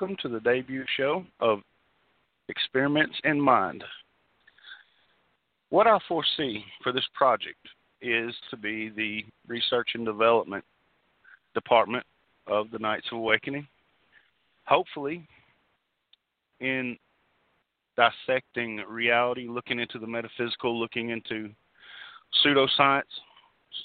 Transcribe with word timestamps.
Welcome 0.00 0.16
to 0.22 0.28
the 0.30 0.40
debut 0.40 0.84
show 0.96 1.26
of 1.40 1.58
Experiments 2.48 3.18
in 3.24 3.38
Mind. 3.38 3.84
What 5.68 5.86
I 5.86 5.98
foresee 6.08 6.64
for 6.82 6.90
this 6.90 7.04
project 7.12 7.58
is 8.00 8.34
to 8.48 8.56
be 8.56 8.88
the 8.88 9.26
research 9.46 9.90
and 9.92 10.06
development 10.06 10.64
department 11.52 12.06
of 12.46 12.70
the 12.70 12.78
Knights 12.78 13.08
of 13.12 13.18
Awakening. 13.18 13.66
Hopefully, 14.64 15.28
in 16.60 16.96
dissecting 17.98 18.78
reality, 18.88 19.48
looking 19.48 19.80
into 19.80 19.98
the 19.98 20.06
metaphysical, 20.06 20.80
looking 20.80 21.10
into 21.10 21.50
pseudoscience, 22.42 23.02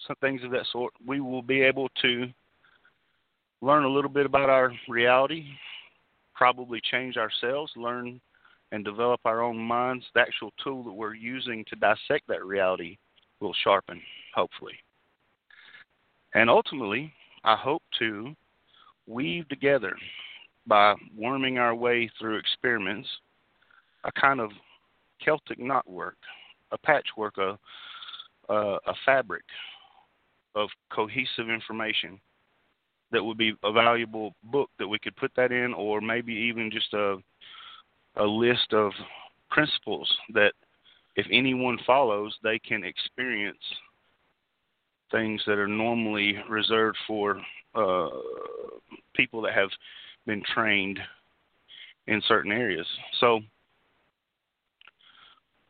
some 0.07 0.15
things 0.21 0.45
of 0.45 0.51
that 0.51 0.65
sort, 0.71 0.93
we 1.05 1.19
will 1.19 1.41
be 1.41 1.61
able 1.61 1.89
to 2.03 2.27
learn 3.61 3.83
a 3.83 3.89
little 3.89 4.09
bit 4.09 4.25
about 4.25 4.49
our 4.49 4.71
reality, 4.87 5.47
probably 6.35 6.81
change 6.91 7.17
ourselves, 7.17 7.71
learn 7.75 8.19
and 8.71 8.83
develop 8.83 9.21
our 9.25 9.41
own 9.41 9.57
minds, 9.57 10.05
the 10.13 10.21
actual 10.21 10.51
tool 10.63 10.83
that 10.83 10.91
we're 10.91 11.15
using 11.15 11.63
to 11.69 11.75
dissect 11.75 12.27
that 12.27 12.45
reality 12.45 12.97
will 13.39 13.53
sharpen, 13.63 14.01
hopefully. 14.33 14.75
And 16.33 16.49
ultimately, 16.49 17.13
I 17.43 17.55
hope 17.55 17.83
to 17.99 18.35
weave 19.07 19.47
together 19.47 19.95
by 20.67 20.95
worming 21.15 21.57
our 21.57 21.75
way 21.75 22.09
through 22.19 22.37
experiments 22.37 23.07
a 24.03 24.11
kind 24.11 24.39
of 24.39 24.51
Celtic 25.23 25.59
knotwork, 25.59 26.15
a 26.71 26.77
patchwork, 26.77 27.37
a, 27.37 27.57
a, 28.49 28.55
a 28.55 28.93
fabric 29.05 29.43
of 30.55 30.69
cohesive 30.91 31.49
information 31.49 32.19
that 33.15 33.23
would 33.23 33.37
be 33.37 33.53
a 33.63 33.71
valuable 33.71 34.35
book 34.43 34.69
that 34.77 34.87
we 34.87 34.99
could 34.99 35.15
put 35.15 35.31
that 35.37 35.53
in, 35.53 35.73
or 35.73 36.01
maybe 36.01 36.33
even 36.33 36.69
just 36.69 36.93
a 36.93 37.15
a 38.17 38.23
list 38.23 38.73
of 38.73 38.91
principles 39.49 40.09
that 40.33 40.51
if 41.15 41.25
anyone 41.31 41.77
follows, 41.87 42.35
they 42.43 42.59
can 42.59 42.83
experience 42.83 43.57
things 45.11 45.41
that 45.47 45.57
are 45.57 45.67
normally 45.67 46.35
reserved 46.49 46.97
for 47.07 47.41
uh, 47.73 48.09
people 49.13 49.41
that 49.41 49.53
have 49.53 49.69
been 50.25 50.43
trained 50.53 50.99
in 52.07 52.21
certain 52.27 52.51
areas. 52.51 52.87
So 53.21 53.39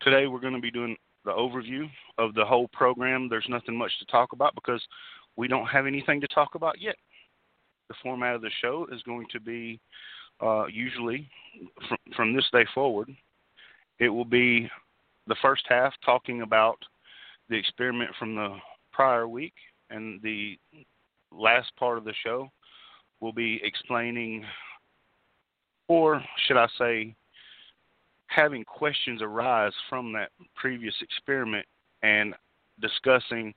today 0.01 0.25
we're 0.25 0.39
going 0.39 0.53
to 0.53 0.59
be 0.59 0.71
doing 0.71 0.95
the 1.25 1.31
overview 1.31 1.87
of 2.17 2.33
the 2.33 2.45
whole 2.45 2.67
program. 2.69 3.27
There's 3.29 3.45
nothing 3.49 3.77
much 3.77 3.91
to 3.99 4.05
talk 4.05 4.33
about 4.33 4.55
because 4.55 4.81
we 5.35 5.47
don't 5.47 5.67
have 5.67 5.85
anything 5.85 6.21
to 6.21 6.27
talk 6.27 6.55
about 6.55 6.81
yet. 6.81 6.95
The 7.89 7.95
format 8.01 8.35
of 8.35 8.41
the 8.41 8.49
show 8.61 8.87
is 8.91 9.01
going 9.03 9.27
to 9.31 9.39
be 9.39 9.79
uh, 10.41 10.65
usually 10.67 11.29
from, 11.87 11.97
from 12.15 12.35
this 12.35 12.45
day 12.51 12.65
forward, 12.73 13.09
it 13.99 14.09
will 14.09 14.25
be 14.25 14.69
the 15.27 15.35
first 15.41 15.63
half 15.69 15.93
talking 16.03 16.41
about 16.41 16.77
the 17.49 17.55
experiment 17.55 18.11
from 18.17 18.35
the 18.35 18.57
prior 18.91 19.27
week, 19.27 19.53
and 19.89 20.21
the 20.21 20.57
last 21.31 21.71
part 21.77 21.97
of 21.97 22.03
the 22.03 22.13
show 22.23 22.49
will 23.19 23.33
be 23.33 23.59
explaining, 23.63 24.43
or 25.87 26.21
should 26.47 26.57
I 26.57 26.67
say, 26.77 27.15
having 28.27 28.63
questions 28.63 29.21
arise 29.21 29.73
from 29.89 30.11
that 30.13 30.31
previous 30.55 30.95
experiment 31.01 31.65
and 32.03 32.33
discussing 32.81 33.53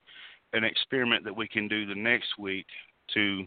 an 0.53 0.65
experiment 0.65 1.25
that 1.25 1.37
we 1.37 1.49
can 1.49 1.69
do 1.69 1.87
the 1.87 1.95
next 1.95 2.39
week 2.39 2.67
to 3.15 3.47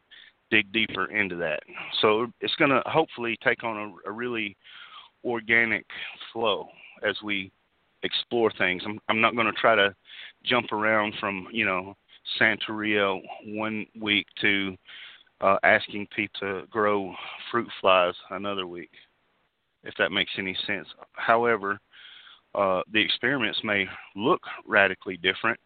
dig 0.52 0.72
deeper 0.72 1.06
into 1.06 1.36
that. 1.38 1.64
So 2.02 2.28
it's 2.42 2.56
going 2.56 2.70
to 2.70 2.82
hopefully 2.86 3.38
take 3.44 3.64
on 3.64 3.78
a, 4.06 4.10
a, 4.10 4.12
really 4.12 4.56
organic 5.24 5.86
flow 6.32 6.68
as 7.08 7.16
we 7.24 7.52
explore 8.04 8.52
things. 8.58 8.84
I'm, 8.86 9.00
I'm 9.10 9.22
not 9.22 9.36
going 9.36 9.48
to 9.48 9.54
try 9.54 9.76
to 9.76 9.96
jump 10.44 10.72
around 10.72 11.16
from, 11.20 11.48
you 11.52 11.66
know, 11.66 11.96
Santeria 12.40 13.20
one 13.46 13.86
week 14.00 14.28
to 14.42 14.76
uh, 15.40 15.58
asking 15.64 16.08
people 16.16 16.40
to 16.42 16.68
grow 16.68 17.14
fruit 17.50 17.68
flies 17.80 18.14
another 18.30 18.68
week, 18.68 18.92
if 19.84 19.94
that 19.98 20.12
makes 20.12 20.32
any 20.38 20.56
sense. 20.68 20.88
However, 21.14 21.80
uh, 22.54 22.82
the 22.92 23.02
experiments 23.02 23.60
may 23.64 23.86
look 24.16 24.42
radically 24.68 25.18
different. 25.18 25.60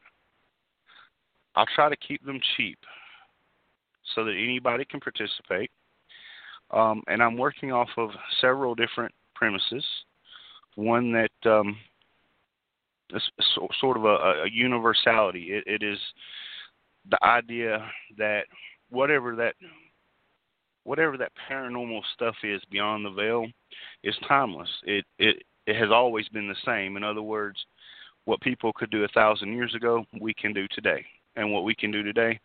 I'll 1.55 1.65
try 1.75 1.89
to 1.89 1.95
keep 1.95 2.23
them 2.25 2.39
cheap 2.55 2.77
so 4.13 4.23
that 4.23 4.31
anybody 4.31 4.85
can 4.85 4.99
participate. 4.99 5.71
Um, 6.71 7.03
and 7.07 7.21
I'm 7.21 7.37
working 7.37 7.71
off 7.71 7.89
of 7.97 8.09
several 8.41 8.75
different 8.75 9.13
premises. 9.35 9.83
One 10.75 11.11
that 11.13 11.49
um, 11.49 11.77
is 13.13 13.23
sort 13.79 13.97
of 13.97 14.05
a, 14.05 14.43
a 14.43 14.49
universality. 14.51 15.47
It, 15.51 15.63
it 15.67 15.83
is 15.83 15.99
the 17.09 17.23
idea 17.23 17.89
that 18.17 18.45
whatever 18.89 19.35
that 19.35 19.55
whatever 20.83 21.17
that 21.17 21.31
paranormal 21.49 22.01
stuff 22.13 22.35
is 22.43 22.61
beyond 22.71 23.05
the 23.05 23.11
veil 23.11 23.47
is 24.03 24.15
timeless. 24.27 24.69
It 24.83 25.05
it 25.19 25.43
it 25.67 25.75
has 25.75 25.89
always 25.91 26.27
been 26.29 26.47
the 26.47 26.55
same. 26.65 26.97
In 26.97 27.03
other 27.03 27.21
words, 27.21 27.57
what 28.25 28.41
people 28.41 28.73
could 28.73 28.89
do 28.89 29.03
a 29.03 29.09
thousand 29.09 29.53
years 29.53 29.73
ago, 29.75 30.05
we 30.19 30.33
can 30.33 30.53
do 30.53 30.67
today, 30.71 31.05
and 31.35 31.51
what 31.51 31.63
we 31.63 31.75
can 31.75 31.91
do 31.91 32.03
today 32.03 32.39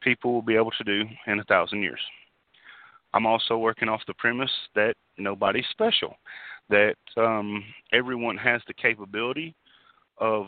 people 0.00 0.32
will 0.32 0.42
be 0.42 0.56
able 0.56 0.70
to 0.72 0.84
do 0.84 1.04
in 1.26 1.40
a 1.40 1.44
thousand 1.44 1.82
years. 1.82 2.00
I'm 3.12 3.26
also 3.26 3.58
working 3.58 3.88
off 3.88 4.02
the 4.06 4.14
premise 4.14 4.50
that 4.74 4.94
nobody's 5.18 5.64
special, 5.70 6.16
that 6.68 6.96
um, 7.16 7.64
everyone 7.92 8.36
has 8.36 8.62
the 8.66 8.74
capability 8.74 9.54
of 10.18 10.46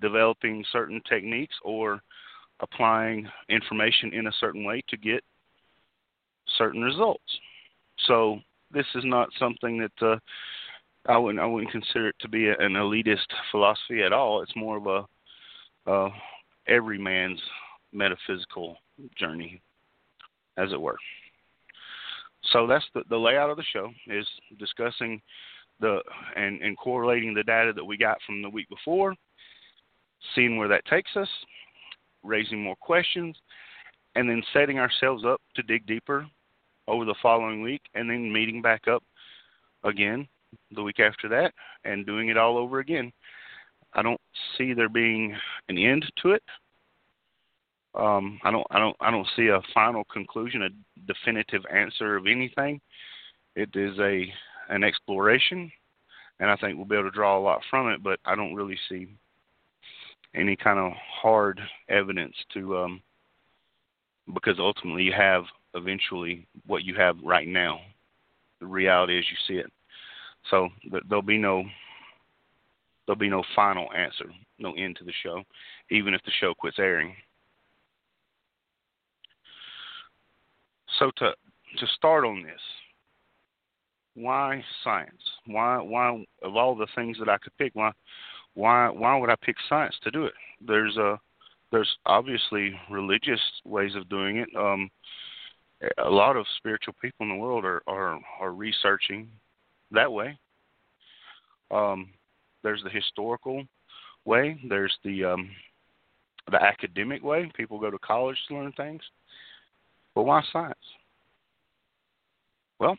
developing 0.00 0.64
certain 0.72 1.00
techniques 1.08 1.54
or 1.62 2.00
applying 2.60 3.28
information 3.48 4.12
in 4.12 4.26
a 4.26 4.32
certain 4.38 4.64
way 4.64 4.82
to 4.88 4.96
get 4.96 5.24
certain 6.58 6.82
results. 6.82 7.22
So 8.06 8.38
this 8.70 8.86
is 8.94 9.04
not 9.04 9.28
something 9.38 9.78
that 9.78 10.06
uh, 10.06 10.18
I 11.06 11.16
wouldn't 11.16 11.42
I 11.42 11.46
wouldn't 11.46 11.72
consider 11.72 12.08
it 12.08 12.16
to 12.20 12.28
be 12.28 12.48
an 12.48 12.74
elitist 12.74 13.26
philosophy 13.50 14.02
at 14.02 14.12
all. 14.12 14.42
It's 14.42 14.54
more 14.56 14.76
of 14.76 14.86
a 14.86 15.90
uh, 15.90 16.10
every 16.66 16.98
man's 16.98 17.40
metaphysical 17.92 18.76
journey, 19.18 19.60
as 20.56 20.72
it 20.72 20.80
were. 20.80 20.98
So 22.52 22.66
that's 22.66 22.84
the, 22.94 23.02
the 23.08 23.16
layout 23.16 23.50
of 23.50 23.56
the 23.56 23.64
show 23.72 23.90
is 24.06 24.26
discussing 24.58 25.20
the 25.80 26.00
and, 26.36 26.60
and 26.62 26.76
correlating 26.76 27.34
the 27.34 27.44
data 27.44 27.72
that 27.74 27.84
we 27.84 27.96
got 27.96 28.18
from 28.26 28.42
the 28.42 28.50
week 28.50 28.68
before, 28.68 29.14
seeing 30.34 30.56
where 30.56 30.68
that 30.68 30.84
takes 30.86 31.16
us, 31.16 31.28
raising 32.22 32.62
more 32.62 32.76
questions, 32.76 33.36
and 34.14 34.28
then 34.28 34.42
setting 34.52 34.78
ourselves 34.78 35.24
up 35.24 35.40
to 35.54 35.62
dig 35.62 35.86
deeper 35.86 36.26
over 36.88 37.04
the 37.04 37.14
following 37.22 37.62
week, 37.62 37.82
and 37.94 38.10
then 38.10 38.32
meeting 38.32 38.60
back 38.60 38.88
up 38.88 39.02
again 39.84 40.26
the 40.74 40.82
week 40.82 41.00
after 41.00 41.28
that 41.28 41.52
and 41.84 42.06
doing 42.06 42.28
it 42.28 42.36
all 42.36 42.58
over 42.58 42.80
again. 42.80 43.12
I 43.94 44.02
don't 44.02 44.20
see 44.56 44.72
there 44.72 44.88
being 44.88 45.36
an 45.68 45.78
end 45.78 46.04
to 46.22 46.30
it. 46.30 46.42
Um, 47.94 48.40
I 48.42 48.50
don't, 48.50 48.66
I 48.70 48.78
don't, 48.78 48.96
I 49.00 49.10
don't 49.10 49.28
see 49.36 49.48
a 49.48 49.60
final 49.74 50.04
conclusion, 50.04 50.62
a 50.62 50.68
definitive 51.06 51.62
answer 51.70 52.16
of 52.16 52.26
anything. 52.26 52.80
It 53.54 53.70
is 53.74 53.98
a 53.98 54.32
an 54.70 54.82
exploration, 54.82 55.70
and 56.40 56.50
I 56.50 56.56
think 56.56 56.76
we'll 56.76 56.86
be 56.86 56.94
able 56.94 57.10
to 57.10 57.14
draw 57.14 57.38
a 57.38 57.40
lot 57.40 57.60
from 57.68 57.90
it. 57.90 58.02
But 58.02 58.18
I 58.24 58.34
don't 58.34 58.54
really 58.54 58.78
see 58.88 59.08
any 60.34 60.56
kind 60.56 60.78
of 60.78 60.92
hard 61.20 61.60
evidence 61.90 62.34
to, 62.54 62.78
um, 62.78 63.02
because 64.32 64.58
ultimately 64.58 65.02
you 65.02 65.12
have 65.12 65.44
eventually 65.74 66.46
what 66.66 66.84
you 66.84 66.94
have 66.94 67.16
right 67.22 67.46
now, 67.46 67.80
the 68.60 68.66
reality 68.66 69.18
as 69.18 69.24
you 69.30 69.36
see 69.46 69.60
it. 69.60 69.70
So 70.50 70.68
there'll 71.08 71.22
be 71.22 71.38
no 71.38 71.64
there'll 73.06 73.18
be 73.18 73.28
no 73.28 73.42
final 73.54 73.92
answer, 73.92 74.26
no 74.58 74.72
end 74.72 74.96
to 74.96 75.04
the 75.04 75.12
show, 75.22 75.42
even 75.90 76.14
if 76.14 76.22
the 76.24 76.32
show 76.40 76.54
quits 76.54 76.78
airing. 76.78 77.14
So 80.98 81.10
to 81.16 81.32
to 81.78 81.86
start 81.94 82.24
on 82.24 82.42
this, 82.42 82.60
why 84.14 84.62
science? 84.84 85.22
Why 85.46 85.78
why 85.78 86.24
of 86.42 86.56
all 86.56 86.74
the 86.76 86.86
things 86.94 87.16
that 87.18 87.28
I 87.28 87.38
could 87.38 87.56
pick, 87.58 87.74
why 87.74 87.92
why 88.54 88.90
why 88.90 89.16
would 89.16 89.30
I 89.30 89.36
pick 89.40 89.56
science 89.68 89.94
to 90.02 90.10
do 90.10 90.24
it? 90.24 90.34
There's 90.60 90.96
a 90.96 91.18
there's 91.70 91.90
obviously 92.04 92.78
religious 92.90 93.40
ways 93.64 93.94
of 93.94 94.08
doing 94.08 94.38
it. 94.38 94.48
Um, 94.56 94.90
a 96.04 96.10
lot 96.10 96.36
of 96.36 96.46
spiritual 96.58 96.94
people 97.00 97.24
in 97.24 97.30
the 97.30 97.42
world 97.42 97.64
are 97.64 97.82
are, 97.86 98.18
are 98.40 98.52
researching 98.52 99.28
that 99.90 100.12
way. 100.12 100.38
Um, 101.70 102.10
there's 102.62 102.82
the 102.84 102.90
historical 102.90 103.64
way. 104.24 104.60
There's 104.68 104.96
the 105.04 105.24
um, 105.24 105.50
the 106.50 106.62
academic 106.62 107.22
way. 107.22 107.50
People 107.56 107.78
go 107.80 107.90
to 107.90 107.98
college 107.98 108.36
to 108.48 108.54
learn 108.54 108.72
things. 108.72 109.02
But 110.14 110.24
why 110.24 110.42
science? 110.52 110.74
Well, 112.78 112.96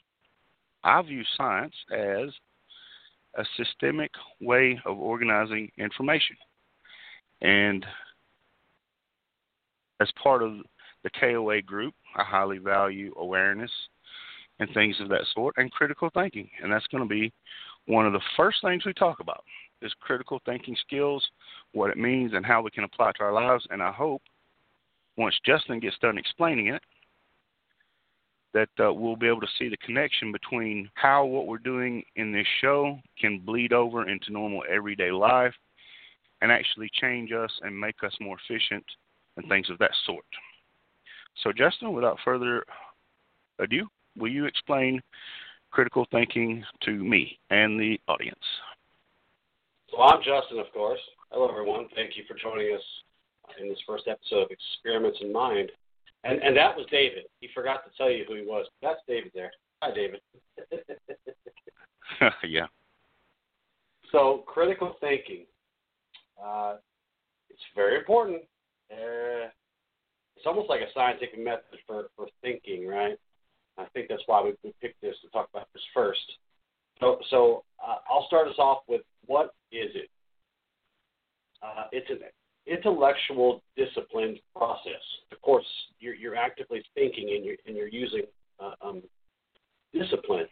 I 0.84 1.02
view 1.02 1.24
science 1.38 1.76
as 1.92 2.30
a 3.36 3.46
systemic 3.58 4.12
way 4.42 4.80
of 4.86 4.98
organizing 4.98 5.72
information. 5.78 6.36
And 7.42 7.86
as 10.00 10.10
part 10.22 10.44
of 10.44 10.54
the 11.04 11.10
KOA 11.20 11.62
group, 11.62 11.94
I 12.16 12.24
highly 12.24 12.58
value 12.58 13.14
awareness 13.18 13.72
and 14.60 14.70
things 14.74 14.96
of 15.00 15.10
that 15.10 15.26
sort 15.34 15.56
and 15.58 15.72
critical 15.72 16.10
thinking. 16.14 16.50
And 16.62 16.72
that's 16.72 16.88
going 16.88 17.04
to 17.04 17.10
be 17.10 17.34
one 17.88 18.06
of 18.06 18.14
the 18.14 18.22
first 18.38 18.60
things 18.64 18.86
we 18.86 18.94
talk 18.94 19.20
about 19.20 19.44
is 19.82 19.92
critical 20.00 20.40
thinking 20.46 20.76
skills, 20.86 21.24
what 21.74 21.90
it 21.90 21.98
means 21.98 22.32
and 22.34 22.46
how 22.46 22.62
we 22.62 22.72
can 22.72 22.86
apply 22.86 23.10
it 23.10 23.16
to 23.18 23.24
our 23.24 23.34
lives. 23.34 23.66
And 23.70 23.82
I 23.82 23.92
hope 23.92 24.22
once 25.18 25.36
Justin 25.46 25.80
gets 25.80 25.98
done 26.02 26.18
explaining 26.18 26.68
it, 26.68 26.82
that 28.54 28.70
uh, 28.80 28.94
we'll 28.94 29.16
be 29.16 29.28
able 29.28 29.42
to 29.42 29.48
see 29.58 29.68
the 29.68 29.78
connection 29.78 30.32
between 30.32 30.90
how 30.94 31.26
what 31.26 31.48
we're 31.48 31.58
doing 31.58 32.04
in 32.16 32.32
this 32.32 32.48
show 32.62 33.00
can 33.20 33.40
bleed 33.40 33.74
over 33.74 34.08
into 34.08 34.32
normal 34.32 34.64
everyday 34.70 35.12
life 35.12 35.54
and 36.42 36.52
actually 36.52 36.90
change 37.02 37.32
us 37.32 37.52
and 37.62 37.78
make 37.78 37.96
us 38.04 38.14
more 38.20 38.38
efficient 38.48 38.86
and 39.38 39.48
things 39.50 39.70
of 39.70 39.78
that 39.80 39.92
sort. 40.06 40.26
So, 41.44 41.52
Justin, 41.52 41.94
without 41.94 42.18
further 42.24 42.64
ado, 43.60 43.88
will 44.18 44.32
you 44.32 44.46
explain 44.46 45.02
critical 45.72 46.06
thinking 46.12 46.64
to 46.84 46.92
me 46.92 47.40
and 47.50 47.80
the 47.80 48.00
audience? 48.08 48.38
So, 49.90 50.02
I'm 50.02 50.20
Justin, 50.20 50.60
of 50.60 50.72
course. 50.74 51.00
Hello, 51.32 51.50
everyone. 51.50 51.88
Thank 51.96 52.16
you 52.16 52.24
for 52.28 52.36
joining 52.36 52.76
us 52.76 52.84
in 53.60 53.70
this 53.70 53.80
first 53.88 54.08
episode 54.08 54.44
of 54.44 54.52
Experiments 54.52 55.18
in 55.22 55.34
Mind. 55.34 55.72
And 56.24 56.42
and 56.42 56.56
that 56.56 56.76
was 56.76 56.86
David. 56.90 57.24
He 57.40 57.50
forgot 57.54 57.84
to 57.86 57.92
tell 57.98 58.10
you 58.10 58.26
who 58.28 58.36
he 58.36 58.42
was. 58.42 58.66
That's 58.82 59.00
David 59.08 59.32
there. 59.34 59.52
Hi, 59.82 59.94
David. 59.94 60.22
yeah. 62.44 62.68
So 64.12 64.44
critical 64.48 64.96
thinking. 65.02 65.46
Uh, 66.42 66.76
it's 67.50 67.62
very 67.76 67.98
important. 67.98 68.42
Uh, 68.92 69.50
it's 70.36 70.46
almost 70.46 70.70
like 70.70 70.82
a 70.82 70.92
scientific 70.94 71.44
method 71.44 71.80
for, 71.88 72.06
for 72.16 72.28
thinking, 72.42 72.88
right? 72.88 73.18
I 73.78 73.86
think 73.94 74.08
that's 74.10 74.24
why 74.26 74.42
we, 74.44 74.54
we 74.64 74.74
picked 74.82 75.02
this 75.02 75.16
to 75.24 75.30
talk 75.30 75.50
about 75.54 75.68
this 75.74 75.84
first. 75.94 76.22
So, 77.00 77.20
so 77.30 77.64
uh, 77.86 77.98
I'll 78.10 78.28
start 78.28 78.48
us 78.48 78.56
off 78.60 78.80
with 78.88 79.02
what 79.26 79.54
is 79.72 79.90
it? 79.96 80.10
Uh, 81.62 81.86
it's 81.92 82.10
an 82.10 82.20
intellectual 82.66 83.62
disciplined 83.76 84.40
process. 84.56 85.02
Of 85.32 85.42
course, 85.42 85.66
you're, 86.00 86.16
you're 86.16 86.36
actively 86.36 86.84
thinking 86.96 87.34
and 87.36 87.46
you're, 87.46 87.58
and 87.66 87.76
you're 87.76 87.88
using 87.88 88.24
uh, 88.60 88.74
um, 88.82 89.02
discipline 89.94 90.48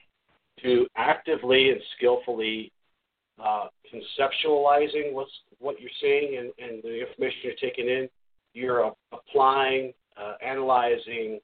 to 0.63 0.85
actively 0.95 1.69
and 1.69 1.81
skillfully 1.97 2.71
uh, 3.43 3.67
conceptualizing 3.91 5.13
what's 5.13 5.31
what 5.59 5.79
you're 5.79 5.89
seeing 5.99 6.37
and, 6.37 6.51
and 6.59 6.83
the 6.83 7.01
information 7.07 7.39
you're 7.43 7.53
taking 7.61 7.87
in. 7.87 8.09
You're 8.53 8.85
uh, 8.85 8.91
applying, 9.13 9.93
uh, 10.17 10.33
analyzing, 10.45 11.39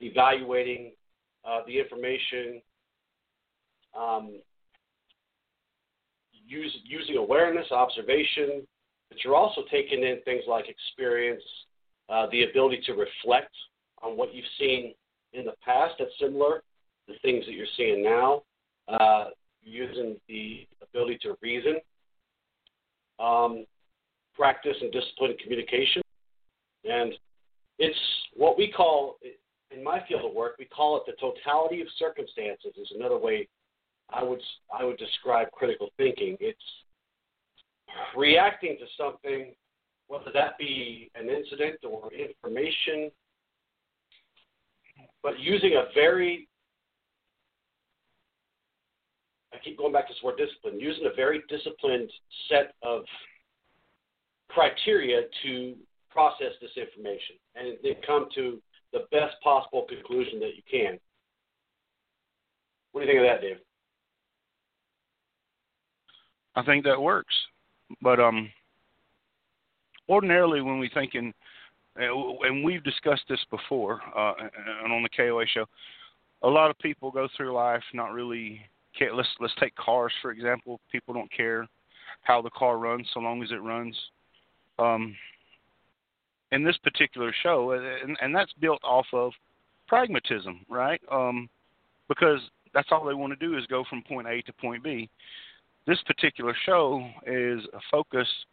evaluating 0.00 0.92
uh, 1.44 1.60
the 1.66 1.78
information, 1.78 2.62
um, 3.98 4.40
use, 6.46 6.74
using 6.84 7.16
awareness, 7.16 7.66
observation, 7.70 8.66
but 9.14 9.22
you're 9.22 9.36
also 9.36 9.62
taking 9.70 10.02
in 10.02 10.18
things 10.24 10.42
like 10.48 10.64
experience, 10.68 11.42
uh, 12.08 12.26
the 12.32 12.42
ability 12.42 12.82
to 12.86 12.94
reflect 12.94 13.54
on 14.02 14.16
what 14.16 14.34
you've 14.34 14.44
seen 14.58 14.92
in 15.32 15.44
the 15.44 15.54
past 15.64 15.94
that's 16.00 16.10
similar, 16.20 16.64
the 17.06 17.14
things 17.22 17.44
that 17.46 17.52
you're 17.52 17.66
seeing 17.76 18.02
now, 18.02 18.42
uh, 18.88 19.26
using 19.62 20.16
the 20.28 20.66
ability 20.82 21.18
to 21.22 21.36
reason, 21.42 21.76
um, 23.20 23.64
practice 24.34 24.76
and 24.80 24.90
discipline 24.90 25.36
communication. 25.40 26.02
And 26.84 27.14
it's 27.78 27.98
what 28.34 28.58
we 28.58 28.72
call, 28.72 29.18
in 29.70 29.84
my 29.84 30.02
field 30.08 30.24
of 30.24 30.34
work, 30.34 30.56
we 30.58 30.64
call 30.64 30.96
it 30.96 31.04
the 31.06 31.12
totality 31.20 31.80
of 31.82 31.86
circumstances, 31.98 32.72
is 32.76 32.92
another 32.96 33.16
way 33.16 33.48
I 34.10 34.24
would, 34.24 34.42
I 34.76 34.84
would 34.84 34.98
describe 34.98 35.52
critical 35.52 35.90
thinking. 35.96 36.36
It's 36.40 36.58
reacting 38.16 38.76
to 38.78 38.86
something, 38.96 39.54
whether 40.08 40.30
that 40.32 40.58
be 40.58 41.10
an 41.14 41.28
incident 41.28 41.76
or 41.88 42.10
information, 42.12 43.10
but 45.22 45.38
using 45.38 45.74
a 45.74 45.84
very 45.94 46.48
I 49.52 49.58
keep 49.62 49.78
going 49.78 49.92
back 49.92 50.08
to 50.08 50.12
this 50.12 50.22
word 50.22 50.36
discipline, 50.36 50.80
using 50.80 51.06
a 51.06 51.14
very 51.14 51.42
disciplined 51.48 52.10
set 52.48 52.74
of 52.82 53.04
criteria 54.48 55.22
to 55.44 55.74
process 56.10 56.52
this 56.60 56.70
information 56.76 57.36
and 57.54 57.76
then 57.82 57.94
come 58.06 58.26
to 58.34 58.60
the 58.92 59.00
best 59.10 59.34
possible 59.42 59.86
conclusion 59.88 60.40
that 60.40 60.52
you 60.56 60.62
can. 60.70 60.98
What 62.92 63.02
do 63.02 63.06
you 63.06 63.12
think 63.12 63.24
of 63.24 63.30
that, 63.30 63.40
Dave? 63.40 63.56
I 66.56 66.62
think 66.64 66.84
that 66.84 67.00
works. 67.00 67.34
But 68.02 68.20
um, 68.20 68.50
ordinarily, 70.08 70.60
when 70.60 70.78
we 70.78 70.88
think 70.88 71.14
in, 71.14 71.32
and 71.96 72.64
we've 72.64 72.82
discussed 72.84 73.22
this 73.28 73.44
before, 73.50 74.00
uh, 74.16 74.32
and 74.84 74.92
on 74.92 75.02
the 75.02 75.08
KOA 75.16 75.44
show, 75.46 75.66
a 76.42 76.48
lot 76.48 76.70
of 76.70 76.78
people 76.78 77.10
go 77.10 77.28
through 77.36 77.52
life 77.52 77.82
not 77.92 78.12
really. 78.12 78.60
Care. 78.96 79.12
Let's 79.12 79.28
let's 79.40 79.54
take 79.58 79.74
cars 79.74 80.12
for 80.22 80.30
example. 80.30 80.78
People 80.92 81.14
don't 81.14 81.32
care 81.32 81.66
how 82.22 82.40
the 82.40 82.50
car 82.50 82.78
runs 82.78 83.08
so 83.12 83.18
long 83.18 83.42
as 83.42 83.50
it 83.50 83.60
runs. 83.60 83.96
Um, 84.78 85.16
in 86.52 86.62
this 86.62 86.76
particular 86.78 87.34
show, 87.42 87.72
uh, 87.72 88.04
and, 88.06 88.16
and 88.20 88.32
that's 88.32 88.52
built 88.60 88.80
off 88.84 89.06
of 89.12 89.32
pragmatism, 89.88 90.60
right? 90.68 91.00
Um, 91.10 91.48
because 92.08 92.38
that's 92.72 92.88
all 92.92 93.04
they 93.04 93.14
want 93.14 93.32
to 93.38 93.46
do 93.46 93.58
is 93.58 93.66
go 93.66 93.82
from 93.90 94.02
point 94.02 94.28
A 94.28 94.42
to 94.42 94.52
point 94.52 94.84
B 94.84 95.10
this 95.86 96.00
particular 96.06 96.54
show 96.64 97.06
is 97.26 97.60
a 97.72 97.80
focused 97.90 98.46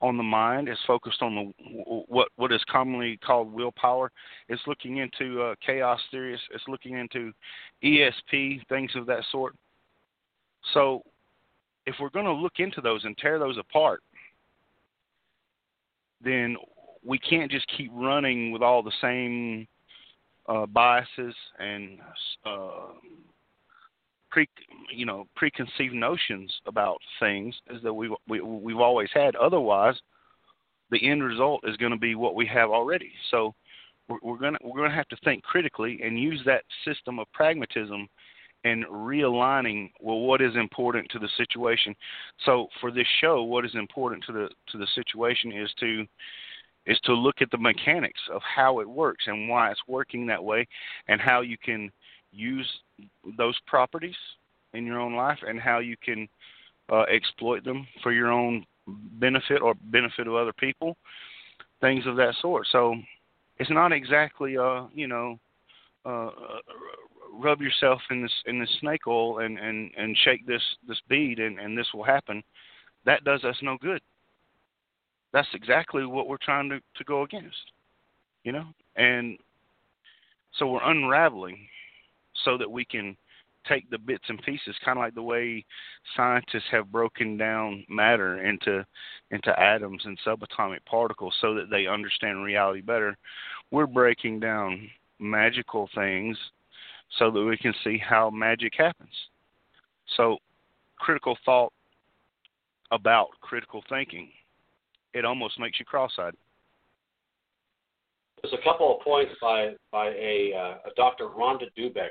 on 0.00 0.16
the 0.16 0.22
mind. 0.22 0.68
It's 0.68 0.80
focused 0.86 1.22
on 1.22 1.34
the 1.34 2.04
what 2.08 2.28
what 2.36 2.52
is 2.52 2.62
commonly 2.70 3.18
called 3.24 3.52
willpower. 3.52 4.10
It's 4.48 4.62
looking 4.66 4.98
into 4.98 5.42
uh, 5.42 5.54
chaos 5.64 6.00
theory. 6.10 6.38
It's 6.52 6.64
looking 6.68 6.98
into 6.98 7.32
ESP 7.82 8.66
things 8.68 8.90
of 8.96 9.06
that 9.06 9.24
sort. 9.32 9.54
So, 10.72 11.02
if 11.86 11.94
we're 12.00 12.10
going 12.10 12.24
to 12.26 12.32
look 12.32 12.54
into 12.58 12.80
those 12.80 13.04
and 13.04 13.16
tear 13.16 13.38
those 13.38 13.58
apart, 13.58 14.02
then 16.22 16.56
we 17.04 17.18
can't 17.18 17.50
just 17.50 17.66
keep 17.76 17.90
running 17.94 18.50
with 18.50 18.62
all 18.62 18.82
the 18.82 18.92
same 19.00 19.66
uh, 20.48 20.66
biases 20.66 21.34
and 21.58 21.98
uh, 22.44 22.88
pre 24.34 24.48
you 24.90 25.06
know 25.06 25.26
preconceived 25.36 25.94
notions 25.94 26.52
about 26.66 26.98
things 27.20 27.54
is 27.70 27.82
that 27.82 27.94
we, 27.94 28.14
we 28.28 28.40
we've 28.40 28.80
always 28.80 29.08
had. 29.14 29.36
Otherwise, 29.36 29.94
the 30.90 31.08
end 31.08 31.22
result 31.22 31.62
is 31.64 31.76
going 31.76 31.92
to 31.92 31.98
be 31.98 32.16
what 32.16 32.34
we 32.34 32.46
have 32.46 32.70
already. 32.70 33.12
So 33.30 33.54
we're, 34.08 34.18
we're 34.22 34.38
going 34.38 34.54
to 34.54 34.58
we're 34.64 34.88
to 34.88 34.96
have 34.96 35.08
to 35.08 35.16
think 35.24 35.44
critically 35.44 36.00
and 36.04 36.18
use 36.18 36.42
that 36.44 36.64
system 36.84 37.18
of 37.18 37.32
pragmatism 37.32 38.08
and 38.64 38.84
realigning 38.86 39.92
well 40.00 40.20
what 40.20 40.42
is 40.42 40.56
important 40.56 41.08
to 41.10 41.20
the 41.20 41.28
situation. 41.36 41.94
So 42.44 42.66
for 42.80 42.90
this 42.90 43.06
show, 43.20 43.44
what 43.44 43.64
is 43.64 43.74
important 43.74 44.24
to 44.24 44.32
the 44.32 44.48
to 44.72 44.78
the 44.78 44.88
situation 44.96 45.52
is 45.52 45.70
to 45.78 46.04
is 46.86 46.98
to 47.04 47.14
look 47.14 47.36
at 47.40 47.50
the 47.50 47.58
mechanics 47.58 48.20
of 48.32 48.42
how 48.42 48.80
it 48.80 48.88
works 48.88 49.24
and 49.26 49.48
why 49.48 49.70
it's 49.70 49.80
working 49.86 50.26
that 50.26 50.42
way 50.42 50.66
and 51.08 51.20
how 51.20 51.40
you 51.40 51.56
can 51.56 51.90
use 52.34 52.68
those 53.36 53.56
properties 53.66 54.16
in 54.72 54.84
your 54.86 55.00
own 55.00 55.14
life 55.14 55.38
and 55.46 55.60
how 55.60 55.78
you 55.78 55.96
can 56.02 56.28
uh, 56.92 57.02
exploit 57.02 57.64
them 57.64 57.86
for 58.02 58.12
your 58.12 58.30
own 58.30 58.64
benefit 59.18 59.62
or 59.62 59.74
benefit 59.84 60.26
of 60.26 60.34
other 60.34 60.52
people, 60.52 60.96
things 61.80 62.06
of 62.06 62.16
that 62.16 62.34
sort. 62.40 62.66
So 62.70 62.96
it's 63.58 63.70
not 63.70 63.92
exactly 63.92 64.56
a 64.56 64.88
you 64.92 65.06
know 65.06 65.38
uh, 66.04 66.30
rub 67.32 67.60
yourself 67.60 68.00
in 68.10 68.22
this 68.22 68.32
in 68.46 68.58
this 68.60 68.70
snake 68.80 69.06
oil 69.06 69.38
and 69.38 69.58
and 69.58 69.90
and 69.96 70.16
shake 70.24 70.46
this 70.46 70.62
this 70.88 71.00
bead 71.08 71.38
and 71.38 71.58
and 71.58 71.78
this 71.78 71.88
will 71.94 72.04
happen. 72.04 72.42
That 73.06 73.24
does 73.24 73.44
us 73.44 73.56
no 73.62 73.76
good. 73.80 74.02
That's 75.32 75.48
exactly 75.54 76.04
what 76.04 76.28
we're 76.28 76.36
trying 76.38 76.68
to 76.70 76.80
to 76.96 77.04
go 77.04 77.22
against 77.22 77.72
you 78.44 78.52
know? 78.52 78.66
And 78.96 79.38
so 80.58 80.66
we're 80.68 80.88
unraveling 80.88 81.66
so 82.44 82.58
that 82.58 82.70
we 82.70 82.84
can 82.84 83.16
take 83.66 83.88
the 83.88 83.98
bits 83.98 84.24
and 84.28 84.42
pieces 84.42 84.76
kind 84.84 84.98
of 84.98 85.02
like 85.02 85.14
the 85.14 85.22
way 85.22 85.64
scientists 86.16 86.68
have 86.70 86.92
broken 86.92 87.38
down 87.38 87.82
matter 87.88 88.44
into 88.44 88.84
into 89.30 89.58
atoms 89.58 90.02
and 90.04 90.18
subatomic 90.26 90.84
particles 90.84 91.34
so 91.40 91.54
that 91.54 91.70
they 91.70 91.86
understand 91.86 92.44
reality 92.44 92.82
better 92.82 93.16
we're 93.70 93.86
breaking 93.86 94.38
down 94.38 94.88
magical 95.18 95.88
things 95.94 96.36
so 97.18 97.30
that 97.30 97.42
we 97.42 97.56
can 97.56 97.74
see 97.82 97.98
how 97.98 98.30
magic 98.30 98.72
happens. 98.76 99.12
So, 100.16 100.38
critical 100.98 101.36
thought 101.44 101.72
about 102.90 103.28
critical 103.40 103.82
thinking, 103.88 104.30
it 105.12 105.24
almost 105.24 105.58
makes 105.58 105.78
you 105.78 105.84
cross-eyed. 105.84 106.34
There's 108.42 108.54
a 108.54 108.62
couple 108.62 108.94
of 108.94 109.00
points 109.02 109.32
by 109.40 109.74
by 109.90 110.08
a, 110.08 110.52
uh, 110.54 110.88
a 110.88 110.94
Dr. 110.96 111.28
Rhonda 111.28 111.64
Dubek. 111.78 112.10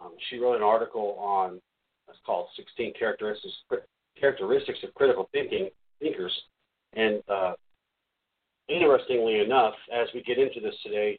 Um, 0.00 0.12
she 0.28 0.38
wrote 0.38 0.56
an 0.56 0.62
article 0.62 1.16
on 1.18 1.60
it's 2.08 2.18
called 2.24 2.48
16 2.56 2.92
characteristics 2.98 3.54
characteristics 4.18 4.78
of 4.82 4.94
critical 4.94 5.28
thinking 5.32 5.68
thinkers, 6.00 6.32
and 6.94 7.22
uh, 7.28 7.54
interestingly 8.68 9.40
enough, 9.40 9.74
as 9.92 10.08
we 10.14 10.22
get 10.22 10.38
into 10.38 10.60
this 10.60 10.74
today, 10.82 11.18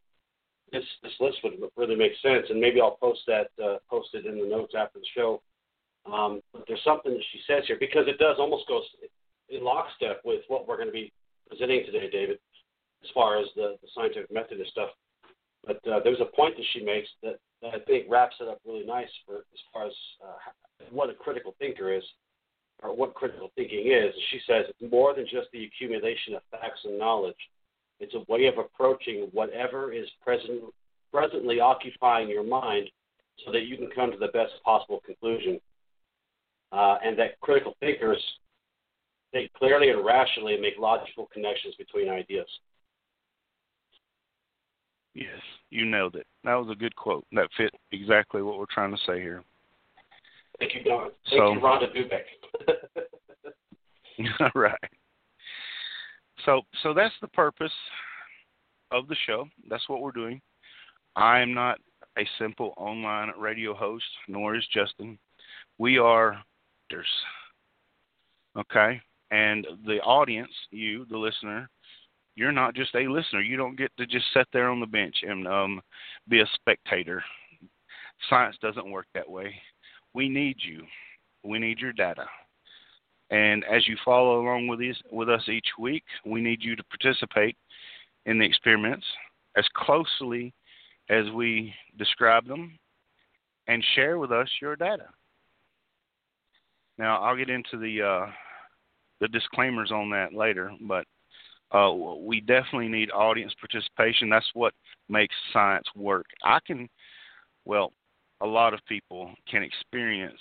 this 0.72 0.84
this 1.04 1.14
list 1.20 1.38
would 1.44 1.54
really 1.76 1.96
make 1.96 2.14
sense, 2.22 2.48
and 2.50 2.60
maybe 2.60 2.82
I'll 2.82 2.98
post 2.98 3.22
that 3.28 3.50
uh, 3.64 3.78
post 3.90 4.10
it 4.14 4.26
in 4.26 4.40
the 4.40 4.48
notes 4.48 4.74
after 4.78 5.00
the 5.00 5.06
show. 5.16 5.42
Um, 6.12 6.42
but 6.54 6.64
there's 6.68 6.84
something 6.86 7.12
that 7.12 7.24
she 7.32 7.40
says 7.48 7.64
here 7.68 7.78
because 7.80 8.08
it 8.08 8.18
does 8.18 8.38
almost 8.40 8.68
goes 8.68 8.84
in 9.50 9.64
lockstep 9.64 10.22
with 10.24 10.42
what 10.48 10.68
we're 10.68 10.78
going 10.78 10.88
to 10.88 10.94
be 10.94 11.12
presenting 11.50 11.86
today, 11.86 12.10
David, 12.10 12.40
as 13.04 13.10
far 13.14 13.40
as 13.40 13.48
the, 13.56 13.76
the 13.82 13.88
scientific 13.94 14.32
method 14.32 14.58
and 14.58 14.68
stuff. 14.72 14.90
But 15.66 15.78
uh, 15.88 16.00
there's 16.04 16.22
a 16.22 16.36
point 16.36 16.56
that 16.56 16.66
she 16.74 16.84
makes 16.84 17.10
that, 17.24 17.40
that 17.62 17.74
I 17.74 17.80
think 17.80 18.06
wraps 18.10 18.36
it 18.40 18.48
up 18.48 18.60
really 18.66 18.86
nice 18.86 19.10
for 19.26 19.38
as 19.38 19.62
far 19.74 19.88
as 19.88 19.94
uh, 20.24 20.86
what 20.92 21.10
a 21.10 21.14
critical 21.14 21.56
thinker 21.60 21.94
is, 21.94 22.04
or 22.84 22.96
what 22.96 23.16
critical 23.16 23.52
thinking 23.56 23.92
is. 23.92 24.14
She 24.32 24.40
says 24.48 24.66
it's 24.70 24.92
more 24.92 25.14
than 25.16 25.26
just 25.26 25.48
the 25.52 25.66
accumulation 25.66 26.36
of 26.36 26.42
facts 26.52 26.82
and 26.86 26.98
knowledge 27.00 27.36
it's 28.00 28.14
a 28.14 28.32
way 28.32 28.46
of 28.46 28.58
approaching 28.58 29.28
whatever 29.32 29.92
is 29.92 30.08
present, 30.24 30.62
presently 31.12 31.60
occupying 31.60 32.30
your 32.30 32.44
mind 32.44 32.90
so 33.46 33.52
that 33.52 33.66
you 33.66 33.78
can 33.78 33.90
come 33.90 34.12
to 34.12 34.18
the 34.18 34.28
best 34.28 34.54
possible 34.64 35.02
conclusion. 35.06 35.60
Uh, 36.72 36.98
and 37.04 37.18
that 37.18 37.40
critical 37.42 37.76
thinkers 37.80 38.22
think 39.32 39.52
clearly 39.54 39.90
and 39.90 40.06
rationally 40.06 40.54
and 40.54 40.62
make 40.62 40.78
logical 40.78 41.28
connections 41.34 41.74
between 41.76 42.10
ideas. 42.10 42.48
Yes, 45.18 45.42
you 45.72 45.86
nailed 45.86 46.16
it. 46.16 46.28
That 46.44 46.54
was 46.54 46.70
a 46.72 46.76
good 46.76 46.96
quote. 46.96 47.26
That 47.32 47.50
fit 47.58 47.74
exactly 47.92 48.44
what 48.44 48.60
we're 48.60 48.66
trying 48.72 48.92
to 48.92 49.02
say 49.08 49.20
here. 49.20 49.44
Thank 50.60 50.76
you, 50.76 50.84
Don. 50.84 51.10
Thank 51.28 51.40
so, 51.40 51.54
you, 51.54 51.60
Rhonda 51.60 51.88
Dubek. 51.96 52.22
all 54.40 54.62
right. 54.62 54.78
so 56.46 56.62
so 56.84 56.94
that's 56.94 57.16
the 57.22 57.28
purpose 57.30 57.72
of 58.92 59.08
the 59.08 59.16
show. 59.26 59.48
That's 59.68 59.90
what 59.90 60.02
we're 60.02 60.12
doing. 60.12 60.40
I 61.16 61.40
am 61.40 61.52
not 61.52 61.80
a 62.20 62.28
simple 62.38 62.76
online 62.78 63.32
radio 63.40 63.74
host, 63.74 64.06
nor 64.28 64.56
is 64.56 64.68
Justin. 64.72 65.18
We 65.80 65.98
are 65.98 66.38
actors. 66.86 67.08
Okay? 68.56 69.02
And 69.32 69.66
the 69.86 70.00
audience, 70.02 70.52
you, 70.70 71.06
the 71.10 71.18
listener, 71.18 71.70
you're 72.38 72.52
not 72.52 72.76
just 72.76 72.94
a 72.94 73.08
listener. 73.08 73.42
You 73.42 73.58
don't 73.58 73.76
get 73.76 73.92
to 73.98 74.06
just 74.06 74.26
sit 74.32 74.48
there 74.54 74.70
on 74.70 74.80
the 74.80 74.86
bench 74.86 75.16
and 75.24 75.48
um, 75.48 75.82
be 76.30 76.40
a 76.40 76.50
spectator. 76.54 77.24
Science 78.30 78.56
doesn't 78.62 78.92
work 78.92 79.08
that 79.16 79.28
way. 79.28 79.56
We 80.14 80.30
need 80.30 80.58
you. 80.60 80.84
We 81.44 81.58
need 81.58 81.80
your 81.80 81.94
data. 81.94 82.26
And 83.32 83.66
as 83.66 83.88
you 83.88 83.98
follow 84.06 84.40
along 84.40 84.68
with, 84.68 84.80
these, 84.80 84.96
with 85.12 85.30
us 85.30 85.50
each 85.50 85.68
week, 85.80 86.04
we 86.28 86.40
need 86.40 86.64
you 86.64 86.76
to 86.76 86.84
participate 86.84 87.58
in 88.28 88.38
the 88.38 88.46
experiments 88.46 89.06
as 89.58 89.66
closely 89.76 90.54
as 91.10 91.26
we 91.34 91.74
describe 91.98 92.48
them 92.48 92.78
and 93.68 93.84
share 93.96 94.20
with 94.20 94.32
us 94.32 94.48
your 94.62 94.76
data. 94.76 95.08
Now, 97.00 97.24
I'll 97.24 97.36
get 97.36 97.50
into 97.50 97.78
the 97.78 98.02
uh, 98.02 98.32
the 99.20 99.28
disclaimers 99.28 99.92
on 99.92 100.12
that 100.12 100.34
later, 100.34 100.72
but 100.82 101.06
uh, 101.72 101.92
we 101.92 102.42
definitely 102.42 102.88
need 102.88 103.12
audience 103.12 103.54
participation. 103.60 104.30
That's 104.30 104.50
what 104.54 104.74
makes 105.10 105.36
science 105.52 105.88
work. 105.96 106.26
I 106.44 106.60
can, 106.66 106.88
well, 107.66 107.92
a 108.42 108.46
lot 108.46 108.74
of 108.74 108.80
people 108.88 109.32
can 109.50 109.64
experience 109.64 110.40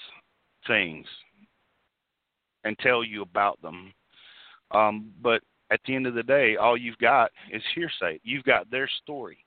things 0.66 1.06
and 2.64 2.78
tell 2.78 3.02
you 3.02 3.23
about 3.23 3.61
them. 3.62 3.92
Um, 4.71 5.12
but 5.23 5.42
at 5.71 5.80
the 5.87 5.95
end 5.95 6.06
of 6.06 6.14
the 6.14 6.23
day, 6.23 6.56
all 6.56 6.76
you've 6.76 6.99
got 6.99 7.30
is 7.52 7.62
hearsay. 7.75 8.21
You've 8.23 8.45
got 8.45 8.71
their 8.71 8.88
story. 9.02 9.38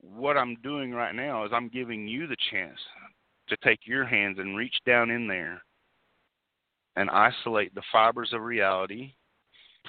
What 0.00 0.36
I'm 0.36 0.56
doing 0.62 0.92
right 0.92 1.14
now 1.14 1.44
is 1.44 1.52
I'm 1.54 1.68
giving 1.68 2.08
you 2.08 2.26
the 2.26 2.36
chance 2.50 2.78
to 3.48 3.56
take 3.62 3.80
your 3.84 4.06
hands 4.06 4.38
and 4.38 4.56
reach 4.56 4.76
down 4.86 5.10
in 5.10 5.26
there 5.26 5.62
and 6.96 7.10
isolate 7.10 7.74
the 7.74 7.82
fibers 7.92 8.30
of 8.32 8.42
reality, 8.42 9.12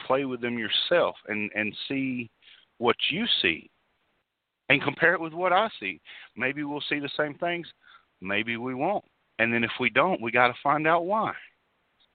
play 0.06 0.26
with 0.26 0.42
them 0.42 0.58
yourself, 0.58 1.16
and, 1.28 1.50
and 1.56 1.76
see 1.88 2.30
what 2.78 2.96
you 3.10 3.26
see 3.42 3.70
and 4.70 4.82
compare 4.82 5.14
it 5.14 5.20
with 5.20 5.34
what 5.34 5.52
I 5.52 5.70
see. 5.80 6.00
Maybe 6.38 6.64
we'll 6.64 6.84
see 6.88 7.00
the 7.00 7.10
same 7.18 7.36
things, 7.36 7.68
maybe 8.22 8.56
we 8.56 8.74
won't. 8.74 9.04
And 9.38 9.54
then 9.54 9.64
if 9.64 9.72
we 9.80 9.90
don't, 9.90 10.22
we 10.22 10.32
got 10.32 10.48
to 10.48 10.54
find 10.64 10.88
out 10.88 11.06
why. 11.06 11.34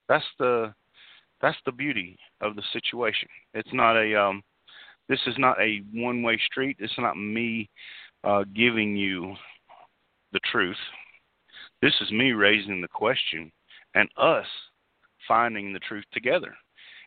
That's 0.09 0.25
the 0.39 0.73
that's 1.43 1.59
the 1.67 1.73
beauty 1.73 2.19
of 2.41 2.57
the 2.57 2.63
situation. 2.73 3.29
It's 3.53 3.73
not 3.73 3.97
a 3.97 4.19
um, 4.19 4.43
this 5.09 5.21
is 5.27 5.35
not 5.37 5.61
a 5.61 5.83
one 5.93 6.23
way 6.23 6.41
street. 6.47 6.77
It's 6.81 6.99
not 6.99 7.17
me 7.17 7.69
uh, 8.25 8.45
giving 8.55 8.97
you 8.97 9.35
the 10.33 10.41
truth. 10.51 10.77
This 11.83 11.95
is 12.01 12.11
me 12.11 12.33
raising 12.33 12.81
the 12.81 12.89
question 12.89 13.53
and 13.95 14.09
us 14.17 14.47
finding 15.29 15.73
the 15.73 15.81
truth 15.81 16.05
together. 16.13 16.55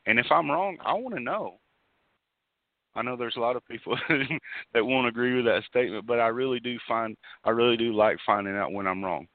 And 0.10 0.18
if 0.18 0.26
I'm 0.32 0.50
wrong, 0.50 0.76
I 0.84 0.94
want 0.94 1.14
to 1.14 1.22
know. 1.22 1.60
I 2.96 3.04
know 3.04 3.16
there's 3.16 3.36
a 3.38 3.42
lot 3.42 3.56
of 3.56 3.68
people 3.68 3.96
that 4.74 4.84
won't 4.84 5.08
agree 5.08 5.36
with 5.36 5.46
that 5.46 5.64
statement, 5.70 6.08
but 6.08 6.20
I 6.20 6.30
really 6.30 6.60
do 6.60 6.80
find 6.88 7.16
I 7.44 7.52
really 7.52 7.78
do 7.78 7.94
like 7.94 8.18
finding 8.26 8.56
out 8.56 8.72
when 8.72 8.88
I'm 8.88 9.06
wrong. 9.06 9.28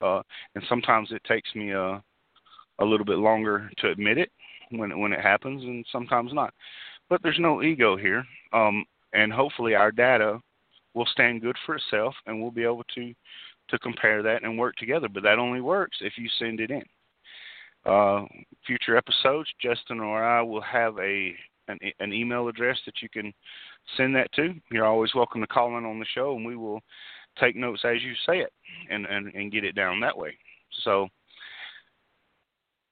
Uh, 0.00 0.22
and 0.54 0.62
sometimes 0.68 1.10
it 1.10 1.22
takes 1.24 1.52
me 1.56 1.72
a 1.72 1.82
uh, 1.82 2.00
a 2.78 2.84
little 2.84 3.04
bit 3.04 3.18
longer 3.18 3.70
to 3.78 3.90
admit 3.90 4.18
it 4.18 4.30
when 4.70 5.00
when 5.00 5.12
it 5.12 5.20
happens, 5.20 5.64
and 5.64 5.84
sometimes 5.90 6.32
not. 6.32 6.54
But 7.08 7.20
there's 7.24 7.40
no 7.40 7.60
ego 7.60 7.96
here, 7.96 8.24
um, 8.52 8.84
and 9.12 9.32
hopefully 9.32 9.74
our 9.74 9.90
data 9.90 10.38
will 10.94 11.06
stand 11.06 11.42
good 11.42 11.56
for 11.66 11.74
itself, 11.74 12.14
and 12.26 12.40
we'll 12.40 12.52
be 12.52 12.62
able 12.62 12.84
to 12.94 13.12
to 13.70 13.78
compare 13.80 14.22
that 14.22 14.44
and 14.44 14.56
work 14.56 14.76
together. 14.76 15.08
But 15.08 15.24
that 15.24 15.40
only 15.40 15.60
works 15.60 15.98
if 16.00 16.12
you 16.16 16.28
send 16.38 16.60
it 16.60 16.70
in. 16.70 16.84
Uh, 17.86 18.24
future 18.66 18.96
episodes, 18.96 19.48
Justin 19.60 20.00
or 20.00 20.22
I 20.22 20.42
will 20.42 20.60
have 20.60 20.98
a 20.98 21.34
an, 21.68 21.78
an 22.00 22.12
email 22.12 22.48
address 22.48 22.78
that 22.84 23.00
you 23.00 23.08
can 23.08 23.32
send 23.96 24.14
that 24.16 24.32
to. 24.32 24.54
You're 24.70 24.86
always 24.86 25.14
welcome 25.14 25.40
to 25.40 25.46
call 25.46 25.78
in 25.78 25.84
on 25.84 25.98
the 25.98 26.06
show, 26.14 26.34
and 26.36 26.44
we 26.44 26.56
will 26.56 26.80
take 27.38 27.56
notes 27.56 27.82
as 27.84 28.02
you 28.02 28.12
say 28.26 28.40
it 28.40 28.52
and, 28.90 29.06
and, 29.06 29.32
and 29.34 29.52
get 29.52 29.64
it 29.64 29.74
down 29.74 30.00
that 30.00 30.16
way. 30.16 30.36
So 30.84 31.08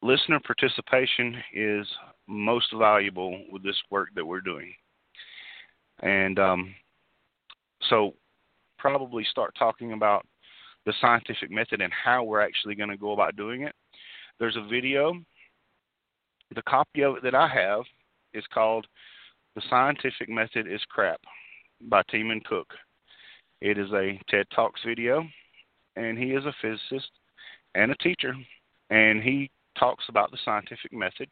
listener 0.03 0.41
participation 0.41 1.37
is 1.53 1.87
most 2.27 2.73
valuable 2.77 3.43
with 3.51 3.63
this 3.63 3.77
work 3.91 4.11
that 4.15 4.25
we're 4.25 4.41
doing. 4.41 4.73
And 6.01 6.39
um, 6.39 6.75
so, 7.89 8.15
probably 8.79 9.25
start 9.29 9.53
talking 9.59 9.93
about 9.93 10.25
the 10.87 10.93
scientific 11.01 11.51
method 11.51 11.81
and 11.81 11.93
how 11.93 12.23
we're 12.23 12.41
actually 12.41 12.77
going 12.77 12.91
to 12.91 12.97
go 12.97 13.11
about 13.13 13.35
doing 13.35 13.63
it. 13.63 13.75
There's 14.39 14.57
a 14.57 14.69
video. 14.69 15.15
The 16.55 16.63
copy 16.63 17.03
of 17.03 17.17
it 17.17 17.23
that 17.25 17.35
I 17.35 17.49
have 17.49 17.83
is 18.33 18.45
called 18.55 18.87
The 19.57 19.63
Scientific 19.69 20.29
Method 20.29 20.71
is 20.71 20.81
Crap 20.89 21.21
by 21.83 22.03
Tiemann 22.09 22.45
Cook. 22.45 22.69
It 23.61 23.79
is 23.79 23.91
a 23.93 24.21
TED 24.31 24.47
Talks 24.55 24.81
video, 24.87 25.25
and 25.97 26.17
he 26.17 26.27
is 26.27 26.45
a 26.45 26.55
physicist 26.63 27.11
and 27.75 27.91
a 27.91 27.97
teacher, 27.97 28.33
and 28.91 29.21
he 29.23 29.51
talks 29.77 30.05
about 30.09 30.31
the 30.31 30.39
scientific 30.45 30.93
method 30.93 31.29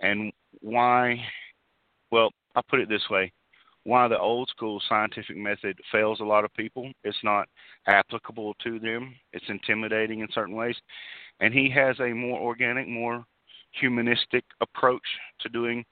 and 0.00 0.32
why, 0.60 1.16
well, 2.10 2.30
I'll 2.56 2.64
put 2.64 2.80
it 2.80 2.88
this 2.88 3.08
way 3.08 3.32
why 3.84 4.08
the 4.08 4.18
old 4.18 4.48
school 4.48 4.80
scientific 4.88 5.36
method 5.36 5.78
fails 5.90 6.20
a 6.20 6.24
lot 6.24 6.44
of 6.44 6.52
people. 6.54 6.92
It's 7.02 7.16
not 7.22 7.48
applicable 7.86 8.54
to 8.62 8.78
them. 8.78 9.14
It's 9.32 9.48
intimidating 9.48 10.20
in 10.20 10.28
certain 10.32 10.54
ways. 10.54 10.76
And 11.40 11.54
he 11.54 11.70
has 11.70 11.98
a 12.00 12.12
more 12.12 12.38
organic, 12.38 12.88
more 12.88 13.24
humanistic 13.72 14.44
approach 14.60 15.02
to 15.40 15.48
doing 15.48 15.84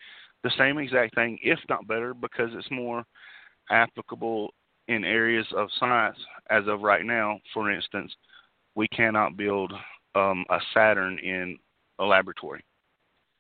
the 0.45 0.50
same 0.59 0.78
exact 0.78 1.14
thing, 1.14 1.38
if 1.43 1.59
not 1.69 1.87
better, 1.87 2.14
because 2.14 2.50
it's 2.52 2.71
more 2.71 3.05
applicable 3.71 4.52
in 4.88 5.05
areas 5.05 5.47
of 5.57 5.69
science 5.78 6.19
as 6.50 6.64
of 6.67 6.83
right 6.83 7.05
now. 7.05 7.38
For 7.52 7.71
instance, 7.71 8.12
we 8.75 8.88
cannot 8.88 9.37
build 9.37 9.73
um, 10.14 10.45
a 10.50 10.59
Saturn 10.75 11.19
in 11.19 11.59
a 11.99 12.05
laboratory, 12.05 12.64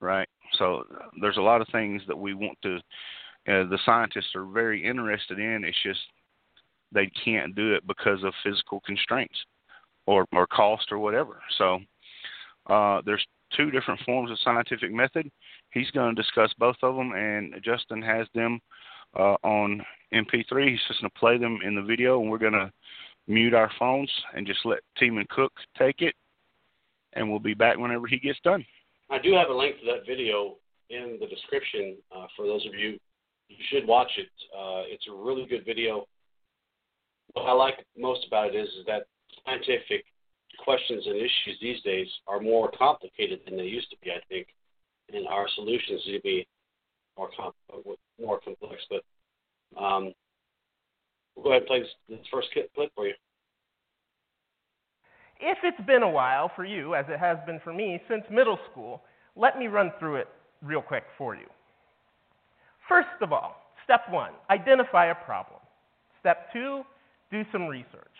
right? 0.00 0.28
So 0.58 0.84
there's 1.20 1.36
a 1.36 1.42
lot 1.42 1.60
of 1.60 1.68
things 1.68 2.02
that 2.08 2.18
we 2.18 2.34
want 2.34 2.58
to 2.62 2.80
uh, 3.48 3.64
the 3.64 3.78
scientists 3.86 4.34
are 4.34 4.44
very 4.44 4.84
interested 4.84 5.38
in. 5.38 5.64
It's 5.64 5.82
just 5.82 6.00
they 6.92 7.10
can't 7.24 7.54
do 7.54 7.72
it 7.74 7.86
because 7.86 8.22
of 8.22 8.34
physical 8.44 8.80
constraints 8.84 9.36
or 10.06 10.26
or 10.32 10.46
cost 10.46 10.92
or 10.92 10.98
whatever. 10.98 11.40
So 11.56 11.78
uh, 12.68 13.02
there's 13.04 13.24
two 13.56 13.70
different 13.70 14.00
forms 14.04 14.30
of 14.30 14.38
scientific 14.44 14.92
method. 14.92 15.30
He's 15.70 15.90
going 15.92 16.14
to 16.14 16.22
discuss 16.22 16.52
both 16.58 16.76
of 16.82 16.96
them, 16.96 17.12
and 17.12 17.54
Justin 17.64 18.02
has 18.02 18.26
them 18.34 18.60
uh, 19.18 19.36
on 19.42 19.82
MP3. 20.12 20.70
He's 20.70 20.80
just 20.88 21.00
going 21.00 21.10
to 21.10 21.18
play 21.18 21.38
them 21.38 21.58
in 21.64 21.74
the 21.74 21.82
video, 21.82 22.20
and 22.20 22.30
we're 22.30 22.38
going 22.38 22.52
to 22.52 22.70
mute 23.26 23.54
our 23.54 23.70
phones 23.78 24.10
and 24.34 24.46
just 24.46 24.60
let 24.64 24.78
Tiemann 25.00 25.28
Cook 25.28 25.52
take 25.78 26.00
it, 26.00 26.14
and 27.14 27.28
we'll 27.28 27.38
be 27.38 27.54
back 27.54 27.78
whenever 27.78 28.06
he 28.06 28.18
gets 28.18 28.38
done. 28.44 28.64
I 29.10 29.18
do 29.18 29.32
have 29.34 29.48
a 29.48 29.54
link 29.54 29.80
to 29.80 29.86
that 29.86 30.06
video 30.06 30.56
in 30.90 31.18
the 31.20 31.26
description 31.26 31.96
uh, 32.14 32.26
for 32.36 32.46
those 32.46 32.66
of 32.66 32.74
you 32.74 32.98
you 33.48 33.56
should 33.70 33.86
watch 33.86 34.10
it. 34.16 34.28
Uh, 34.54 34.84
it's 34.86 35.06
a 35.08 35.12
really 35.14 35.46
good 35.46 35.64
video. 35.64 36.06
What 37.32 37.46
I 37.46 37.52
like 37.52 37.84
most 37.96 38.26
about 38.26 38.54
it 38.54 38.58
is, 38.58 38.68
is 38.68 38.86
that 38.86 39.04
scientific 39.44 40.04
questions 40.68 41.02
and 41.06 41.16
issues 41.16 41.56
these 41.62 41.80
days 41.80 42.06
are 42.26 42.40
more 42.40 42.70
complicated 42.78 43.40
than 43.46 43.56
they 43.56 43.64
used 43.64 43.88
to 43.88 43.96
be, 44.04 44.10
I 44.10 44.20
think, 44.28 44.48
and 45.10 45.26
our 45.26 45.46
solutions 45.54 46.02
need 46.06 46.18
to 46.18 46.22
be 46.22 46.46
more 47.16 47.30
com- 47.34 47.52
more 48.20 48.38
complex. 48.38 48.82
But 48.90 49.82
um, 49.82 50.12
we'll 51.34 51.44
go 51.44 51.50
ahead 51.52 51.62
and 51.62 51.68
play 51.68 51.80
this, 51.80 51.88
this 52.10 52.18
first 52.30 52.48
clip 52.52 52.70
for 52.94 53.06
you. 53.06 53.14
If 55.40 55.56
it's 55.64 55.86
been 55.86 56.02
a 56.02 56.10
while 56.10 56.50
for 56.54 56.66
you, 56.66 56.94
as 56.94 57.06
it 57.08 57.18
has 57.18 57.38
been 57.46 57.60
for 57.64 57.72
me 57.72 57.98
since 58.06 58.24
middle 58.30 58.58
school, 58.70 59.00
let 59.36 59.58
me 59.58 59.68
run 59.68 59.90
through 59.98 60.16
it 60.16 60.28
real 60.60 60.82
quick 60.82 61.04
for 61.16 61.34
you. 61.34 61.46
First 62.90 63.22
of 63.22 63.32
all, 63.32 63.56
step 63.84 64.02
one, 64.10 64.32
identify 64.50 65.06
a 65.06 65.14
problem. 65.14 65.60
Step 66.20 66.52
two, 66.52 66.82
do 67.30 67.42
some 67.52 67.68
research. 67.68 68.18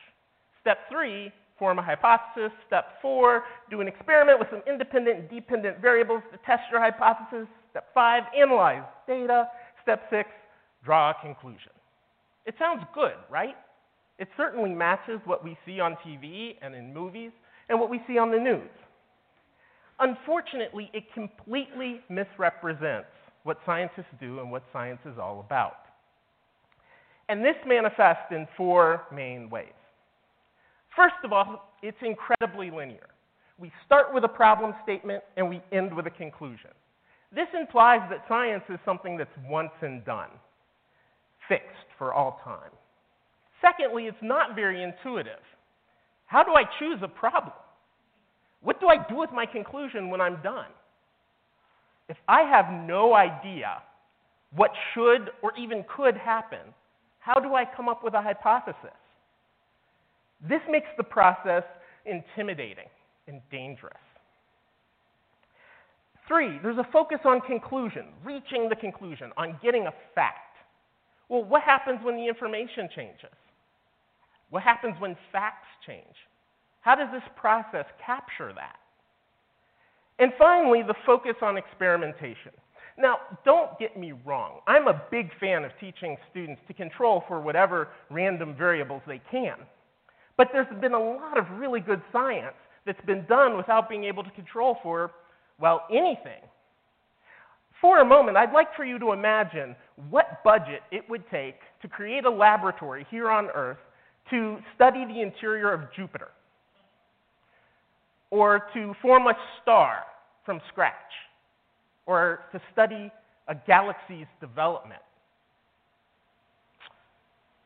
Step 0.63 0.79
three, 0.91 1.31
form 1.59 1.79
a 1.79 1.83
hypothesis. 1.83 2.53
Step 2.67 3.01
four, 3.03 3.45
do 3.71 3.81
an 3.81 3.89
experiment 3.89 4.39
with 4.39 4.49
some 4.51 4.63
independent 4.67 5.19
and 5.19 5.31
dependent 5.31 5.81
variables 5.81 6.23
to 6.33 6.39
test 6.47 6.63
your 6.71 6.81
hypothesis. 6.81 7.47
Step 7.71 7.87
five, 7.95 8.25
analyze 8.37 8.85
data. 9.07 9.49
Step 9.83 10.03
six, 10.11 10.29
draw 10.85 11.11
a 11.11 11.15
conclusion. 11.23 11.73
It 12.47 12.55
sounds 12.59 12.83
good, 12.95 13.15
right? 13.31 13.57
It 14.19 14.29
certainly 14.37 14.71
matches 14.71 15.21
what 15.25 15.45
we 15.45 15.57
see 15.65 15.81
on 15.81 15.97
TV 16.07 16.57
and 16.63 16.75
in 16.75 16.93
movies 16.93 17.31
and 17.69 17.79
what 17.79 17.91
we 17.91 18.01
see 18.07 18.19
on 18.19 18.31
the 18.31 18.39
news. 18.39 18.71
Unfortunately, 20.01 20.91
it 20.93 21.05
completely 21.13 22.01
misrepresents 22.09 23.09
what 23.43 23.59
scientists 23.67 24.07
do 24.21 24.41
and 24.41 24.51
what 24.51 24.63
science 24.73 25.01
is 25.05 25.19
all 25.21 25.41
about. 25.41 25.77
And 27.29 27.45
this 27.45 27.57
manifests 27.67 28.31
in 28.31 28.47
four 28.57 29.03
main 29.13 29.51
ways. 29.51 29.69
First 30.99 31.23
of 31.23 31.33
all, 31.33 31.71
it's 31.81 31.97
incredibly 32.03 32.73
linear. 32.73 33.07
We 33.57 33.71
start 33.87 34.13
with 34.13 34.25
a 34.25 34.29
problem 34.29 34.75
statement 34.83 35.23
and 35.37 35.49
we 35.49 35.63
end 35.71 35.95
with 35.95 36.09
a 36.09 36.11
conclusion. 36.11 36.71
This 37.33 37.47
implies 37.59 38.01
that 38.11 38.25
science 38.27 38.65
is 38.69 38.81
something 38.85 39.17
that's 39.17 39.31
once 39.49 39.71
and 39.81 40.05
done, 40.05 40.31
fixed 41.49 41.89
for 41.99 42.13
all 42.13 42.41
time. 42.43 42.73
Secondly, 43.61 44.07
it's 44.07 44.17
not 44.23 44.57
very 44.57 44.83
intuitive. 44.83 45.45
How 46.27 46.43
do 46.43 46.53
I 46.53 46.65
choose 46.81 46.99
a 47.03 47.09
problem? 47.09 47.55
What 48.61 48.81
do 48.81 48.89
I 48.89 48.97
do 49.09 49.17
with 49.17 49.31
my 49.33 49.47
conclusion 49.47 50.11
when 50.11 50.21
I'm 50.21 50.43
done? 50.43 50.67
if 52.09 52.17
I 52.27 52.43
have 52.43 52.73
no 52.87 53.15
idea 53.15 53.83
what 54.55 54.71
should 54.95 55.31
or 55.43 55.53
even 55.59 55.85
could 55.95 56.17
happen, 56.17 56.73
how 57.21 57.39
do 57.39 57.55
I 57.55 57.65
come 57.65 57.89
up 57.89 58.03
with 58.03 58.15
a 58.15 58.23
hypothesis? 58.23 58.97
This 60.47 60.61
makes 60.71 60.89
the 60.97 61.05
process 61.05 61.65
intimidating 62.05 62.87
and 63.27 63.41
dangerous. 63.51 63.95
Three, 66.27 66.59
there's 66.63 66.79
a 66.79 66.87
focus 66.93 67.19
on 67.25 67.41
conclusion, 67.41 68.07
reaching 68.25 68.69
the 68.69 68.77
conclusion, 68.77 69.33
on 69.37 69.59
getting 69.63 69.87
a 69.87 69.93
fact. 70.15 70.57
Well, 71.29 71.43
what 71.43 71.63
happens 71.63 72.01
when 72.03 72.17
the 72.17 72.27
information 72.27 72.89
changes? 72.95 73.33
What 74.51 74.63
happens 74.63 74.95
when 74.99 75.17
facts 75.33 75.67
change? 75.87 76.05
How 76.83 76.95
does 76.95 77.09
this 77.13 77.23
process 77.37 77.87
capture 78.05 78.53
that? 78.55 78.77
And 80.19 80.33
finally, 80.39 80.83
the 80.83 80.95
focus 81.07 81.35
on 81.43 81.57
experimentation. 81.57 82.53
Now, 82.97 83.19
don't 83.45 83.79
get 83.79 83.97
me 83.97 84.13
wrong. 84.27 84.61
I'm 84.67 84.89
a 84.89 85.03
big 85.11 85.31
fan 85.39 85.65
of 85.65 85.71
teaching 85.81 86.17
students 86.31 86.61
to 86.67 86.75
control 86.75 87.25
for 87.29 87.41
whatever 87.41 87.89
random 88.11 88.55
variables 88.57 89.03
they 89.07 89.21
can. 89.31 89.57
But 90.39 90.49
there's 90.53 90.67
been 90.81 90.95
a 90.95 90.99
lot 90.99 91.37
of 91.37 91.45
really 91.59 91.81
good 91.81 92.01
science 92.11 92.57
that's 92.87 93.05
been 93.05 93.27
done 93.27 93.59
without 93.59 93.91
being 93.91 94.05
able 94.05 94.25
to 94.25 94.31
control 94.31 94.79
for, 94.83 95.11
well, 95.61 95.83
anything. 95.91 96.41
For 97.83 97.99
a 97.99 98.05
moment, 98.05 98.39
I'd 98.39 98.53
like 98.53 98.69
for 98.75 98.85
you 98.87 98.99
to 98.99 99.13
imagine 99.13 99.77
what 100.09 100.43
budget 100.43 100.81
it 100.91 101.03
would 101.11 101.29
take 101.31 101.57
to 101.83 101.89
create 101.89 102.25
a 102.25 102.31
laboratory 102.31 103.07
here 103.11 103.31
on 103.31 103.49
Earth 103.55 103.77
to 104.31 104.57
study 104.75 105.05
the 105.05 105.21
interior 105.21 105.71
of 105.71 105.83
Jupiter 105.95 106.29
or 108.31 108.67
to 108.75 108.95
form 109.01 109.27
a 109.27 109.35
star 109.63 110.03
from 110.45 110.61
scratch, 110.71 110.95
or 112.07 112.41
to 112.53 112.61
study 112.73 113.11
a 113.49 113.55
galaxy's 113.67 114.27
development. 114.41 115.01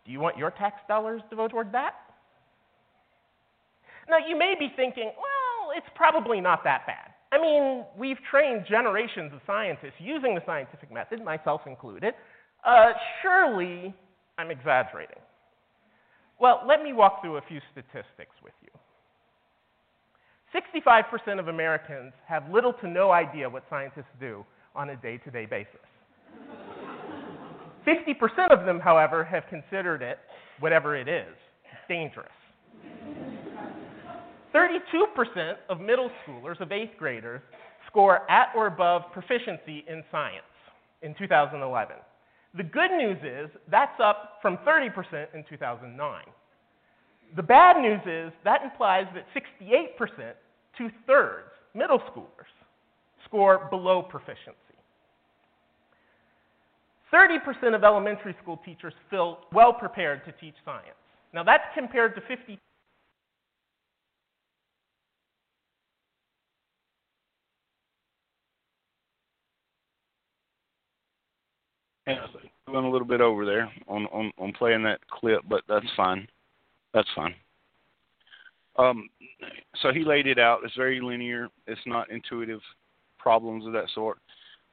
Do 0.04 0.12
you 0.12 0.20
want 0.20 0.36
your 0.36 0.50
tax 0.50 0.76
dollars 0.88 1.22
to 1.22 1.30
devoted 1.30 1.52
toward 1.52 1.72
that? 1.72 1.94
Now, 4.08 4.18
you 4.26 4.38
may 4.38 4.54
be 4.58 4.72
thinking, 4.76 5.12
well, 5.16 5.76
it's 5.76 5.86
probably 5.94 6.40
not 6.40 6.64
that 6.64 6.86
bad. 6.86 7.12
I 7.32 7.40
mean, 7.40 7.84
we've 7.96 8.18
trained 8.30 8.66
generations 8.68 9.32
of 9.32 9.40
scientists 9.46 9.98
using 9.98 10.34
the 10.34 10.42
scientific 10.44 10.92
method, 10.92 11.24
myself 11.24 11.62
included. 11.66 12.14
Uh, 12.64 12.92
surely 13.22 13.94
I'm 14.38 14.50
exaggerating. 14.50 15.16
Well, 16.38 16.62
let 16.66 16.82
me 16.82 16.92
walk 16.92 17.22
through 17.22 17.36
a 17.36 17.42
few 17.48 17.60
statistics 17.72 18.34
with 18.42 18.52
you. 18.62 18.68
65% 20.54 21.38
of 21.38 21.48
Americans 21.48 22.12
have 22.26 22.50
little 22.50 22.74
to 22.74 22.88
no 22.88 23.10
idea 23.10 23.48
what 23.48 23.62
scientists 23.70 24.12
do 24.20 24.44
on 24.74 24.90
a 24.90 24.96
day 24.96 25.16
to 25.18 25.30
day 25.30 25.46
basis. 25.46 25.80
50% 27.86 28.50
of 28.50 28.66
them, 28.66 28.78
however, 28.78 29.24
have 29.24 29.44
considered 29.48 30.02
it, 30.02 30.18
whatever 30.60 30.96
it 30.96 31.08
is, 31.08 31.34
dangerous. 31.88 32.28
32% 34.54 35.54
of 35.68 35.80
middle 35.80 36.10
schoolers, 36.26 36.60
of 36.60 36.72
eighth 36.72 36.96
graders, 36.98 37.40
score 37.86 38.30
at 38.30 38.48
or 38.56 38.66
above 38.66 39.02
proficiency 39.12 39.84
in 39.88 40.02
science 40.10 40.44
in 41.02 41.14
2011. 41.18 41.96
The 42.54 42.62
good 42.62 42.90
news 42.90 43.18
is 43.22 43.50
that's 43.70 43.98
up 44.02 44.38
from 44.42 44.58
30% 44.58 44.90
in 45.34 45.44
2009. 45.48 46.22
The 47.34 47.42
bad 47.42 47.80
news 47.80 48.00
is 48.06 48.32
that 48.44 48.62
implies 48.62 49.06
that 49.14 49.24
68%, 49.34 50.32
two 50.76 50.90
thirds, 51.06 51.48
middle 51.74 51.98
schoolers, 52.00 52.52
score 53.24 53.68
below 53.70 54.02
proficiency. 54.02 54.58
30% 57.12 57.74
of 57.74 57.84
elementary 57.84 58.34
school 58.42 58.60
teachers 58.64 58.94
feel 59.10 59.38
well 59.52 59.72
prepared 59.72 60.24
to 60.24 60.32
teach 60.32 60.54
science. 60.64 60.96
Now 61.32 61.42
that's 61.42 61.64
compared 61.74 62.14
to 62.14 62.20
50 72.06 72.50
went 72.72 72.86
a 72.86 72.88
little 72.88 73.06
bit 73.06 73.20
over 73.20 73.44
there 73.44 73.70
on, 73.88 74.06
on, 74.06 74.32
on 74.38 74.52
playing 74.52 74.82
that 74.84 75.00
clip, 75.08 75.42
but 75.48 75.62
that's 75.68 75.86
fine. 75.96 76.26
That's 76.94 77.08
fine. 77.14 77.34
Um, 78.78 79.08
so 79.82 79.92
he 79.92 80.04
laid 80.04 80.26
it 80.26 80.38
out. 80.38 80.60
It's 80.64 80.76
very 80.76 81.00
linear. 81.00 81.48
It's 81.66 81.80
not 81.86 82.10
intuitive 82.10 82.60
problems 83.18 83.66
of 83.66 83.72
that 83.72 83.88
sort. 83.94 84.18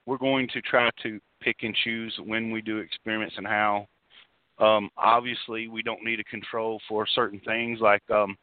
we're 0.06 0.18
going 0.18 0.48
to 0.54 0.62
try 0.62 0.90
to 1.04 1.20
pick 1.42 1.58
and 1.62 1.76
choose 1.84 2.18
when 2.26 2.52
we 2.52 2.62
do 2.62 2.78
experiments 2.78 3.36
and 3.38 3.46
how. 3.46 3.88
Um, 4.58 4.90
obviously, 4.98 5.68
we 5.68 5.84
don't 5.84 6.04
need 6.04 6.20
a 6.20 6.24
control 6.26 6.82
for 6.88 7.08
certain 7.08 7.40
things 7.46 7.80
like 7.80 8.04
um, 8.10 8.36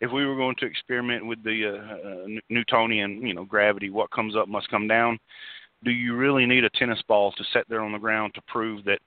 if 0.00 0.12
we 0.12 0.26
were 0.26 0.36
going 0.36 0.54
to 0.60 0.66
experiment 0.66 1.26
with 1.26 1.42
the 1.42 1.66
uh, 1.66 2.08
uh, 2.08 2.40
Newtonian, 2.48 3.26
you 3.26 3.34
know, 3.34 3.44
gravity, 3.44 3.90
what 3.90 4.10
comes 4.10 4.36
up 4.36 4.48
must 4.48 4.68
come 4.68 4.86
down. 4.86 5.18
Do 5.84 5.90
you 5.90 6.16
really 6.16 6.46
need 6.46 6.64
a 6.64 6.70
tennis 6.70 7.02
ball 7.08 7.32
to 7.32 7.44
sit 7.52 7.68
there 7.68 7.82
on 7.82 7.92
the 7.92 7.98
ground 7.98 8.34
to 8.34 8.42
prove 8.48 8.84
that 8.84 9.00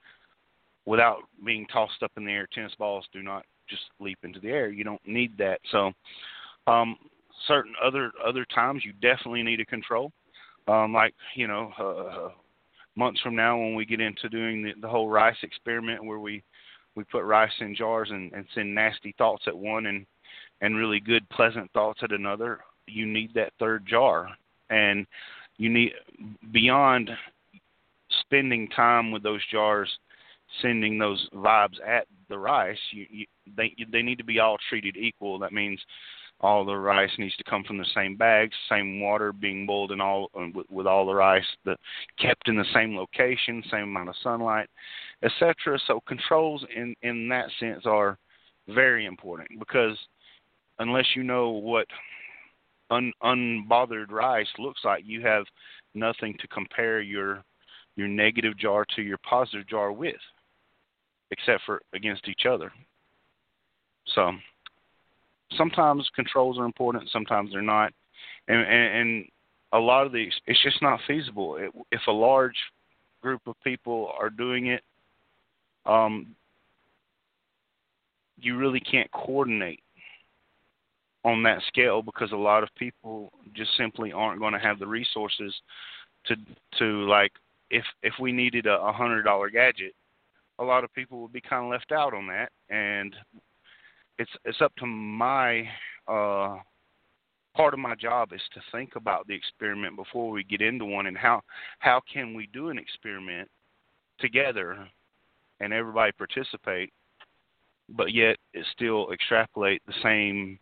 without 0.86 1.18
being 1.44 1.66
tossed 1.66 2.02
up 2.02 2.12
in 2.16 2.24
the 2.24 2.32
air, 2.32 2.48
tennis 2.52 2.74
balls 2.78 3.06
do 3.12 3.22
not 3.22 3.44
just 3.68 3.82
leap 4.00 4.18
into 4.22 4.40
the 4.40 4.48
air? 4.48 4.70
You 4.70 4.84
don't 4.84 5.06
need 5.06 5.36
that. 5.38 5.60
So, 5.70 5.92
um, 6.66 6.96
certain 7.46 7.72
other 7.82 8.12
other 8.26 8.44
times 8.54 8.82
you 8.84 8.92
definitely 8.94 9.42
need 9.42 9.60
a 9.60 9.66
control. 9.66 10.12
Um, 10.66 10.92
like 10.92 11.14
you 11.34 11.46
know, 11.46 11.72
uh, 11.78 12.30
months 12.98 13.20
from 13.20 13.36
now 13.36 13.56
when 13.56 13.74
we 13.74 13.86
get 13.86 14.00
into 14.00 14.28
doing 14.28 14.62
the, 14.62 14.72
the 14.82 14.88
whole 14.88 15.08
rice 15.08 15.36
experiment 15.42 16.04
where 16.04 16.18
we 16.18 16.42
we 16.96 17.04
put 17.04 17.22
rice 17.22 17.52
in 17.60 17.74
jars 17.76 18.08
and, 18.10 18.32
and 18.32 18.44
send 18.54 18.74
nasty 18.74 19.14
thoughts 19.16 19.44
at 19.46 19.56
one 19.56 19.86
and 19.86 20.04
and 20.60 20.76
really 20.76 20.98
good 20.98 21.26
pleasant 21.30 21.70
thoughts 21.72 22.00
at 22.02 22.10
another 22.12 22.58
you 22.86 23.06
need 23.06 23.32
that 23.34 23.52
third 23.60 23.86
jar 23.86 24.28
and 24.70 25.06
you 25.58 25.68
need 25.68 25.92
beyond 26.52 27.10
spending 28.20 28.68
time 28.68 29.10
with 29.10 29.22
those 29.22 29.40
jars 29.50 29.90
sending 30.62 30.98
those 30.98 31.28
vibes 31.34 31.76
at 31.86 32.06
the 32.30 32.38
rice 32.38 32.78
you, 32.90 33.06
you 33.10 33.26
they 33.56 33.74
they 33.92 34.02
need 34.02 34.16
to 34.16 34.24
be 34.24 34.38
all 34.38 34.56
treated 34.70 34.96
equal 34.96 35.38
that 35.38 35.52
means 35.52 35.78
all 36.40 36.64
the 36.64 36.76
rice 36.76 37.10
needs 37.18 37.36
to 37.36 37.44
come 37.44 37.64
from 37.64 37.78
the 37.78 37.86
same 37.94 38.16
bags, 38.16 38.54
same 38.68 39.00
water 39.00 39.32
being 39.32 39.66
boiled 39.66 39.90
in 39.90 40.00
all 40.00 40.30
uh, 40.38 40.46
with, 40.54 40.70
with 40.70 40.86
all 40.86 41.06
the 41.06 41.14
rice, 41.14 41.44
the, 41.64 41.76
kept 42.18 42.48
in 42.48 42.56
the 42.56 42.64
same 42.72 42.96
location, 42.96 43.62
same 43.70 43.84
amount 43.84 44.08
of 44.08 44.14
sunlight, 44.22 44.68
etc. 45.22 45.78
So 45.86 46.00
controls 46.06 46.64
in 46.74 46.94
in 47.02 47.28
that 47.28 47.48
sense 47.58 47.84
are 47.86 48.18
very 48.68 49.06
important 49.06 49.58
because 49.58 49.96
unless 50.78 51.06
you 51.16 51.24
know 51.24 51.50
what 51.50 51.86
un, 52.90 53.12
unbothered 53.22 54.10
rice 54.10 54.48
looks 54.58 54.80
like, 54.84 55.04
you 55.06 55.20
have 55.22 55.44
nothing 55.94 56.36
to 56.40 56.48
compare 56.48 57.00
your 57.00 57.44
your 57.96 58.08
negative 58.08 58.56
jar 58.56 58.84
to 58.94 59.02
your 59.02 59.18
positive 59.18 59.66
jar 59.66 59.90
with, 59.90 60.14
except 61.30 61.62
for 61.66 61.80
against 61.94 62.28
each 62.28 62.46
other. 62.48 62.70
So 64.14 64.32
sometimes 65.56 66.08
controls 66.14 66.58
are 66.58 66.64
important, 66.64 67.10
sometimes 67.10 67.50
they're 67.52 67.62
not, 67.62 67.92
and 68.46 68.60
and, 68.60 68.96
and 68.96 69.28
a 69.72 69.78
lot 69.78 70.06
of 70.06 70.12
these 70.12 70.32
it's 70.46 70.62
just 70.62 70.80
not 70.80 71.00
feasible. 71.06 71.56
It, 71.56 71.70
if 71.90 72.00
a 72.06 72.12
large 72.12 72.56
group 73.20 73.42
of 73.46 73.54
people 73.64 74.12
are 74.18 74.30
doing 74.30 74.68
it, 74.68 74.82
um, 75.86 76.34
you 78.40 78.56
really 78.56 78.80
can't 78.80 79.10
coordinate 79.10 79.80
on 81.24 81.42
that 81.42 81.62
scale 81.66 82.02
because 82.02 82.32
a 82.32 82.36
lot 82.36 82.62
of 82.62 82.68
people 82.76 83.32
just 83.54 83.76
simply 83.76 84.12
aren't 84.12 84.40
going 84.40 84.52
to 84.52 84.58
have 84.58 84.78
the 84.78 84.86
resources 84.86 85.54
to 86.26 86.36
to 86.78 87.06
like 87.08 87.32
if 87.70 87.84
if 88.02 88.14
we 88.20 88.32
needed 88.32 88.66
a, 88.66 88.92
hundred 88.92 89.22
dollar 89.22 89.50
gadget 89.50 89.94
a 90.58 90.64
lot 90.64 90.84
of 90.84 90.92
people 90.92 91.20
would 91.22 91.32
be 91.32 91.40
kind 91.40 91.64
of 91.64 91.70
left 91.70 91.92
out 91.92 92.14
on 92.14 92.26
that. 92.26 92.50
And 92.68 93.14
it's 94.18 94.30
it's 94.44 94.60
up 94.60 94.74
to 94.76 94.86
my 94.86 95.68
uh, 96.06 96.56
part 97.56 97.74
of 97.74 97.78
my 97.78 97.94
job 97.94 98.32
is 98.32 98.40
to 98.54 98.60
think 98.72 98.96
about 98.96 99.26
the 99.26 99.34
experiment 99.34 99.96
before 99.96 100.30
we 100.30 100.44
get 100.44 100.60
into 100.60 100.84
one 100.84 101.06
and 101.06 101.16
how 101.16 101.40
how 101.78 102.00
can 102.12 102.34
we 102.34 102.48
do 102.52 102.70
an 102.70 102.78
experiment 102.78 103.48
together 104.18 104.88
and 105.60 105.72
everybody 105.72 106.10
participate 106.12 106.92
but 107.90 108.12
yet 108.12 108.36
it 108.52 108.66
still 108.72 109.10
extrapolate 109.12 109.80
the 109.86 109.94
same 110.02 110.58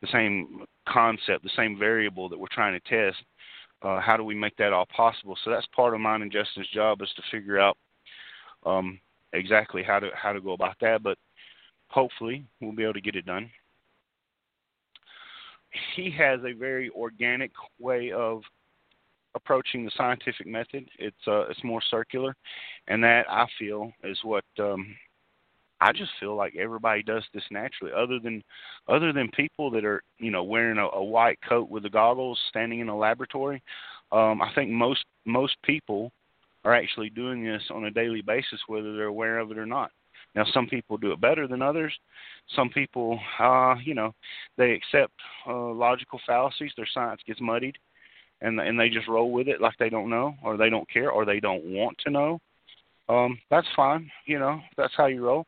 the 0.00 0.08
same 0.12 0.64
concept 0.88 1.42
the 1.42 1.50
same 1.56 1.78
variable 1.78 2.28
that 2.28 2.38
we're 2.38 2.46
trying 2.50 2.78
to 2.78 2.88
test 2.88 3.22
uh, 3.82 4.00
how 4.00 4.16
do 4.16 4.24
we 4.24 4.34
make 4.34 4.56
that 4.56 4.72
all 4.72 4.86
possible 4.94 5.36
so 5.44 5.50
that's 5.50 5.66
part 5.74 5.94
of 5.94 6.00
mine 6.00 6.22
and 6.22 6.32
justin's 6.32 6.68
job 6.68 7.00
is 7.02 7.10
to 7.16 7.22
figure 7.30 7.58
out 7.58 7.76
um, 8.66 8.98
exactly 9.32 9.82
how 9.82 9.98
to 9.98 10.08
how 10.14 10.32
to 10.32 10.40
go 10.40 10.52
about 10.52 10.76
that 10.80 11.02
but 11.02 11.18
hopefully 11.88 12.44
we'll 12.60 12.72
be 12.72 12.82
able 12.82 12.94
to 12.94 13.00
get 13.00 13.16
it 13.16 13.26
done. 13.26 13.50
He 15.96 16.10
has 16.12 16.40
a 16.40 16.52
very 16.52 16.90
organic 16.90 17.50
way 17.78 18.10
of 18.12 18.42
approaching 19.34 19.84
the 19.84 19.90
scientific 19.96 20.46
method. 20.46 20.88
It's 20.98 21.16
uh, 21.26 21.42
it's 21.48 21.62
more 21.62 21.82
circular, 21.90 22.34
and 22.88 23.02
that 23.04 23.26
I 23.30 23.46
feel 23.58 23.92
is 24.02 24.18
what 24.22 24.44
um, 24.58 24.94
I 25.80 25.92
just 25.92 26.10
feel 26.18 26.34
like 26.34 26.56
everybody 26.56 27.02
does 27.02 27.22
this 27.32 27.44
naturally. 27.50 27.92
Other 27.96 28.18
than 28.18 28.42
other 28.88 29.12
than 29.12 29.28
people 29.30 29.70
that 29.70 29.84
are 29.84 30.02
you 30.18 30.30
know 30.30 30.44
wearing 30.44 30.78
a, 30.78 30.86
a 30.86 31.02
white 31.02 31.38
coat 31.48 31.70
with 31.70 31.84
the 31.84 31.90
goggles, 31.90 32.38
standing 32.48 32.80
in 32.80 32.88
a 32.88 32.96
laboratory, 32.96 33.62
um, 34.12 34.42
I 34.42 34.52
think 34.54 34.70
most 34.70 35.04
most 35.24 35.56
people 35.64 36.12
are 36.64 36.74
actually 36.74 37.10
doing 37.10 37.44
this 37.44 37.62
on 37.70 37.84
a 37.84 37.90
daily 37.90 38.22
basis, 38.22 38.60
whether 38.66 38.96
they're 38.96 39.06
aware 39.06 39.38
of 39.38 39.50
it 39.50 39.58
or 39.58 39.66
not. 39.66 39.90
Now, 40.34 40.44
some 40.52 40.66
people 40.66 40.96
do 40.98 41.12
it 41.12 41.20
better 41.20 41.46
than 41.46 41.62
others. 41.62 41.92
Some 42.54 42.68
people, 42.68 43.18
uh, 43.38 43.76
you 43.82 43.94
know, 43.94 44.14
they 44.56 44.72
accept 44.72 45.12
uh, 45.46 45.70
logical 45.72 46.20
fallacies. 46.26 46.72
Their 46.76 46.88
science 46.92 47.20
gets 47.26 47.40
muddied, 47.40 47.76
and 48.40 48.60
and 48.60 48.78
they 48.78 48.88
just 48.88 49.08
roll 49.08 49.30
with 49.32 49.48
it 49.48 49.60
like 49.60 49.76
they 49.78 49.88
don't 49.88 50.10
know, 50.10 50.34
or 50.42 50.56
they 50.56 50.70
don't 50.70 50.88
care, 50.90 51.10
or 51.10 51.24
they 51.24 51.40
don't 51.40 51.64
want 51.64 51.96
to 52.04 52.10
know. 52.10 52.40
Um, 53.08 53.38
that's 53.50 53.66
fine. 53.74 54.10
You 54.26 54.38
know, 54.38 54.60
that's 54.76 54.94
how 54.96 55.06
you 55.06 55.24
roll. 55.24 55.46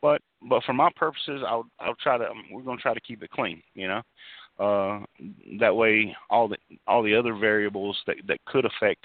But 0.00 0.20
but 0.48 0.62
for 0.64 0.72
my 0.72 0.90
purposes, 0.96 1.42
I'll 1.46 1.66
I'll 1.80 1.96
try 1.96 2.18
to. 2.18 2.28
We're 2.52 2.62
going 2.62 2.78
to 2.78 2.82
try 2.82 2.94
to 2.94 3.00
keep 3.00 3.22
it 3.22 3.30
clean. 3.30 3.62
You 3.74 3.88
know, 3.88 4.02
uh, 4.58 5.00
that 5.60 5.74
way 5.74 6.14
all 6.30 6.48
the 6.48 6.56
all 6.86 7.02
the 7.02 7.14
other 7.14 7.34
variables 7.34 7.96
that 8.06 8.16
that 8.26 8.38
could 8.46 8.64
affect 8.64 9.04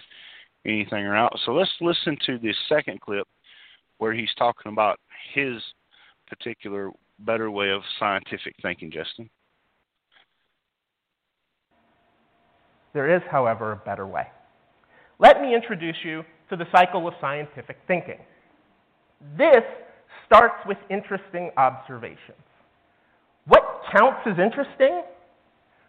anything 0.65 1.03
are 1.03 1.15
out. 1.15 1.37
So 1.45 1.53
let's 1.53 1.71
listen 1.81 2.17
to 2.25 2.37
this 2.37 2.55
second 2.69 3.01
clip 3.01 3.27
where 3.97 4.13
he's 4.13 4.33
talking 4.37 4.71
about 4.71 4.99
his 5.33 5.61
particular 6.27 6.91
better 7.19 7.51
way 7.51 7.69
of 7.69 7.81
scientific 7.99 8.55
thinking, 8.61 8.91
Justin? 8.91 9.29
There 12.93 13.15
is, 13.15 13.21
however, 13.31 13.71
a 13.71 13.75
better 13.77 14.05
way. 14.05 14.27
Let 15.19 15.41
me 15.41 15.55
introduce 15.55 15.95
you 16.03 16.23
to 16.49 16.55
the 16.55 16.65
cycle 16.71 17.07
of 17.07 17.13
scientific 17.19 17.77
thinking. 17.87 18.19
This 19.37 19.63
starts 20.25 20.65
with 20.65 20.77
interesting 20.89 21.51
observations. 21.57 22.43
What 23.45 23.81
counts 23.95 24.21
as 24.25 24.39
interesting? 24.39 25.03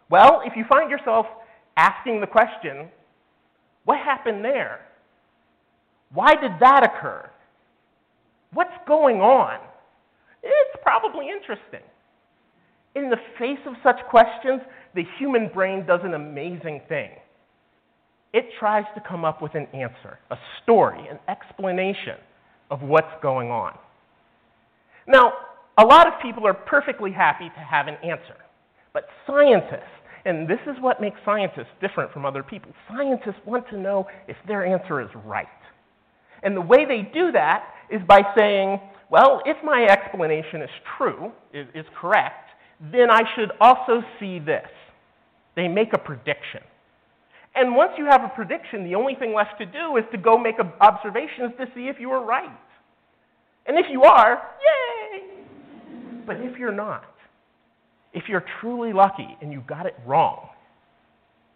Well, 0.09 0.41
if 0.45 0.53
you 0.55 0.65
find 0.69 0.89
yourself 0.89 1.25
asking 1.77 2.21
the 2.21 2.27
question, 2.27 2.89
what 3.85 3.97
happened 3.97 4.43
there? 4.43 4.81
Why 6.13 6.33
did 6.35 6.51
that 6.59 6.83
occur? 6.83 7.29
What's 8.53 8.77
going 8.87 9.17
on? 9.21 9.59
It's 10.43 10.81
probably 10.83 11.27
interesting. 11.29 11.85
In 12.95 13.09
the 13.09 13.17
face 13.37 13.59
of 13.67 13.73
such 13.83 13.97
questions, 14.09 14.61
the 14.93 15.03
human 15.19 15.49
brain 15.53 15.85
does 15.85 15.99
an 16.03 16.13
amazing 16.13 16.81
thing. 16.87 17.09
It 18.31 18.45
tries 18.59 18.85
to 18.95 19.01
come 19.01 19.25
up 19.25 19.41
with 19.41 19.55
an 19.55 19.67
answer, 19.73 20.19
a 20.31 20.37
story, 20.63 21.07
an 21.09 21.19
explanation 21.27 22.17
of 22.71 22.81
what's 22.81 23.11
going 23.21 23.49
on. 23.49 23.77
Now, 25.07 25.33
a 25.77 25.85
lot 25.85 26.07
of 26.07 26.13
people 26.21 26.47
are 26.47 26.53
perfectly 26.53 27.11
happy 27.11 27.49
to 27.49 27.59
have 27.59 27.87
an 27.87 27.95
answer, 27.95 28.37
but 28.93 29.05
scientists, 29.27 29.91
and 30.25 30.47
this 30.47 30.59
is 30.65 30.75
what 30.81 31.01
makes 31.01 31.17
scientists 31.25 31.73
different 31.81 32.11
from 32.11 32.25
other 32.25 32.43
people, 32.43 32.71
scientists 32.87 33.41
want 33.45 33.67
to 33.69 33.77
know 33.77 34.07
if 34.27 34.37
their 34.47 34.65
answer 34.65 35.01
is 35.01 35.09
right. 35.25 35.47
And 36.43 36.55
the 36.55 36.61
way 36.61 36.85
they 36.85 37.09
do 37.13 37.31
that 37.31 37.65
is 37.89 38.01
by 38.07 38.21
saying, 38.35 38.79
well, 39.09 39.41
if 39.45 39.57
my 39.63 39.85
explanation 39.85 40.61
is 40.61 40.69
true, 40.97 41.31
is, 41.53 41.67
is 41.75 41.85
correct, 41.99 42.49
then 42.91 43.09
I 43.09 43.21
should 43.35 43.51
also 43.59 44.01
see 44.19 44.39
this. 44.39 44.67
They 45.55 45.67
make 45.67 45.93
a 45.93 45.97
prediction. 45.97 46.61
And 47.55 47.75
once 47.75 47.91
you 47.97 48.05
have 48.05 48.23
a 48.23 48.31
prediction, 48.35 48.83
the 48.83 48.95
only 48.95 49.15
thing 49.15 49.33
left 49.33 49.57
to 49.59 49.65
do 49.65 49.95
is 49.97 50.03
to 50.11 50.17
go 50.17 50.37
make 50.37 50.55
observations 50.81 51.53
to 51.57 51.65
see 51.73 51.87
if 51.87 51.97
you 51.99 52.11
are 52.11 52.23
right. 52.23 52.49
And 53.65 53.77
if 53.77 53.85
you 53.89 54.03
are, 54.03 54.41
yay! 54.59 54.84
But 56.25 56.37
if 56.37 56.57
you're 56.57 56.71
not, 56.71 57.05
if 58.13 58.23
you're 58.27 58.45
truly 58.61 58.93
lucky 58.93 59.37
and 59.41 59.51
you 59.51 59.63
got 59.67 59.85
it 59.85 59.95
wrong, 60.05 60.49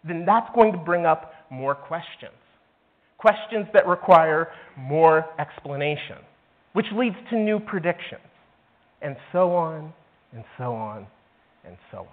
then 0.04 0.24
that's 0.24 0.48
going 0.54 0.72
to 0.72 0.78
bring 0.78 1.06
up 1.06 1.32
more 1.50 1.74
questions. 1.74 2.32
Questions 3.18 3.66
that 3.74 3.86
require 3.86 4.48
more 4.76 5.26
explanation 5.38 6.16
which 6.72 6.86
leads 6.92 7.16
to 7.30 7.36
new 7.36 7.58
predictions, 7.58 8.20
and 9.02 9.16
so 9.32 9.54
on, 9.54 9.92
and 10.32 10.44
so 10.56 10.72
on, 10.74 11.06
and 11.64 11.76
so 11.90 11.98
on. 11.98 12.06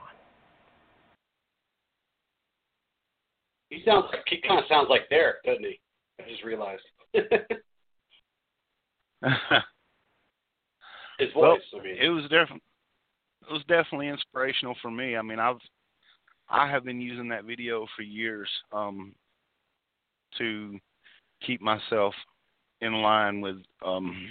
He 3.70 3.84
sounds 3.86 4.06
he 4.28 4.42
kind 4.42 4.60
of 4.60 4.66
sounds 4.70 4.88
like 4.90 5.10
Derek, 5.10 5.44
doesn't 5.44 5.64
he? 5.64 5.80
I 6.20 6.24
just 6.30 6.44
realized. 6.44 6.82
His 11.20 11.32
voice. 11.34 11.60
well, 11.74 11.82
I 11.82 11.84
mean, 11.84 11.98
it 12.00 12.10
was 12.10 12.24
definitely 12.24 12.62
it 13.50 13.54
was 13.54 13.64
definitely 13.68 14.10
inspirational 14.10 14.76
for 14.82 14.92
me. 14.92 15.16
I 15.16 15.22
mean, 15.22 15.40
I've 15.40 15.58
I 16.50 16.70
have 16.70 16.84
been 16.84 17.02
using 17.02 17.30
that 17.30 17.46
video 17.46 17.88
for 17.96 18.04
years 18.04 18.50
um, 18.72 19.14
to 20.38 20.80
keep 21.46 21.62
myself 21.62 22.14
in 22.82 22.94
line 23.02 23.42
with 23.42 23.58
um, 23.86 24.30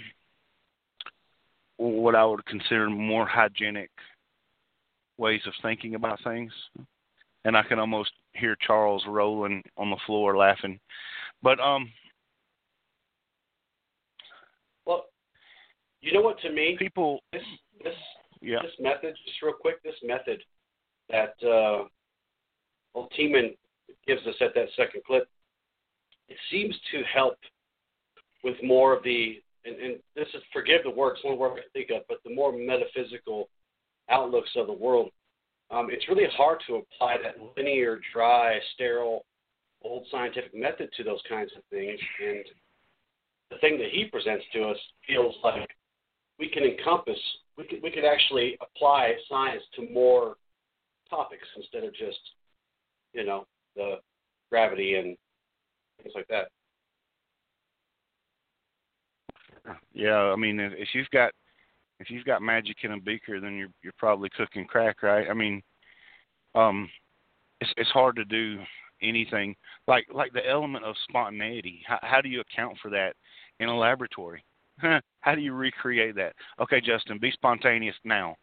what 1.77 2.15
I 2.15 2.25
would 2.25 2.45
consider 2.45 2.89
more 2.89 3.25
hygienic 3.25 3.91
ways 5.17 5.41
of 5.45 5.53
thinking 5.61 5.95
about 5.95 6.23
things. 6.23 6.51
And 7.45 7.55
I 7.55 7.63
can 7.63 7.79
almost 7.79 8.11
hear 8.33 8.57
Charles 8.65 9.03
rolling 9.07 9.63
on 9.77 9.89
the 9.89 9.97
floor 10.05 10.37
laughing. 10.37 10.79
But 11.41 11.59
um 11.59 11.91
well, 14.85 15.05
you 16.07 16.13
know 16.13 16.21
what? 16.21 16.39
To 16.41 16.51
me, 16.51 16.75
people 16.79 17.19
this 17.33 17.43
this 17.83 17.93
yeah. 18.41 18.59
this 18.61 18.71
method, 18.79 19.15
just 19.25 19.41
real 19.41 19.53
quick, 19.53 19.83
this 19.83 19.95
method 20.03 20.41
that 21.09 21.33
uh, 21.45 21.83
old 22.95 23.11
Tiemann 23.17 23.55
gives 24.07 24.25
us 24.25 24.35
at 24.39 24.53
that 24.55 24.67
second 24.77 25.03
clip, 25.05 25.27
it 26.29 26.37
seems 26.49 26.75
to 26.91 27.01
help 27.13 27.37
with 28.43 28.55
more 28.63 28.95
of 28.95 29.03
the 29.03 29.41
and, 29.65 29.75
and 29.75 29.95
this 30.15 30.27
is 30.33 30.41
forgive 30.53 30.83
the 30.83 30.89
word, 30.89 31.15
it's 31.15 31.25
one 31.25 31.37
word 31.37 31.59
I 31.59 31.67
think 31.73 31.89
of, 31.89 32.03
but 32.07 32.19
the 32.23 32.33
more 32.33 32.53
metaphysical 32.53 33.49
outlooks 34.09 34.51
of 34.55 34.67
the 34.67 34.73
world. 34.73 35.09
Um, 35.69 35.87
it's 35.91 36.07
really 36.07 36.27
hard 36.37 36.59
to 36.67 36.75
apply 36.75 37.17
that 37.23 37.35
linear, 37.57 37.99
dry, 38.13 38.57
sterile, 38.73 39.25
old 39.83 40.05
scientific 40.09 40.55
method 40.55 40.89
to 40.95 41.03
those 41.03 41.19
kinds 41.27 41.51
of 41.57 41.63
things. 41.69 41.99
And 42.25 42.45
the 43.51 43.57
thing 43.57 43.77
that 43.79 43.89
he 43.91 44.05
presents 44.05 44.45
to 44.53 44.63
us 44.69 44.77
feels 45.05 45.35
like 45.43 45.69
we 46.39 46.49
can 46.49 46.63
encompass, 46.63 47.19
we 47.57 47.65
could, 47.65 47.79
we 47.81 47.91
could 47.91 48.05
actually 48.05 48.57
apply 48.61 49.13
science 49.29 49.63
to 49.75 49.89
more 49.91 50.35
topics 51.09 51.47
instead 51.55 51.83
of 51.83 51.93
just, 51.93 52.19
you 53.13 53.25
know, 53.25 53.45
the 53.75 53.95
gravity 54.49 54.95
and 54.95 55.17
things 56.01 56.13
like 56.15 56.27
that. 56.27 56.49
Yeah, 59.93 60.17
I 60.17 60.35
mean, 60.35 60.59
if, 60.59 60.89
you've 60.93 61.09
got 61.09 61.31
if 61.99 62.09
you've 62.09 62.25
got 62.25 62.41
magic 62.41 62.77
in 62.83 62.93
a 62.93 62.99
beaker, 62.99 63.39
then 63.39 63.55
you're 63.55 63.69
you're 63.83 63.93
probably 63.97 64.29
cooking 64.37 64.65
crack, 64.65 65.03
right? 65.03 65.27
I 65.29 65.33
mean, 65.33 65.61
um, 66.55 66.89
it's 67.59 67.71
it's 67.75 67.89
hard 67.89 68.15
to 68.15 68.25
do 68.25 68.59
anything 69.01 69.55
like 69.87 70.05
like 70.13 70.31
the 70.33 70.47
element 70.47 70.85
of 70.85 70.95
spontaneity. 71.09 71.81
How, 71.85 71.99
how 72.01 72.21
do 72.21 72.29
you 72.29 72.41
account 72.41 72.77
for 72.81 72.89
that 72.91 73.13
in 73.59 73.67
a 73.67 73.77
laboratory? 73.77 74.43
How 75.21 75.35
do 75.35 75.41
you 75.41 75.53
recreate 75.53 76.15
that? 76.15 76.33
Okay, 76.59 76.81
Justin, 76.81 77.19
be 77.19 77.31
spontaneous 77.31 77.95
now. 78.03 78.35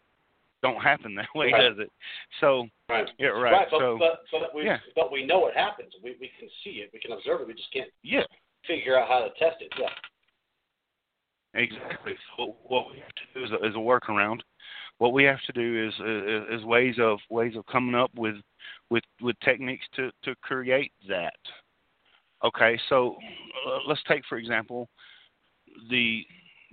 Don't 0.63 0.81
happen 0.81 1.15
that 1.17 1.29
way, 1.35 1.51
right. 1.53 1.69
does 1.69 1.79
it? 1.79 1.93
So 2.41 2.67
right, 2.89 3.09
yeah, 3.19 3.29
right. 3.29 3.53
right 3.53 3.69
but, 3.71 3.79
so 3.79 3.99
but 3.99 4.21
but 4.33 4.55
we 4.55 4.65
yeah. 4.65 4.79
but 4.97 5.13
we 5.13 5.25
know 5.27 5.47
it 5.47 5.55
happens. 5.55 5.93
We 6.03 6.17
we 6.21 6.31
can 6.39 6.49
see 6.63 6.81
it. 6.81 6.91
We 6.93 7.01
can 7.01 7.13
observe 7.13 7.43
it. 7.43 7.47
We 7.47 7.55
just 7.55 7.73
can't 7.73 7.91
yeah 8.03 8.23
figure 8.67 8.99
out 8.99 9.09
how 9.09 9.21
to 9.21 9.29
test 9.39 9.61
it. 9.61 9.73
Yeah. 9.79 9.89
Exactly. 11.55 12.15
So 12.37 12.57
what 12.65 12.91
we 12.91 12.99
have 12.99 13.15
to 13.15 13.23
do 13.35 13.45
is 13.45 13.51
a, 13.53 13.67
is 13.69 13.75
a 13.75 13.79
workaround. 13.79 14.41
What 14.99 15.13
we 15.13 15.25
have 15.25 15.41
to 15.47 15.53
do 15.53 15.87
is, 15.87 15.95
is 15.95 16.61
is 16.61 16.65
ways 16.65 16.97
of 16.99 17.19
ways 17.31 17.57
of 17.57 17.67
coming 17.67 17.95
up 17.95 18.11
with 18.17 18.37
with 18.91 19.05
with 19.21 19.37
techniques 19.41 19.85
to 19.97 20.11
to 20.25 20.35
create 20.37 20.93
that. 21.09 21.37
Okay, 22.43 22.79
so 22.89 23.17
uh, 23.69 23.79
let's 23.87 24.03
take 24.09 24.23
for 24.29 24.39
example 24.39 24.89
the 25.91 26.23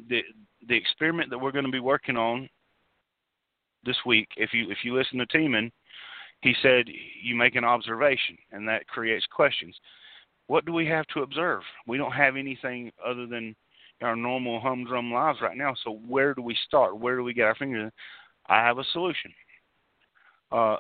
the 0.10 0.22
the 0.68 0.76
experiment 0.76 1.30
that 1.30 1.38
we're 1.38 1.52
going 1.52 1.66
to 1.66 1.72
be 1.72 1.80
working 1.80 2.18
on 2.18 2.50
this 3.84 3.98
week. 4.06 4.28
If 4.38 4.54
you 4.54 4.70
if 4.70 4.80
you 4.84 4.96
listen 4.96 5.20
to 5.20 5.26
Tiemann, 5.28 5.72
he 6.42 6.54
said 6.62 6.86
you 7.22 7.36
make 7.36 7.56
an 7.56 7.64
observation 7.64 8.38
and 8.52 8.68
that 8.68 8.88
creates 8.88 9.26
questions. 9.34 9.76
What 10.48 10.66
do 10.66 10.74
we 10.74 10.86
have 10.88 11.06
to 11.08 11.22
observe? 11.22 11.62
We 11.88 11.98
don't 11.98 12.12
have 12.12 12.36
anything 12.36 12.92
other 13.06 13.26
than 13.26 13.56
our 14.02 14.16
normal 14.16 14.60
humdrum 14.60 15.12
lives 15.14 15.40
right 15.42 15.58
now. 15.58 15.76
So 15.84 16.00
where 16.08 16.34
do 16.34 16.42
we 16.42 16.58
start? 16.66 16.98
Where 16.98 17.16
do 17.16 17.24
we 17.24 17.34
get 17.34 17.46
our 17.46 17.56
fingers? 17.56 17.92
I 18.48 18.58
have 18.58 18.80
a 18.80 18.84
solution. 18.92 19.32
Uh, 20.52 20.78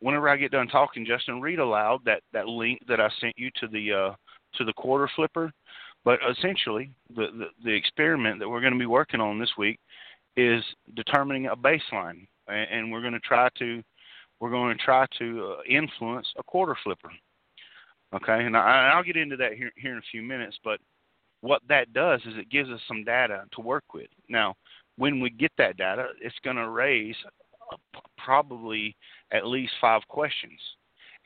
whenever 0.00 0.28
I 0.28 0.36
get 0.36 0.50
done 0.50 0.68
talking, 0.68 1.06
Justin, 1.06 1.40
read 1.40 1.58
aloud 1.58 2.00
that 2.04 2.22
that 2.32 2.48
link 2.48 2.80
that 2.88 3.00
I 3.00 3.08
sent 3.20 3.34
you 3.36 3.50
to 3.60 3.68
the 3.68 3.92
uh, 3.92 4.14
to 4.56 4.64
the 4.64 4.72
quarter 4.72 5.08
flipper. 5.14 5.52
But 6.06 6.20
essentially, 6.30 6.92
the, 7.16 7.26
the 7.36 7.46
the 7.64 7.72
experiment 7.72 8.38
that 8.38 8.48
we're 8.48 8.60
going 8.60 8.72
to 8.72 8.78
be 8.78 8.86
working 8.86 9.20
on 9.20 9.40
this 9.40 9.50
week 9.58 9.80
is 10.36 10.62
determining 10.94 11.46
a 11.46 11.56
baseline, 11.56 12.28
and, 12.46 12.70
and 12.70 12.92
we're 12.92 13.00
going 13.00 13.12
to 13.12 13.20
try 13.20 13.48
to 13.58 13.82
we're 14.38 14.52
going 14.52 14.78
to 14.78 14.84
try 14.84 15.04
to 15.18 15.56
uh, 15.58 15.62
influence 15.68 16.28
a 16.38 16.44
quarter 16.44 16.76
flipper. 16.84 17.10
Okay, 18.14 18.44
and 18.44 18.56
I, 18.56 18.92
I'll 18.94 19.02
get 19.02 19.16
into 19.16 19.36
that 19.38 19.54
here 19.54 19.72
here 19.76 19.92
in 19.92 19.98
a 19.98 20.10
few 20.12 20.22
minutes, 20.22 20.56
but 20.62 20.78
what 21.40 21.60
that 21.68 21.92
does 21.92 22.20
is 22.20 22.34
it 22.36 22.50
gives 22.50 22.70
us 22.70 22.80
some 22.86 23.02
data 23.02 23.42
to 23.56 23.60
work 23.60 23.92
with. 23.92 24.08
Now, 24.28 24.54
when 24.98 25.20
we 25.20 25.30
get 25.30 25.50
that 25.58 25.76
data, 25.76 26.10
it's 26.20 26.38
going 26.44 26.56
to 26.56 26.70
raise 26.70 27.16
probably 28.16 28.96
at 29.32 29.44
least 29.44 29.72
five 29.80 30.02
questions. 30.06 30.60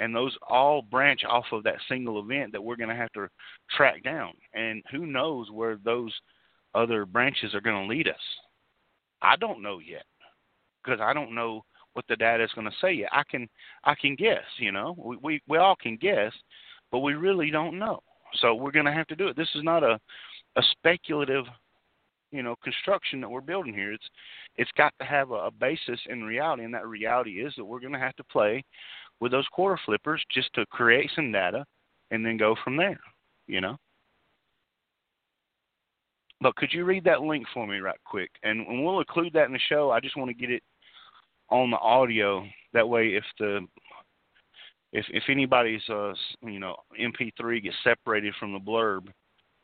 And 0.00 0.16
those 0.16 0.36
all 0.48 0.80
branch 0.82 1.24
off 1.28 1.44
of 1.52 1.62
that 1.64 1.76
single 1.88 2.18
event 2.20 2.52
that 2.52 2.64
we're 2.64 2.76
going 2.76 2.88
to 2.88 2.96
have 2.96 3.12
to 3.12 3.28
track 3.76 4.02
down. 4.02 4.32
And 4.54 4.82
who 4.90 5.06
knows 5.06 5.50
where 5.52 5.78
those 5.84 6.12
other 6.74 7.04
branches 7.04 7.54
are 7.54 7.60
going 7.60 7.82
to 7.82 7.94
lead 7.94 8.08
us? 8.08 8.14
I 9.22 9.36
don't 9.36 9.62
know 9.62 9.78
yet 9.78 10.04
because 10.82 11.00
I 11.00 11.12
don't 11.12 11.34
know 11.34 11.64
what 11.92 12.06
the 12.08 12.16
data 12.16 12.42
is 12.42 12.52
going 12.54 12.66
to 12.66 12.76
say 12.80 12.92
yet. 12.92 13.10
I 13.12 13.22
can 13.30 13.48
I 13.84 13.94
can 13.94 14.14
guess, 14.14 14.44
you 14.58 14.72
know. 14.72 14.96
We 14.98 15.18
we, 15.22 15.42
we 15.46 15.58
all 15.58 15.76
can 15.76 15.96
guess, 15.96 16.32
but 16.90 17.00
we 17.00 17.14
really 17.14 17.50
don't 17.50 17.78
know. 17.78 18.00
So 18.40 18.54
we're 18.54 18.70
going 18.70 18.86
to 18.86 18.92
have 18.92 19.08
to 19.08 19.16
do 19.16 19.28
it. 19.28 19.36
This 19.36 19.50
is 19.54 19.62
not 19.62 19.82
a 19.82 20.00
a 20.56 20.62
speculative, 20.72 21.44
you 22.32 22.42
know, 22.42 22.56
construction 22.64 23.20
that 23.20 23.30
we're 23.30 23.40
building 23.40 23.74
here. 23.74 23.92
It's 23.92 24.08
it's 24.56 24.70
got 24.76 24.94
to 24.98 25.04
have 25.04 25.30
a, 25.30 25.34
a 25.34 25.50
basis 25.50 26.00
in 26.08 26.24
reality, 26.24 26.64
and 26.64 26.72
that 26.74 26.86
reality 26.86 27.44
is 27.44 27.52
that 27.56 27.64
we're 27.64 27.80
going 27.80 27.92
to 27.92 27.98
have 27.98 28.16
to 28.16 28.24
play 28.24 28.64
with 29.20 29.32
those 29.32 29.46
quarter 29.52 29.80
flippers 29.84 30.22
just 30.32 30.52
to 30.54 30.66
create 30.66 31.10
some 31.14 31.32
data, 31.32 31.64
and 32.10 32.24
then 32.24 32.36
go 32.36 32.56
from 32.64 32.76
there. 32.76 33.00
You 33.46 33.60
know. 33.60 33.76
But 36.40 36.56
could 36.56 36.72
you 36.72 36.84
read 36.84 37.04
that 37.04 37.20
link 37.20 37.46
for 37.52 37.66
me 37.66 37.78
right 37.78 37.98
quick? 38.06 38.30
And, 38.42 38.66
and 38.66 38.82
we'll 38.82 39.00
include 39.00 39.34
that 39.34 39.44
in 39.44 39.52
the 39.52 39.60
show. 39.68 39.90
I 39.90 40.00
just 40.00 40.16
want 40.16 40.30
to 40.30 40.34
get 40.34 40.50
it 40.50 40.62
on 41.50 41.70
the 41.70 41.78
audio. 41.78 42.44
That 42.72 42.88
way, 42.88 43.08
if 43.08 43.24
the 43.38 43.66
if 44.92 45.04
if 45.10 45.24
anybody's 45.28 45.86
uh 45.88 46.12
you 46.42 46.58
know 46.58 46.76
MP3 47.00 47.62
gets 47.62 47.76
separated 47.84 48.34
from 48.38 48.52
the 48.52 48.58
blurb, 48.58 49.08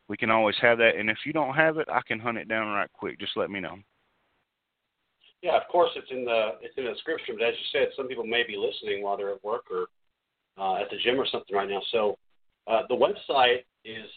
we 0.09 0.17
can 0.17 0.31
always 0.31 0.57
have 0.61 0.79
that. 0.79 0.97
And 0.97 1.11
if 1.11 1.19
you 1.25 1.33
don't 1.33 1.55
have 1.55 1.79
it, 1.79 1.89
I 1.91 2.01
can 2.07 2.21
hunt 2.21 2.39
it 2.39 2.49
down 2.49 2.69
right 2.69 2.91
quick. 2.93 3.19
Just 3.19 3.37
let 3.37 3.51
me 3.51 3.61
know. 3.61 3.77
Yeah, 5.47 5.57
of 5.59 5.69
course 5.71 5.91
it's 5.95 6.11
in 6.11 6.25
the 6.25 6.55
it's 6.61 6.77
in 6.77 6.87
the 6.87 6.91
description. 6.91 7.37
But 7.39 7.47
as 7.47 7.55
you 7.55 7.67
said, 7.71 7.91
some 7.97 8.09
people 8.09 8.25
may 8.27 8.43
be 8.45 8.57
listening 8.57 9.01
while 9.01 9.17
they're 9.17 9.31
at 9.33 9.45
work 9.45 9.63
or 9.71 9.87
uh, 10.59 10.83
at 10.83 10.91
the 10.91 10.97
gym 11.05 11.21
or 11.21 11.27
something 11.31 11.55
right 11.55 11.69
now. 11.69 11.81
So 11.93 12.19
uh, 12.67 12.83
the 12.89 12.97
website 12.97 13.63
is 13.85 14.11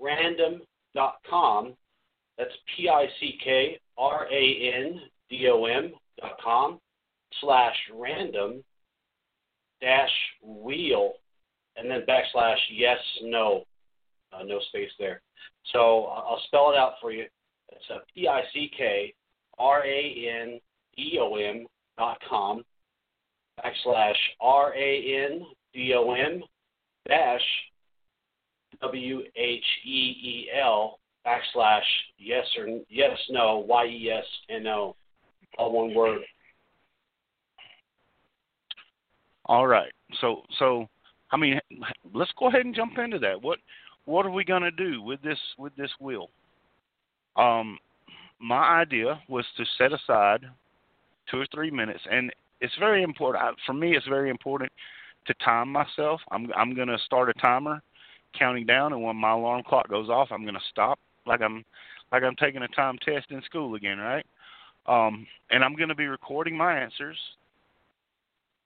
pickrandom.com. 0.00 1.74
That's 2.36 2.52
P 2.76 2.88
I 2.88 3.06
C 3.18 3.36
K 3.42 3.80
R 3.96 4.28
A 4.30 4.72
N 4.76 5.00
D 5.28 5.48
O 5.50 5.64
M 5.64 5.90
dot 6.20 6.38
com 6.40 6.78
slash 7.40 7.74
random 7.92 8.62
dash 9.80 10.08
wheel 10.40 11.14
and 11.76 11.90
then 11.90 12.02
backslash 12.08 12.58
yes 12.72 12.98
no 13.24 13.64
uh, 14.32 14.44
no 14.44 14.60
space 14.68 14.90
there. 15.00 15.20
So 15.72 16.04
I'll 16.04 16.40
spell 16.46 16.70
it 16.70 16.78
out 16.78 16.92
for 17.00 17.10
you. 17.10 17.24
It's 17.70 17.90
a 17.90 17.98
P 18.14 18.28
I 18.28 18.42
C 18.54 18.70
K 18.76 19.12
R 19.58 19.84
A 19.84 20.42
N 20.42 20.60
D 20.96 21.18
O 21.20 21.34
M 21.36 21.66
dot 21.96 22.18
com 22.28 22.62
backslash 23.58 24.16
R 24.40 24.74
A 24.74 25.26
N 25.30 25.46
D 25.72 25.94
O 25.94 26.12
M 26.12 26.42
dash 27.08 27.40
W 28.80 29.22
H 29.36 29.64
E 29.84 29.88
E 29.88 30.48
L 30.60 30.98
backslash 31.26 31.80
yes 32.18 32.46
or 32.58 32.66
yes 32.88 33.18
no 33.30 33.58
Y 33.68 33.86
E 33.86 34.10
S 34.10 34.24
N 34.48 34.66
O 34.66 34.94
all 35.58 35.72
one 35.72 35.94
word. 35.94 36.20
All 39.46 39.66
right. 39.66 39.92
So 40.20 40.42
so 40.58 40.88
I 41.32 41.36
mean 41.36 41.60
let's 42.14 42.32
go 42.38 42.48
ahead 42.48 42.64
and 42.64 42.74
jump 42.74 42.98
into 42.98 43.18
that. 43.20 43.40
What 43.40 43.58
what 44.04 44.24
are 44.24 44.30
we 44.30 44.44
going 44.44 44.62
to 44.62 44.70
do 44.70 45.02
with 45.02 45.20
this 45.22 45.38
with 45.58 45.74
this 45.76 45.90
wheel? 46.00 46.28
Um 47.36 47.78
my 48.40 48.80
idea 48.80 49.20
was 49.28 49.44
to 49.56 49.64
set 49.76 49.92
aside 49.92 50.44
2 51.30 51.38
or 51.38 51.46
3 51.52 51.70
minutes 51.70 52.00
and 52.10 52.32
it's 52.60 52.74
very 52.78 53.02
important 53.02 53.44
I, 53.44 53.50
for 53.66 53.72
me 53.72 53.96
it's 53.96 54.06
very 54.06 54.30
important 54.30 54.70
to 55.28 55.34
time 55.44 55.70
myself. 55.70 56.20
I'm 56.32 56.50
I'm 56.56 56.74
going 56.74 56.88
to 56.88 56.98
start 57.06 57.28
a 57.28 57.34
timer 57.34 57.80
counting 58.36 58.66
down, 58.66 58.92
and 58.92 59.02
when 59.02 59.16
my 59.16 59.30
alarm 59.32 59.62
clock 59.66 59.88
goes 59.88 60.08
off, 60.08 60.28
I'm 60.32 60.42
going 60.42 60.54
to 60.54 60.60
stop 60.70 60.98
like 61.26 61.40
I'm 61.40 61.64
like 62.10 62.24
I'm 62.24 62.34
taking 62.36 62.62
a 62.62 62.68
time 62.68 62.98
test 63.04 63.30
in 63.30 63.42
school 63.42 63.76
again, 63.76 63.98
right? 63.98 64.26
Um, 64.86 65.26
and 65.50 65.62
I'm 65.62 65.76
going 65.76 65.90
to 65.90 65.94
be 65.94 66.06
recording 66.06 66.56
my 66.56 66.76
answers. 66.76 67.16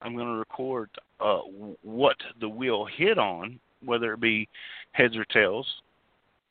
I'm 0.01 0.15
going 0.15 0.27
to 0.29 0.39
record 0.39 0.89
uh, 1.21 1.41
what 1.83 2.17
the 2.41 2.49
wheel 2.49 2.87
hit 2.97 3.19
on, 3.19 3.59
whether 3.85 4.15
it 4.15 4.21
be 4.21 4.49
heads 4.93 5.17
or 5.17 5.25
tails, 5.27 5.67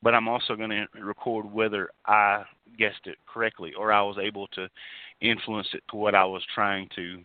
but 0.04 0.14
I'm 0.14 0.28
also 0.28 0.56
going 0.56 0.70
to 0.70 0.86
record 1.02 1.52
whether 1.52 1.90
I 2.06 2.44
guessed 2.78 3.06
it 3.06 3.18
correctly 3.32 3.74
or 3.78 3.92
I 3.92 4.02
was 4.02 4.18
able 4.22 4.48
to 4.50 4.68
influence 5.22 5.68
it 5.74 5.84
to 5.92 5.98
what 5.98 6.16
I 6.16 6.26
was 6.26 6.44
trying 6.54 6.90
to 6.96 7.20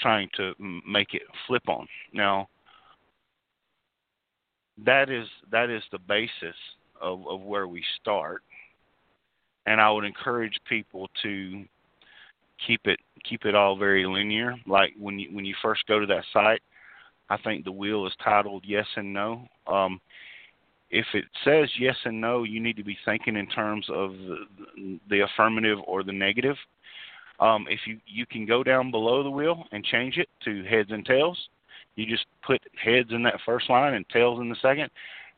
trying 0.00 0.28
to 0.36 0.52
make 0.58 1.14
it 1.14 1.22
flip 1.46 1.68
on. 1.68 1.86
Now, 2.12 2.48
that 4.84 5.08
is 5.08 5.26
that 5.50 5.70
is 5.70 5.82
the 5.92 5.98
basis 5.98 6.56
of, 7.00 7.26
of 7.28 7.42
where 7.42 7.68
we 7.68 7.82
start, 8.00 8.42
and 9.66 9.80
I 9.80 9.90
would 9.90 10.04
encourage 10.04 10.58
people 10.68 11.08
to 11.22 11.64
keep 12.66 12.80
it 12.86 12.98
keep 13.28 13.44
it 13.44 13.54
all 13.54 13.76
very 13.76 14.06
linear. 14.06 14.56
Like 14.66 14.92
when 14.98 15.18
you 15.18 15.28
when 15.34 15.44
you 15.44 15.54
first 15.62 15.86
go 15.86 16.00
to 16.00 16.06
that 16.06 16.24
site, 16.32 16.62
I 17.30 17.36
think 17.38 17.64
the 17.64 17.72
wheel 17.72 18.06
is 18.06 18.12
titled 18.22 18.64
yes 18.66 18.86
and 18.96 19.12
no. 19.12 19.46
Um, 19.66 20.00
if 20.94 21.06
it 21.12 21.24
says 21.44 21.68
yes 21.76 21.96
and 22.04 22.20
no, 22.20 22.44
you 22.44 22.60
need 22.60 22.76
to 22.76 22.84
be 22.84 22.96
thinking 23.04 23.36
in 23.36 23.48
terms 23.48 23.84
of 23.92 24.12
the, 24.12 24.98
the 25.10 25.24
affirmative 25.24 25.78
or 25.88 26.04
the 26.04 26.12
negative. 26.12 26.56
Um, 27.40 27.66
if 27.68 27.80
you 27.84 27.98
you 28.06 28.24
can 28.26 28.46
go 28.46 28.62
down 28.62 28.92
below 28.92 29.24
the 29.24 29.30
wheel 29.30 29.64
and 29.72 29.84
change 29.84 30.18
it 30.18 30.28
to 30.44 30.62
heads 30.62 30.90
and 30.92 31.04
tails, 31.04 31.36
you 31.96 32.06
just 32.06 32.26
put 32.46 32.60
heads 32.82 33.10
in 33.10 33.24
that 33.24 33.40
first 33.44 33.68
line 33.68 33.94
and 33.94 34.08
tails 34.08 34.38
in 34.40 34.48
the 34.48 34.56
second, 34.62 34.88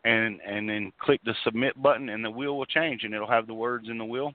and 0.05 0.41
and 0.47 0.69
then 0.69 0.93
click 1.01 1.23
the 1.25 1.35
submit 1.43 1.81
button, 1.83 2.11
and 2.11 2.23
the 2.23 2.31
wheel 2.31 2.59
will 2.59 2.67
change, 2.67 3.05
and 3.05 3.15
it'll 3.15 3.27
have 3.27 3.47
the 3.47 3.55
words 3.55 3.89
in 3.89 3.97
the 3.97 4.05
wheel. 4.05 4.35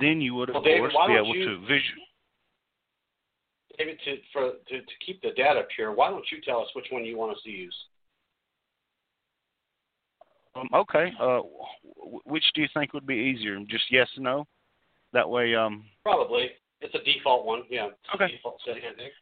Then 0.00 0.20
you 0.20 0.34
would 0.34 0.48
of 0.48 0.54
well, 0.54 0.64
David, 0.64 0.90
course 0.90 1.06
be 1.06 1.14
able 1.14 1.36
you, 1.36 1.44
to 1.44 1.60
visual. 1.60 2.04
David, 3.78 4.00
to 4.04 4.16
for 4.32 4.50
to, 4.68 4.80
to 4.80 4.94
keep 5.06 5.22
the 5.22 5.30
data 5.36 5.62
pure, 5.76 5.94
why 5.94 6.10
don't 6.10 6.26
you 6.32 6.38
tell 6.44 6.60
us 6.60 6.68
which 6.74 6.86
one 6.90 7.04
you 7.04 7.16
want 7.16 7.36
us 7.36 7.42
to 7.44 7.50
use? 7.50 7.74
Um, 10.54 10.68
okay. 10.74 11.12
Uh, 11.20 11.40
which 12.24 12.44
do 12.54 12.62
you 12.62 12.68
think 12.74 12.92
would 12.92 13.06
be 13.06 13.14
easier? 13.14 13.58
Just 13.68 13.84
yes 13.90 14.08
or 14.16 14.22
no? 14.22 14.46
That 15.12 15.28
way. 15.28 15.54
Um, 15.54 15.84
Probably. 16.02 16.50
It's 16.80 16.94
a 16.94 17.04
default 17.04 17.44
one. 17.44 17.62
Yeah. 17.68 17.88
Okay. 18.14 18.32
Default 18.32 18.60
setting, 18.64 18.82
I 18.90 18.94
think. 18.96 19.12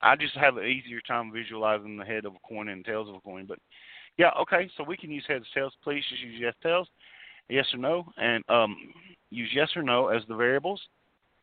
I 0.00 0.16
just 0.16 0.34
have 0.34 0.56
an 0.56 0.64
easier 0.64 1.00
time 1.06 1.32
visualizing 1.32 1.96
the 1.96 2.04
head 2.04 2.24
of 2.24 2.34
a 2.34 2.48
coin 2.48 2.68
and 2.68 2.84
tails 2.84 3.08
of 3.08 3.14
a 3.14 3.20
coin. 3.20 3.46
But 3.46 3.58
yeah, 4.18 4.30
okay. 4.40 4.68
So 4.76 4.84
we 4.84 4.96
can 4.96 5.10
use 5.10 5.24
heads, 5.28 5.44
tails. 5.54 5.72
Please 5.82 6.02
just 6.10 6.22
use 6.22 6.38
yes, 6.40 6.54
tails, 6.62 6.88
yes 7.48 7.66
or 7.72 7.78
no, 7.78 8.06
and 8.16 8.44
um, 8.48 8.76
use 9.30 9.48
yes 9.54 9.70
or 9.76 9.82
no 9.82 10.08
as 10.08 10.22
the 10.28 10.34
variables, 10.34 10.80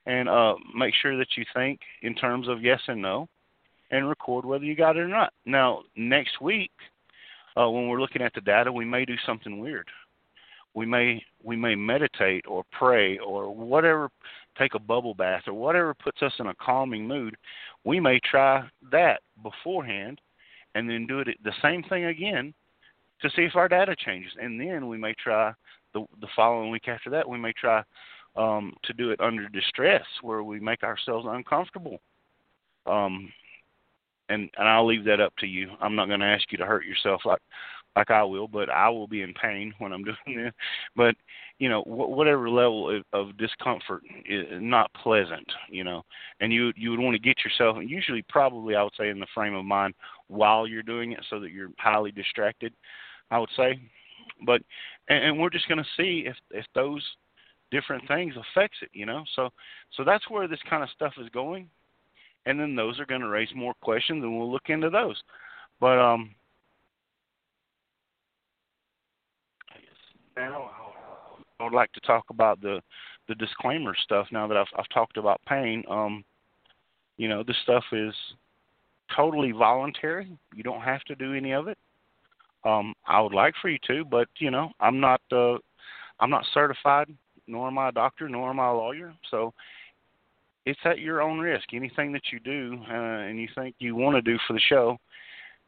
and 0.05 0.27
uh, 0.27 0.55
make 0.75 0.93
sure 1.01 1.17
that 1.17 1.37
you 1.37 1.45
think 1.53 1.79
in 2.01 2.13
terms 2.15 2.47
of 2.47 2.61
yes 2.61 2.81
and 2.87 3.01
no, 3.01 3.27
and 3.91 4.09
record 4.09 4.45
whether 4.45 4.65
you 4.65 4.75
got 4.75 4.97
it 4.97 5.01
or 5.01 5.07
not. 5.07 5.33
Now 5.45 5.83
next 5.95 6.41
week, 6.41 6.71
uh, 7.59 7.69
when 7.69 7.87
we're 7.87 7.99
looking 7.99 8.21
at 8.21 8.33
the 8.33 8.41
data, 8.41 8.71
we 8.71 8.85
may 8.85 9.05
do 9.05 9.15
something 9.25 9.59
weird. 9.59 9.87
We 10.75 10.85
may 10.85 11.23
we 11.43 11.55
may 11.55 11.75
meditate 11.75 12.45
or 12.47 12.63
pray 12.71 13.17
or 13.17 13.53
whatever, 13.53 14.09
take 14.57 14.75
a 14.75 14.79
bubble 14.79 15.15
bath 15.15 15.43
or 15.47 15.53
whatever 15.53 15.93
puts 15.95 16.21
us 16.21 16.33
in 16.39 16.47
a 16.47 16.53
calming 16.55 17.07
mood 17.07 17.35
we 17.83 17.99
may 17.99 18.19
try 18.19 18.67
that 18.91 19.21
beforehand 19.41 20.19
and 20.75 20.89
then 20.89 21.07
do 21.07 21.19
it 21.19 21.27
the 21.43 21.53
same 21.61 21.83
thing 21.83 22.05
again 22.05 22.53
to 23.21 23.29
see 23.31 23.43
if 23.43 23.55
our 23.55 23.67
data 23.67 23.95
changes. 23.97 24.31
And 24.41 24.59
then 24.59 24.87
we 24.87 24.97
may 24.97 25.13
try 25.13 25.53
the 25.93 26.05
the 26.21 26.27
following 26.35 26.69
week 26.69 26.87
after 26.87 27.09
that 27.09 27.27
we 27.27 27.37
may 27.37 27.53
try 27.53 27.83
um, 28.35 28.73
to 28.83 28.93
do 28.93 29.11
it 29.11 29.19
under 29.19 29.49
distress 29.49 30.05
where 30.21 30.43
we 30.43 30.59
make 30.59 30.83
ourselves 30.83 31.25
uncomfortable. 31.27 31.99
Um, 32.85 33.31
and 34.29 34.49
and 34.57 34.67
I'll 34.67 34.87
leave 34.87 35.05
that 35.05 35.19
up 35.19 35.33
to 35.39 35.47
you. 35.47 35.71
I'm 35.81 35.95
not 35.95 36.07
going 36.07 36.19
to 36.21 36.25
ask 36.25 36.51
you 36.51 36.57
to 36.59 36.65
hurt 36.65 36.85
yourself 36.85 37.21
like 37.25 37.41
like 37.95 38.11
I 38.11 38.23
will, 38.23 38.47
but 38.47 38.69
I 38.69 38.87
will 38.89 39.07
be 39.07 39.23
in 39.23 39.33
pain 39.33 39.73
when 39.79 39.91
I'm 39.91 40.03
doing 40.25 40.43
this. 40.45 40.53
But 40.95 41.15
you 41.57 41.69
know, 41.69 41.81
wh- 41.81 42.09
whatever 42.09 42.49
level 42.49 42.95
of, 42.95 43.03
of 43.13 43.37
discomfort 43.37 44.03
is 44.25 44.45
not 44.51 44.93
pleasant, 44.93 45.47
you 45.69 45.83
know, 45.83 46.03
and 46.39 46.53
you 46.53 46.71
you 46.75 46.91
would 46.91 46.99
want 46.99 47.15
to 47.15 47.19
get 47.19 47.43
yourself, 47.43 47.77
and 47.77 47.89
usually 47.89 48.23
probably 48.29 48.75
I 48.75 48.83
would 48.83 48.93
say 48.97 49.09
in 49.09 49.19
the 49.19 49.27
frame 49.33 49.55
of 49.55 49.65
mind 49.65 49.93
while 50.27 50.67
you're 50.67 50.83
doing 50.83 51.11
it, 51.11 51.25
so 51.29 51.39
that 51.39 51.51
you're 51.51 51.71
highly 51.79 52.11
distracted. 52.11 52.73
I 53.31 53.39
would 53.39 53.49
say, 53.57 53.79
but 54.45 54.61
and, 55.09 55.23
and 55.23 55.39
we're 55.39 55.49
just 55.49 55.67
going 55.67 55.83
to 55.83 55.89
see 55.97 56.25
if 56.25 56.35
if 56.51 56.65
those 56.75 57.03
different 57.71 58.07
things 58.07 58.33
affects 58.35 58.77
it, 58.81 58.89
you 58.93 59.05
know. 59.05 59.23
So 59.35 59.49
so 59.95 60.03
that's 60.03 60.29
where 60.29 60.47
this 60.47 60.59
kind 60.69 60.83
of 60.83 60.89
stuff 60.91 61.13
is 61.19 61.29
going, 61.29 61.69
and 62.45 62.59
then 62.59 62.75
those 62.75 62.99
are 62.99 63.05
going 63.05 63.21
to 63.21 63.29
raise 63.29 63.49
more 63.55 63.73
questions, 63.81 64.23
and 64.23 64.37
we'll 64.37 64.51
look 64.51 64.69
into 64.69 64.89
those. 64.89 65.21
But 65.79 65.99
um, 65.99 66.35
I 69.69 69.79
guess 69.79 70.17
now 70.35 70.69
I 71.59 71.63
would 71.63 71.73
like 71.73 71.91
to 71.93 72.01
talk 72.01 72.25
about 72.29 72.61
the 72.61 72.81
the 73.27 73.35
disclaimer 73.35 73.95
stuff 74.03 74.27
now 74.31 74.47
that 74.47 74.57
I've 74.57 74.67
I've 74.77 74.89
talked 74.89 75.17
about 75.17 75.41
pain. 75.47 75.83
Um, 75.89 76.23
you 77.17 77.27
know, 77.27 77.43
this 77.43 77.57
stuff 77.63 77.83
is 77.91 78.13
totally 79.15 79.51
voluntary. 79.51 80.31
You 80.55 80.63
don't 80.63 80.81
have 80.81 81.03
to 81.03 81.15
do 81.15 81.33
any 81.33 81.53
of 81.53 81.67
it. 81.67 81.77
Um, 82.65 82.93
I 83.07 83.21
would 83.21 83.33
like 83.33 83.53
for 83.61 83.69
you 83.69 83.77
to, 83.87 84.03
but 84.05 84.27
you 84.39 84.51
know, 84.51 84.71
I'm 84.79 84.99
not 84.99 85.21
uh, 85.31 85.57
I'm 86.19 86.29
not 86.29 86.45
certified, 86.53 87.07
nor 87.47 87.67
am 87.67 87.77
I 87.77 87.89
a 87.89 87.91
doctor, 87.91 88.27
nor 88.27 88.49
am 88.49 88.59
I 88.59 88.69
a 88.69 88.73
lawyer. 88.73 89.13
So 89.31 89.53
it's 90.65 90.79
at 90.85 90.99
your 90.99 91.21
own 91.21 91.39
risk. 91.39 91.73
Anything 91.73 92.11
that 92.13 92.31
you 92.31 92.39
do 92.39 92.77
uh, 92.89 92.93
and 92.93 93.39
you 93.39 93.47
think 93.55 93.75
you 93.79 93.95
want 93.95 94.15
to 94.15 94.21
do 94.21 94.37
for 94.47 94.53
the 94.53 94.59
show, 94.59 94.97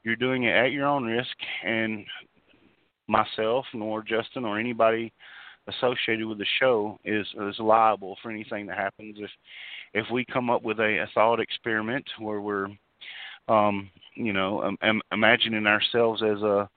you're 0.04 0.16
doing 0.16 0.44
it 0.44 0.56
at 0.56 0.72
your 0.72 0.86
own 0.86 1.04
risk. 1.04 1.36
And 1.66 2.06
myself, 3.08 3.66
nor 3.74 4.04
Justin, 4.04 4.46
or 4.46 4.60
anybody 4.60 5.14
associated 5.68 6.26
with 6.26 6.38
the 6.38 6.46
show 6.60 6.98
is 7.06 7.26
is 7.48 7.60
liable 7.60 8.18
for 8.22 8.32
anything 8.32 8.66
that 8.66 8.78
happens 8.78 9.16
if 9.20 9.30
if 9.94 10.06
we 10.12 10.26
come 10.26 10.50
up 10.50 10.64
with 10.64 10.80
a, 10.80 11.04
a 11.04 11.10
thought 11.14 11.40
experiment 11.40 12.06
where 12.20 12.42
we're 12.42 12.68
um 13.48 13.90
you 14.16 14.34
know 14.34 14.64
um, 14.64 14.78
um, 14.82 15.02
imagining 15.12 15.68
ourselves 15.68 16.24
as 16.24 16.42
a 16.42 16.68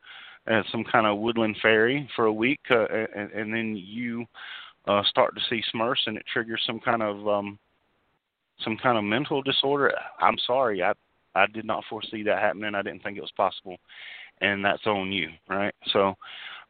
as 0.47 0.65
some 0.71 0.85
kind 0.85 1.07
of 1.07 1.19
woodland 1.19 1.57
fairy 1.63 2.09
for 2.15 2.27
a 2.27 2.33
week 2.33 2.61
uh, 2.71 2.87
and, 3.17 3.31
and 3.33 3.55
then 3.55 3.75
you 3.75 4.27
uh 4.87 5.03
start 5.05 5.35
to 5.35 5.41
see 5.49 5.63
smurfs 5.75 6.07
and 6.07 6.19
it 6.19 6.25
triggers 6.31 6.63
some 6.67 6.79
kind 6.81 7.03
of 7.03 7.27
um 7.27 7.59
some 8.61 8.77
kind 8.83 8.97
of 8.99 9.05
mental 9.05 9.43
disorder 9.43 9.93
i'm 10.21 10.37
sorry 10.47 10.83
i 10.83 10.93
i 11.35 11.47
did 11.47 11.65
not 11.65 11.85
foresee 11.89 12.23
that 12.23 12.41
happening 12.41 12.75
i 12.75 12.83
didn't 12.83 13.03
think 13.03 13.17
it 13.17 13.23
was 13.23 13.33
possible 13.37 13.77
and 14.41 14.65
that's 14.65 14.87
on 14.87 15.11
you 15.13 15.29
right 15.49 15.75
so 15.93 16.15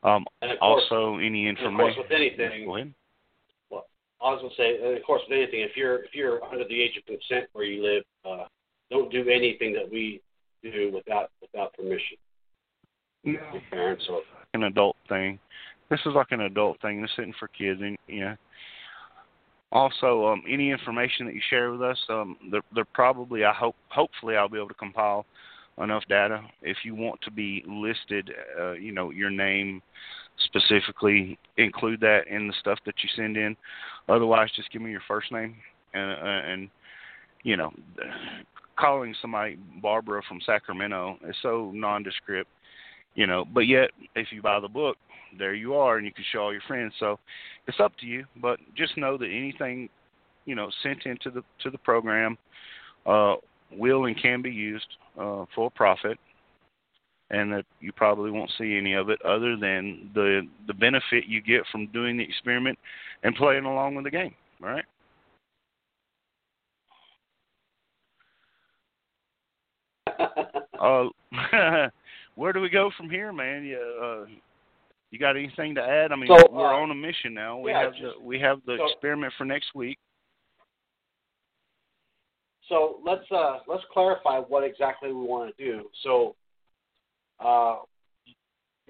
um, 0.05 0.27
course, 0.41 0.59
also, 0.61 1.17
any 1.17 1.49
information. 1.49 1.75
Of 1.75 1.81
course, 1.81 1.95
with 1.97 2.13
anything. 2.13 2.67
Go 2.67 2.77
ahead. 2.77 2.95
Well, 3.71 3.87
I 4.21 4.31
was 4.33 4.41
going 4.41 4.51
to 4.51 4.57
say, 4.57 4.97
of 4.97 5.03
course, 5.03 5.23
with 5.29 5.37
anything, 5.39 5.61
if 5.61 5.77
you're 5.77 6.05
if 6.05 6.15
you're 6.15 6.45
under 6.45 6.69
the 6.69 6.81
age 6.81 6.99
of 6.99 7.07
consent 7.07 7.49
where 7.55 7.65
you 7.65 7.83
live, 7.83 8.03
uh, 8.25 8.45
don't 8.91 9.11
do 9.11 9.29
anything 9.31 9.73
that 9.73 9.91
we 9.91 10.21
do 10.63 10.93
without 10.93 11.31
without 11.41 11.73
permission. 11.73 12.19
No. 13.25 13.33
Your 13.53 13.63
parents 13.71 14.05
or 14.11 14.21
an 14.53 14.65
adult 14.65 14.97
thing. 15.09 15.39
This 15.89 16.01
is 16.05 16.13
like 16.15 16.33
an 16.33 16.43
adult 16.43 16.81
thing. 16.83 17.01
This 17.01 17.11
isn't 17.19 17.37
for 17.41 17.49
kids, 17.49 17.81
and 17.81 17.97
yeah. 18.07 18.37
Also, 19.73 20.27
um, 20.27 20.43
any 20.49 20.71
information 20.71 21.27
that 21.27 21.35
you 21.35 21.41
share 21.51 21.73
with 21.73 21.83
us, 21.83 21.99
um, 22.09 22.37
they're, 22.51 22.63
they're 22.75 22.85
probably, 22.85 23.45
I 23.45 23.53
hope, 23.53 23.75
hopefully, 23.89 24.37
I'll 24.37 24.49
be 24.49 24.59
able 24.59 24.69
to 24.69 24.75
compile 24.75 25.27
enough 25.79 26.05
data. 26.09 26.43
If 26.63 26.79
you 26.85 26.95
want 26.95 27.21
to 27.23 27.31
be 27.31 27.65
listed, 27.67 28.31
uh, 28.61 28.73
you 28.73 28.93
know, 28.93 29.11
your 29.11 29.31
name 29.31 29.83
specifically, 30.45 31.39
include 31.57 32.01
that 32.01 32.27
in 32.29 32.47
the 32.47 32.55
stuff 32.61 32.79
that 32.87 32.95
you 33.03 33.09
send 33.17 33.37
in. 33.37 33.57
Otherwise, 34.09 34.51
just 34.55 34.71
give 34.71 34.83
me 34.83 34.91
your 34.91 35.03
first 35.09 35.33
name 35.33 35.57
and, 35.93 36.13
uh, 36.13 36.51
and 36.53 36.69
you 37.45 37.57
know, 37.57 37.73
calling 38.77 39.15
somebody 39.21 39.57
Barbara 39.81 40.23
from 40.27 40.41
Sacramento 40.45 41.19
is 41.29 41.37
so 41.43 41.71
nondescript, 41.75 42.51
you 43.15 43.27
know. 43.27 43.45
But 43.45 43.61
yet, 43.61 43.91
if 44.17 44.29
you 44.33 44.43
buy 44.43 44.59
the 44.61 44.69
book, 44.69 44.97
there 45.39 45.55
you 45.55 45.75
are, 45.75 45.97
and 45.97 46.07
you 46.07 46.13
can 46.13 46.25
show 46.33 46.41
all 46.41 46.53
your 46.53 46.63
friends. 46.67 46.93
So 46.99 47.19
it's 47.67 47.81
up 47.81 47.93
to 48.01 48.07
you. 48.07 48.25
But 48.41 48.59
just 48.77 48.97
know 48.97 49.17
that 49.19 49.27
anything, 49.27 49.89
you 50.45 50.55
know, 50.55 50.71
sent 50.83 51.07
into 51.07 51.31
the 51.31 51.43
to 51.63 51.71
the 51.71 51.79
program 51.79 52.37
uh, 53.07 53.37
will 53.73 54.07
and 54.07 54.21
can 54.21 54.43
be 54.43 54.51
used 54.51 54.87
uh, 55.19 55.45
for 55.55 55.71
profit, 55.71 56.19
and 57.31 57.53
that 57.53 57.65
you 57.81 57.93
probably 57.93 58.31
won't 58.31 58.51
see 58.59 58.77
any 58.77 58.95
of 58.95 59.11
it 59.11 59.21
other 59.23 59.57
than 59.57 60.11
the 60.15 60.43
the 60.67 60.75
benefit 60.75 61.25
you 61.27 61.41
get 61.41 61.63
from 61.71 61.87
doing 61.89 62.17
the 62.17 62.25
experiment 62.25 62.79
and 63.23 63.35
playing 63.35 63.65
along 63.65 63.95
with 63.95 64.05
the 64.05 64.11
game. 64.11 64.35
All 64.63 64.69
right. 64.69 64.85
uh, 70.81 71.89
where 72.37 72.53
do 72.53 72.61
we 72.61 72.69
go 72.69 72.91
from 72.97 73.11
here, 73.11 73.33
man? 73.33 73.65
You, 73.65 73.79
uh, 74.03 74.27
you 75.15 75.21
got 75.21 75.37
anything 75.37 75.77
to 75.77 75.81
add? 75.81 76.11
I 76.11 76.17
mean, 76.17 76.27
So, 76.27 76.49
we're 76.51 76.75
uh, 76.75 76.83
on 76.83 76.91
a 76.91 76.95
mission 76.95 77.33
now. 77.33 77.57
We 77.57 77.71
yeah, 77.71 77.83
have 77.85 77.93
just- 77.93 78.19
the 78.19 78.21
we 78.21 78.39
have 78.41 78.59
the 78.67 78.77
so- 78.79 78.87
experiment 78.87 79.33
for 79.39 79.45
next 79.45 79.73
week. 79.75 79.97
So 82.69 82.99
let's 83.05 83.31
uh, 83.31 83.59
let's 83.69 83.85
clarify 83.93 84.39
what 84.41 84.65
exactly 84.65 85.13
we 85.13 85.23
want 85.27 85.55
to 85.55 85.65
do. 85.65 85.91
So 86.03 86.35
uh, 87.39 87.77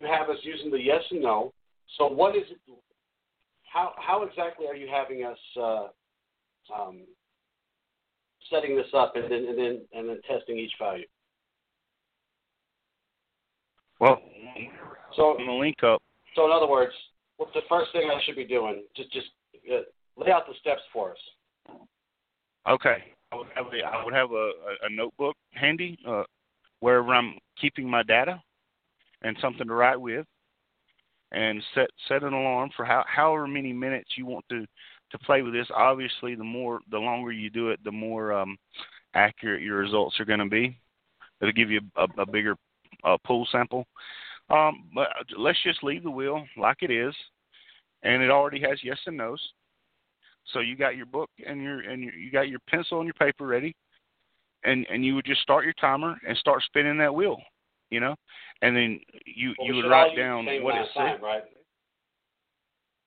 you 0.01 0.07
have 0.07 0.31
us 0.31 0.39
using 0.43 0.71
the 0.71 0.81
yes 0.81 1.03
and 1.11 1.21
no. 1.23 1.53
So 1.99 2.07
what 2.07 2.37
is 2.37 2.45
it? 2.51 2.59
How 3.65 3.93
how 3.99 4.23
exactly 4.23 4.67
are 4.67 4.77
you 4.77 4.89
having 4.89 5.25
us 5.25 5.39
uh, 5.61 5.89
um, 6.75 7.01
setting 8.49 8.77
this 8.77 8.87
up 8.95 9.17
and 9.17 9.25
then 9.25 9.45
and 9.49 9.59
then 9.59 9.81
and 9.93 10.09
then 10.09 10.21
testing 10.27 10.57
each 10.57 10.73
value? 10.79 11.05
Well, 13.99 14.23
So 15.17 15.35
gonna 15.37 15.57
link 15.59 15.83
up. 15.83 16.01
So 16.35 16.47
in 16.47 16.53
other 16.53 16.69
words, 16.69 16.93
what's 17.37 17.53
the 17.55 17.63
first 17.69 17.93
thing 17.93 18.11
I 18.11 18.21
should 18.25 18.37
be 18.37 18.45
doing? 18.45 18.83
Just 18.97 19.13
just 19.13 19.27
uh, 19.73 19.81
lay 20.17 20.31
out 20.31 20.47
the 20.47 20.55
steps 20.61 20.83
for 20.93 21.13
us. 21.13 21.77
Okay, 22.69 23.05
I 23.33 23.37
would 23.37 23.47
have 23.55 23.67
a, 23.67 23.87
I 23.87 24.05
would 24.05 24.15
have 24.15 24.31
a, 24.31 24.51
a, 24.83 24.91
notebook 24.91 25.37
handy 25.53 25.99
uh, 26.09 26.23
wherever 26.81 27.15
I'm 27.15 27.35
keeping 27.61 27.89
my 27.89 28.03
data, 28.03 28.41
and 29.23 29.37
something 29.41 29.67
to 29.67 29.75
write 29.75 30.01
with, 30.01 30.27
and 31.33 31.63
set 31.75 31.89
set 32.09 32.23
an 32.23 32.33
alarm 32.33 32.71
for 32.77 32.85
how 32.85 33.05
however 33.07 33.47
many 33.47 33.73
minutes 33.73 34.11
you 34.17 34.27
want 34.27 34.45
to 34.51 34.67
to 35.11 35.19
play 35.19 35.43
with 35.43 35.53
this. 35.53 35.67
Obviously, 35.75 36.35
the 36.35 36.45
more 36.45 36.81
the 36.91 36.99
longer 36.99 37.33
you 37.33 37.51
do 37.51 37.71
it, 37.71 37.81
the 37.85 37.93
more 37.93 38.33
um, 38.33 38.57
accurate 39.15 39.63
your 39.63 39.79
results 39.79 40.19
are 40.21 40.25
going 40.25 40.39
to 40.41 40.49
be. 40.49 40.79
It'll 41.41 41.53
give 41.53 41.71
you 41.71 41.81
a, 41.97 42.07
a 42.19 42.27
bigger 42.27 42.57
uh, 43.05 43.19
pool 43.27 43.47
sample. 43.53 43.87
Um, 44.51 44.85
but 44.95 45.09
let's 45.39 45.63
just 45.63 45.83
leave 45.83 46.03
the 46.03 46.11
wheel 46.11 46.45
like 46.57 46.79
it 46.83 46.91
is, 46.91 47.15
and 48.03 48.23
it 48.23 48.31
already 48.31 48.61
has 48.61 48.79
yes 48.83 48.99
and 49.07 49.17
nos. 49.17 49.41
So 50.53 50.61
you 50.61 50.77
got 50.77 50.97
your 50.97 51.07
book 51.07 51.31
and 51.47 51.63
your 51.63 51.81
and 51.81 52.03
your, 52.03 52.13
you 52.15 52.31
got 52.31 52.49
your 52.49 52.61
pencil 52.69 52.99
and 52.99 53.07
your 53.07 53.15
paper 53.15 53.47
ready, 53.47 53.75
and 54.65 54.87
and 54.91 55.05
you 55.05 55.15
would 55.15 55.25
just 55.25 55.41
start 55.41 55.65
your 55.65 55.73
timer 55.75 56.17
and 56.27 56.37
start 56.37 56.63
spinning 56.65 56.99
that 56.99 57.15
wheel, 57.15 57.39
you 57.91 58.01
know, 58.01 58.15
and 58.61 58.77
then 58.77 59.01
you 59.25 59.55
Well, 59.59 59.69
you 59.69 59.75
would 59.77 59.89
write 59.89 60.17
down 60.17 60.45
what 60.63 60.77
it 60.77 60.89
said. 60.95 61.23
right? 61.23 61.43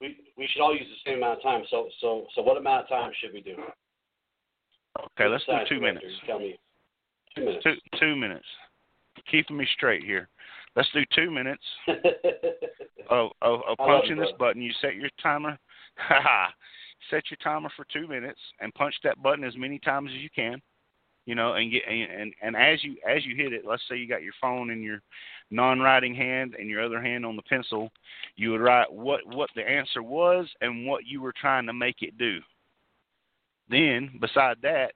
We 0.02 0.18
we 0.38 0.48
should 0.52 0.62
all 0.62 0.74
use 0.74 0.88
the 0.88 1.10
same 1.12 1.20
amount 1.20 1.38
of 1.38 1.44
time. 1.44 1.64
So 1.70 1.90
so 2.02 2.26
so 2.34 2.42
what 2.42 2.58
amount 2.58 2.84
of 2.84 2.90
time 2.90 3.12
should 3.22 3.34
we 3.34 3.42
do? 3.42 3.56
Okay, 5.00 5.30
let's 5.30 5.46
do 5.46 5.54
two 5.70 5.80
minutes. 5.80 6.06
Tell 6.26 6.40
me. 6.40 6.58
Two 7.36 7.46
minutes. 7.46 7.64
Two 7.64 7.76
two 8.00 8.16
minutes. 8.16 8.46
Keeping 9.30 9.58
me 9.58 9.68
straight 9.76 10.04
here. 10.04 10.28
Let's 10.78 10.90
do 10.94 11.04
two 11.16 11.32
minutes 11.32 11.64
of 13.10 13.32
of, 13.42 13.62
of 13.68 13.78
punching 13.80 14.18
this 14.18 14.30
button. 14.38 14.62
You 14.62 14.72
set 14.80 14.96
your 14.96 15.10
timer. 15.22 15.58
Set 17.12 17.24
your 17.30 17.38
timer 17.42 17.70
for 17.78 17.86
two 17.94 18.06
minutes 18.08 18.40
and 18.60 18.74
punch 18.74 18.94
that 19.04 19.22
button 19.22 19.46
as 19.46 19.56
many 19.56 19.80
times 19.80 20.10
as 20.14 20.22
you 20.22 20.30
can. 20.36 20.62
You 21.26 21.36
know, 21.36 21.54
and 21.54 21.72
get 21.72 21.84
and, 21.88 22.34
and 22.42 22.56
as 22.56 22.84
you 22.84 22.98
as 23.08 23.26
you 23.26 23.36
hit 23.36 23.54
it, 23.54 23.66
let's 23.66 23.82
say 23.90 23.96
you 23.98 24.08
got 24.08 24.24
your 24.24 24.34
phone 24.42 24.72
in 24.72 24.82
your 24.82 25.02
non-writing 25.50 26.14
hand 26.14 26.56
and 26.60 26.70
your 26.70 26.84
other 26.84 27.02
hand 27.02 27.26
on 27.26 27.36
the 27.36 27.42
pencil, 27.44 27.92
you 28.36 28.52
would 28.52 28.62
write 28.62 28.92
what 28.92 29.22
what 29.28 29.50
the 29.56 29.62
answer 29.62 30.04
was 30.04 30.48
and 30.62 30.86
what 30.86 31.06
you 31.06 31.22
were 31.22 31.34
trying 31.40 31.66
to 31.68 31.74
make 31.74 32.02
it 32.02 32.18
do. 32.18 32.40
Then, 33.70 34.18
beside 34.20 34.58
that, 34.64 34.94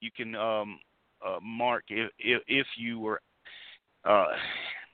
you 0.00 0.10
can 0.14 0.34
um, 0.34 0.78
uh, 1.26 1.38
mark 1.42 1.84
if, 1.88 2.10
if 2.18 2.42
if 2.46 2.66
you 2.76 2.98
were 3.00 3.20
uh, 4.04 4.26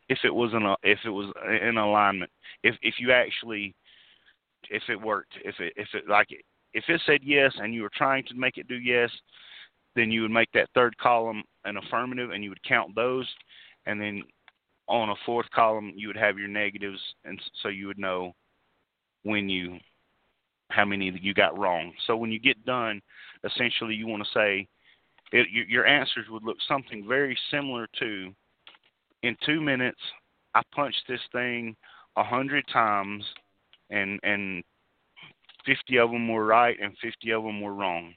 if 0.09 0.19
it 0.25 0.35
was 0.35 0.53
in 0.53 0.63
a, 0.63 0.77
if 0.83 0.99
it 1.05 1.11
was 1.11 1.33
in 1.63 1.79
alignment, 1.79 2.31
if 2.63 2.75
if 2.83 2.95
you 2.99 3.13
actually 3.13 3.75
if 4.71 4.83
it 4.89 5.01
worked, 5.01 5.35
if 5.45 5.59
it 5.61 5.73
if 5.77 5.89
it 5.95 6.09
like 6.09 6.29
if 6.31 6.85
it 6.89 7.01
said 7.07 7.21
yes 7.23 7.53
and 7.59 7.75
you 7.75 7.83
were 7.83 7.91
trying 7.95 8.25
to 8.25 8.35
make 8.35 8.59
it 8.59 8.69
do 8.69 8.77
yes, 8.77 9.11
then 9.95 10.11
you 10.11 10.23
would 10.23 10.31
make 10.31 10.51
that 10.53 10.69
third 10.75 10.97
column 10.99 11.43
an 11.65 11.77
affirmative 11.77 12.31
and 12.31 12.43
you 12.43 12.51
would 12.51 12.63
count 12.63 12.95
those, 12.95 13.29
and 13.87 14.01
then 14.01 14.23
on 14.89 15.11
a 15.11 15.15
fourth 15.25 15.51
column 15.55 15.93
you 15.97 16.09
would 16.09 16.17
have 16.17 16.39
your 16.39 16.49
negatives, 16.49 17.01
and 17.25 17.41
so 17.63 17.69
you 17.69 17.87
would 17.87 17.99
know 17.99 18.33
when 19.23 19.49
you 19.49 19.79
how 20.71 20.85
many 20.85 21.11
you 21.23 21.35
got 21.35 21.59
wrong. 21.59 21.93
So 22.07 22.17
when 22.17 22.33
you 22.33 22.41
get 22.41 22.65
done, 22.65 23.01
essentially 23.45 23.95
you 23.95 24.07
want 24.07 24.23
to 24.23 24.29
say 24.35 24.67
it, 25.33 25.47
your 25.51 25.87
answers 25.87 26.27
would 26.31 26.43
look 26.43 26.57
something 26.69 27.07
very 27.09 27.37
similar 27.51 27.89
to 27.99 28.33
in 29.25 29.37
two 29.45 29.61
minutes 29.61 30.01
I 30.55 30.63
punched 30.75 31.03
this 31.09 31.21
thing 31.33 31.75
a 32.17 32.23
hundred 32.23 32.65
times 32.73 33.25
and 33.91 34.21
and 34.23 34.63
fifty 35.67 35.99
of 35.99 36.11
them 36.11 36.29
were 36.29 36.45
right 36.45 36.77
and 36.81 36.97
fifty 37.03 37.33
of 37.33 37.43
them 37.43 37.61
were 37.61 37.75
wrong. 37.75 38.15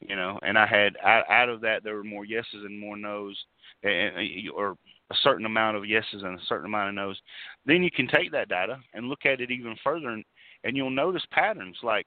You 0.00 0.16
know, 0.16 0.38
and 0.42 0.58
I 0.58 0.66
had 0.66 0.96
out, 1.04 1.24
out 1.28 1.48
of 1.50 1.60
that 1.60 1.84
there 1.84 1.96
were 1.96 2.04
more 2.04 2.24
yeses 2.24 2.64
and 2.64 2.78
more 2.80 2.96
nos, 2.96 3.36
and, 3.82 4.48
or 4.54 4.76
a 5.10 5.14
certain 5.22 5.44
amount 5.44 5.76
of 5.76 5.84
yeses 5.84 6.22
and 6.22 6.38
a 6.38 6.44
certain 6.46 6.66
amount 6.66 6.88
of 6.88 6.94
nos. 6.94 7.20
Then 7.66 7.82
you 7.82 7.90
can 7.90 8.08
take 8.08 8.32
that 8.32 8.48
data 8.48 8.78
and 8.94 9.08
look 9.08 9.26
at 9.26 9.42
it 9.42 9.50
even 9.50 9.76
further, 9.84 10.08
and, 10.08 10.24
and 10.64 10.74
you'll 10.74 10.88
notice 10.88 11.24
patterns. 11.32 11.76
Like, 11.82 12.06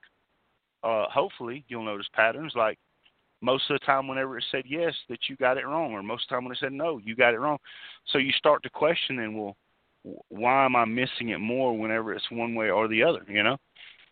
uh, 0.84 1.06
hopefully, 1.10 1.66
you'll 1.68 1.86
notice 1.86 2.08
patterns 2.16 2.54
like 2.56 2.80
most 3.44 3.70
of 3.70 3.78
the 3.78 3.86
time 3.86 4.08
whenever 4.08 4.38
it 4.38 4.46
said 4.52 4.64
yes 4.66 4.94
that 5.10 5.20
you 5.30 5.36
got 5.36 5.58
it 5.58 5.68
wrong 5.68 5.92
or 5.92 6.02
most 6.02 6.24
of 6.24 6.30
the 6.30 6.36
time 6.36 6.46
when 6.46 6.54
it 6.54 6.58
said 6.60 6.72
no 6.72 7.00
you 7.04 7.16
got 7.16 7.34
it 7.34 7.40
wrong. 7.40 7.58
So 8.08 8.18
you 8.18 8.32
start 8.32 8.64
to 8.64 8.70
question 8.70 9.18
then 9.18 9.36
well 9.38 9.56
why 10.30 10.66
am 10.66 10.76
i 10.76 10.84
missing 10.84 11.30
it 11.30 11.40
more 11.40 11.78
whenever 11.78 12.14
it's 12.14 12.30
one 12.32 12.56
way 12.56 12.70
or 12.70 12.88
the 12.88 13.04
other 13.04 13.24
you 13.28 13.44
know? 13.44 13.58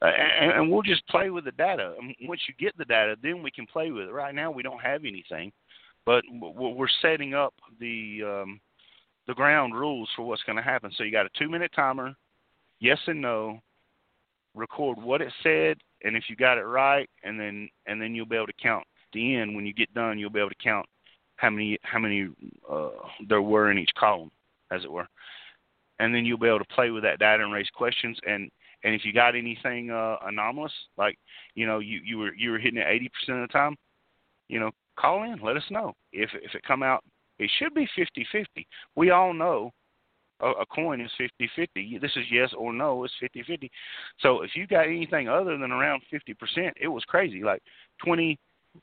And, 0.01 0.51
and 0.51 0.71
we'll 0.71 0.81
just 0.81 1.05
play 1.07 1.29
with 1.29 1.45
the 1.45 1.51
data. 1.51 1.93
And 1.99 2.15
once 2.27 2.41
you 2.47 2.53
get 2.59 2.77
the 2.77 2.85
data 2.85 3.15
then 3.23 3.41
we 3.41 3.51
can 3.51 3.65
play 3.65 3.91
with 3.91 4.07
it. 4.07 4.11
Right 4.11 4.35
now 4.35 4.51
we 4.51 4.63
don't 4.63 4.81
have 4.81 5.05
anything 5.05 5.51
but 6.05 6.23
we're 6.31 6.87
setting 7.01 7.33
up 7.33 7.53
the 7.79 8.19
um 8.25 8.59
the 9.27 9.33
ground 9.33 9.75
rules 9.75 10.09
for 10.15 10.23
what's 10.23 10.43
going 10.43 10.55
to 10.57 10.63
happen. 10.63 10.91
So 10.97 11.03
you 11.03 11.11
got 11.11 11.25
a 11.25 11.29
two 11.37 11.49
minute 11.49 11.71
timer 11.75 12.15
yes 12.81 12.97
and 13.07 13.21
no 13.21 13.59
record 14.53 15.01
what 15.01 15.21
it 15.21 15.31
said 15.43 15.77
and 16.03 16.17
if 16.17 16.25
you 16.27 16.35
got 16.35 16.57
it 16.57 16.63
right 16.63 17.09
and 17.23 17.39
then 17.39 17.69
and 17.85 18.01
then 18.01 18.13
you'll 18.13 18.25
be 18.25 18.35
able 18.35 18.47
to 18.47 18.53
count 18.61 18.83
the 19.13 19.35
end 19.35 19.55
when 19.55 19.65
you 19.65 19.73
get 19.73 19.93
done 19.93 20.17
you'll 20.17 20.29
be 20.29 20.39
able 20.39 20.49
to 20.49 20.55
count 20.63 20.85
how 21.41 21.49
many 21.49 21.77
how 21.81 21.97
many 21.97 22.29
uh, 22.71 22.89
there 23.27 23.41
were 23.41 23.71
in 23.71 23.79
each 23.79 23.91
column 23.97 24.29
as 24.71 24.83
it 24.83 24.91
were. 24.91 25.07
And 25.99 26.13
then 26.13 26.23
you'll 26.23 26.37
be 26.37 26.47
able 26.47 26.59
to 26.59 26.65
play 26.65 26.91
with 26.91 27.03
that 27.03 27.19
data 27.19 27.43
and 27.43 27.51
raise 27.51 27.69
questions. 27.73 28.17
And 28.27 28.49
and 28.83 28.93
if 28.93 29.03
you 29.03 29.11
got 29.11 29.35
anything 29.35 29.89
uh, 29.89 30.17
anomalous 30.25 30.73
like 30.97 31.17
you 31.55 31.65
know 31.65 31.79
you 31.79 31.99
you 32.03 32.17
were 32.19 32.33
you 32.35 32.51
were 32.51 32.59
hitting 32.59 32.79
it 32.79 33.09
80% 33.29 33.43
of 33.43 33.47
the 33.47 33.53
time 33.53 33.75
you 34.47 34.59
know 34.59 34.71
call 34.99 35.23
in 35.23 35.39
let 35.41 35.57
us 35.57 35.63
know. 35.71 35.93
If 36.13 36.29
if 36.35 36.53
it 36.53 36.63
come 36.63 36.83
out 36.83 37.03
it 37.39 37.49
should 37.57 37.73
be 37.73 37.87
50-50 37.97 38.45
we 38.95 39.09
all 39.09 39.33
know 39.33 39.71
a, 40.41 40.65
coin 40.65 41.01
is 41.01 41.11
50-50 41.19 42.01
this 42.01 42.11
is 42.15 42.25
yes 42.31 42.49
or 42.57 42.73
no 42.73 43.03
it's 43.03 43.13
50-50 43.21 43.69
so 44.19 44.41
if 44.41 44.51
you 44.55 44.65
got 44.65 44.87
anything 44.87 45.29
other 45.29 45.55
than 45.57 45.71
around 45.71 46.01
50% 46.11 46.71
it 46.79 46.87
was 46.87 47.03
crazy. 47.05 47.43
Like 47.43 47.61
20 48.03 48.37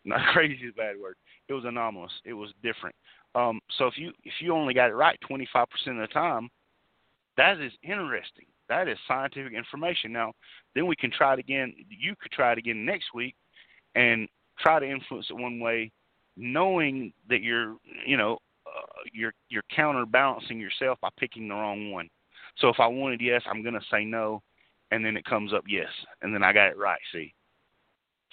not 0.04 0.20
crazy 0.32 0.64
is 0.64 0.72
a 0.74 0.76
bad 0.76 0.96
word. 1.00 1.16
It 1.48 1.52
was 1.52 1.64
anomalous. 1.64 2.12
It 2.24 2.32
was 2.32 2.50
different. 2.62 2.94
Um, 3.34 3.60
so 3.76 3.86
if 3.86 3.94
you 3.96 4.12
if 4.24 4.34
you 4.40 4.52
only 4.52 4.74
got 4.74 4.90
it 4.90 4.94
right 4.94 5.18
25% 5.30 5.44
of 5.62 5.96
the 5.96 6.06
time, 6.12 6.48
that 7.36 7.60
is 7.60 7.72
interesting. 7.82 8.46
That 8.68 8.88
is 8.88 8.98
scientific 9.06 9.54
information. 9.54 10.12
Now, 10.12 10.32
then 10.74 10.86
we 10.86 10.96
can 10.96 11.10
try 11.10 11.34
it 11.34 11.38
again. 11.38 11.74
You 11.88 12.14
could 12.20 12.32
try 12.32 12.52
it 12.52 12.58
again 12.58 12.84
next 12.84 13.14
week, 13.14 13.34
and 13.94 14.28
try 14.58 14.78
to 14.78 14.90
influence 14.90 15.26
it 15.30 15.34
one 15.34 15.60
way, 15.60 15.90
knowing 16.36 17.12
that 17.28 17.42
you're 17.42 17.76
you 18.06 18.16
know 18.16 18.38
uh, 18.66 19.02
you're 19.12 19.34
you're 19.48 19.62
counterbalancing 19.74 20.60
yourself 20.60 20.98
by 21.00 21.08
picking 21.18 21.48
the 21.48 21.54
wrong 21.54 21.90
one. 21.90 22.08
So 22.58 22.68
if 22.68 22.76
I 22.80 22.86
wanted 22.86 23.20
yes, 23.20 23.42
I'm 23.46 23.62
going 23.62 23.74
to 23.74 23.86
say 23.90 24.04
no, 24.04 24.42
and 24.90 25.04
then 25.04 25.16
it 25.16 25.24
comes 25.24 25.52
up 25.52 25.64
yes, 25.68 25.88
and 26.22 26.34
then 26.34 26.42
I 26.42 26.52
got 26.52 26.70
it 26.70 26.78
right. 26.78 27.00
See. 27.12 27.32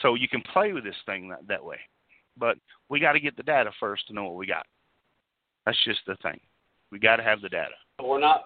So 0.01 0.15
you 0.15 0.27
can 0.27 0.41
play 0.53 0.73
with 0.73 0.83
this 0.83 0.95
thing 1.05 1.29
that, 1.29 1.47
that 1.47 1.63
way. 1.63 1.77
But 2.37 2.57
we 2.89 2.99
got 2.99 3.13
to 3.13 3.19
get 3.19 3.37
the 3.37 3.43
data 3.43 3.71
first 3.79 4.07
to 4.07 4.13
know 4.13 4.25
what 4.25 4.35
we 4.35 4.45
got. 4.45 4.65
That's 5.65 5.77
just 5.85 6.01
the 6.05 6.15
thing. 6.21 6.39
We 6.91 6.99
got 6.99 7.15
to 7.17 7.23
have 7.23 7.41
the 7.41 7.49
data. 7.49 7.73
We're 8.01 8.19
not 8.19 8.43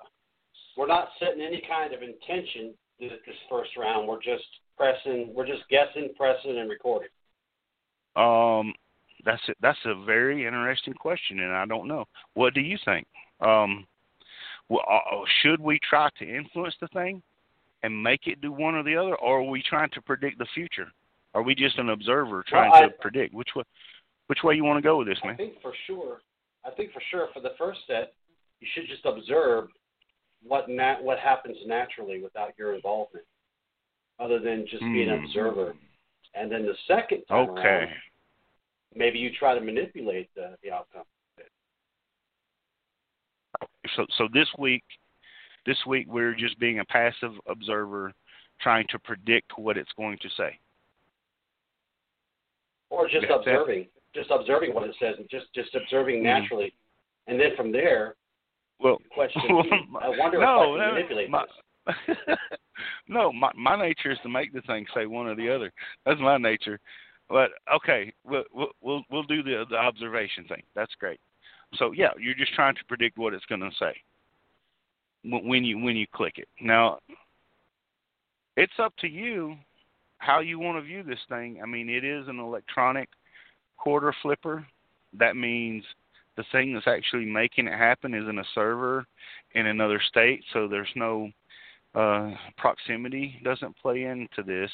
we're 0.78 0.88
not 0.88 1.10
setting 1.20 1.42
any 1.42 1.62
kind 1.68 1.94
of 1.94 2.02
intention 2.02 2.74
this, 3.00 3.12
this 3.26 3.36
first 3.50 3.72
round. 3.78 4.08
We're 4.08 4.22
just 4.22 4.46
pressing. 4.78 5.34
We're 5.34 5.48
just 5.48 5.64
guessing, 5.70 6.10
pressing, 6.16 6.58
and 6.58 6.70
recording. 6.70 7.10
Um, 8.16 8.74
that's 9.26 9.42
it. 9.48 9.58
That's 9.62 9.80
a 9.86 10.06
very 10.06 10.46
interesting 10.46 10.94
question, 10.94 11.42
and 11.42 11.54
I 11.54 11.66
don't 11.66 11.88
know. 11.88 12.06
What 12.34 12.54
do 12.54 12.62
you 12.62 12.78
think? 12.86 13.06
Um, 13.42 13.86
well, 14.70 14.84
uh, 14.90 15.18
should 15.42 15.60
we 15.60 15.80
try 15.88 16.10
to 16.20 16.38
influence 16.38 16.76
the 16.80 16.88
thing 16.90 17.22
and 17.84 18.04
make 18.04 18.28
it 18.28 18.42
do 18.42 18.52
one 18.52 18.76
or 18.76 18.84
the 18.84 18.96
other, 18.96 19.16
or 19.16 19.40
are 19.40 19.44
we 19.44 19.64
trying 19.64 19.90
to 19.92 20.02
predict 20.02 20.38
the 20.38 20.48
future? 20.54 20.88
Are 21.34 21.44
we 21.44 21.56
just 21.56 21.78
an 21.78 21.90
observer 21.90 22.44
trying 22.48 22.72
Well, 22.72 22.84
I- 22.84 22.88
to 22.88 22.94
predict 22.94 23.34
which 23.34 23.50
way? 23.56 23.64
Which 24.28 24.44
way 24.44 24.56
you 24.56 24.64
want 24.64 24.78
to 24.78 24.82
go 24.82 24.98
with 24.98 25.08
this, 25.08 25.18
man? 25.24 25.34
I 25.34 25.38
think 25.38 25.60
for 25.62 25.74
sure. 25.88 26.22
I 26.64 26.70
think 26.72 26.92
for 26.94 27.02
sure 27.10 27.30
for 27.34 27.40
the 27.40 27.56
first 27.58 27.80
set, 27.88 28.14
you 28.60 28.68
should 28.74 28.88
just 28.88 29.06
observe 29.06 29.70
what 30.44 30.70
nat- 30.70 31.02
what 31.02 31.20
happens 31.20 31.58
naturally 31.66 32.22
without 32.22 32.54
your 32.58 32.76
involvement, 32.76 33.26
other 34.20 34.40
than 34.40 34.68
just 34.68 34.84
mm. 34.84 34.94
being 34.94 35.10
an 35.10 35.24
observer. 35.24 35.76
And 36.36 36.52
then 36.52 36.66
the 36.66 36.76
second 36.88 37.24
time 37.28 37.50
okay. 37.50 37.62
around, 37.62 37.90
maybe 38.94 39.18
you 39.18 39.32
try 39.32 39.56
to 39.56 39.62
manipulate 39.62 40.30
the, 40.36 40.56
the 40.64 40.72
outcome. 40.72 41.06
So, 43.96 44.06
so 44.18 44.28
this 44.32 44.48
week, 44.60 44.84
this 45.66 45.78
week 45.88 46.06
we're 46.08 46.36
just 46.36 46.60
being 46.60 46.80
a 46.80 46.86
passive 46.86 47.32
observer, 47.48 48.14
trying 48.62 48.86
to 48.90 49.00
predict 49.00 49.58
what 49.58 49.78
it's 49.78 49.92
going 49.98 50.18
to 50.22 50.30
say. 50.38 50.60
Or 52.90 53.08
just 53.08 53.28
observing, 53.30 53.88
that? 54.14 54.20
just 54.20 54.32
observing 54.32 54.74
what 54.74 54.84
it 54.84 54.96
says, 55.00 55.16
and 55.18 55.30
just 55.30 55.54
just 55.54 55.76
observing 55.76 56.18
mm-hmm. 56.18 56.42
naturally, 56.42 56.66
mm. 56.68 57.32
and 57.32 57.40
then 57.40 57.56
from 57.56 57.72
there, 57.72 58.16
well, 58.80 58.98
question. 59.14 59.42
I 60.02 60.10
wonder 60.10 60.40
no, 60.40 60.76
if 60.76 60.82
I 60.82 60.86
can 60.86 60.96
manipulate 60.96 61.30
my, 61.30 61.46
this. 61.86 62.38
no, 63.08 63.32
my 63.32 63.52
my 63.56 63.78
nature 63.78 64.12
is 64.12 64.18
to 64.24 64.30
make 64.30 64.54
the 64.54 64.62
thing 64.62 64.86
say 64.96 65.06
one 65.06 65.28
or 65.28 65.36
the 65.36 65.54
other. 65.54 65.72
That's 66.06 66.20
my 66.20 66.38
nature. 66.38 66.80
But 67.30 67.52
okay, 67.74 68.12
we'll 68.26 68.44
we'll 68.82 69.04
we'll 69.12 69.24
do 69.24 69.44
the 69.44 69.66
the 69.70 69.78
observation 69.78 70.46
thing. 70.46 70.64
That's 70.76 70.94
great. 71.00 71.20
So 71.76 71.92
yeah, 71.92 72.10
you're 72.20 72.34
just 72.34 72.54
trying 72.54 72.76
to 72.76 72.86
predict 72.88 73.18
what 73.18 73.34
it's 73.34 73.46
going 73.46 73.62
to 73.62 73.70
say 73.80 73.94
when 75.24 75.64
you 75.64 75.78
when 75.78 75.96
you 75.96 76.08
click 76.14 76.34
it. 76.38 76.48
Now, 76.62 77.00
it's 78.58 78.74
up 78.80 78.94
to 78.98 79.08
you 79.08 79.56
how 80.20 80.40
you 80.40 80.60
want 80.60 80.78
to 80.78 80.82
view 80.82 81.04
this 81.04 81.20
thing. 81.28 81.60
I 81.62 81.66
mean, 81.66 81.90
it 81.90 82.04
is 82.04 82.28
an 82.28 82.40
electronic 82.40 83.10
quarter 83.78 84.14
flipper. 84.22 84.66
That 85.18 85.36
means 85.36 85.84
the 86.38 86.44
thing 86.52 86.74
that's 86.74 86.88
actually 86.88 87.26
making 87.26 87.68
it 87.68 87.78
happen 87.78 88.14
is 88.14 88.28
in 88.30 88.40
a 88.40 88.44
server 88.54 89.06
in 89.56 89.66
another 89.66 90.00
state, 90.08 90.44
so 90.54 90.68
there's 90.68 90.88
no 90.96 91.30
uh, 91.96 92.32
proximity 92.58 93.40
doesn't 93.44 93.76
play 93.78 94.04
into 94.04 94.44
this, 94.46 94.70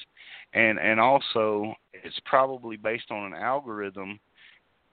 and 0.54 0.78
and 0.78 1.00
also 1.00 1.74
it's 1.94 2.20
probably 2.26 2.76
based 2.76 3.10
on 3.10 3.34
an 3.34 3.34
algorithm, 3.34 4.20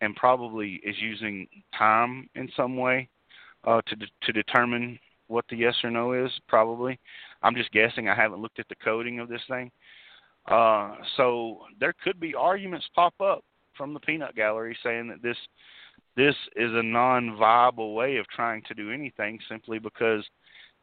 and 0.00 0.14
probably 0.14 0.80
is 0.84 0.96
using 1.00 1.46
time 1.76 2.28
in 2.36 2.48
some 2.56 2.76
way 2.76 3.08
uh, 3.64 3.80
to 3.86 3.96
de- 3.96 4.06
to 4.22 4.32
determine 4.32 4.98
what 5.26 5.44
the 5.50 5.56
yes 5.56 5.74
or 5.82 5.90
no 5.90 6.12
is. 6.12 6.30
Probably, 6.46 6.98
I'm 7.42 7.56
just 7.56 7.72
guessing. 7.72 8.08
I 8.08 8.14
haven't 8.14 8.40
looked 8.40 8.60
at 8.60 8.68
the 8.68 8.76
coding 8.76 9.18
of 9.18 9.28
this 9.28 9.42
thing, 9.48 9.70
uh, 10.46 10.96
so 11.16 11.60
there 11.78 11.94
could 12.04 12.18
be 12.18 12.34
arguments 12.34 12.86
pop 12.94 13.14
up 13.20 13.44
from 13.76 13.94
the 13.94 14.00
peanut 14.00 14.34
gallery 14.34 14.76
saying 14.82 15.08
that 15.08 15.22
this 15.22 15.36
this 16.16 16.34
is 16.56 16.70
a 16.74 16.82
non-viable 16.82 17.94
way 17.94 18.16
of 18.16 18.26
trying 18.28 18.62
to 18.68 18.74
do 18.74 18.90
anything 18.90 19.38
simply 19.48 19.78
because 19.78 20.24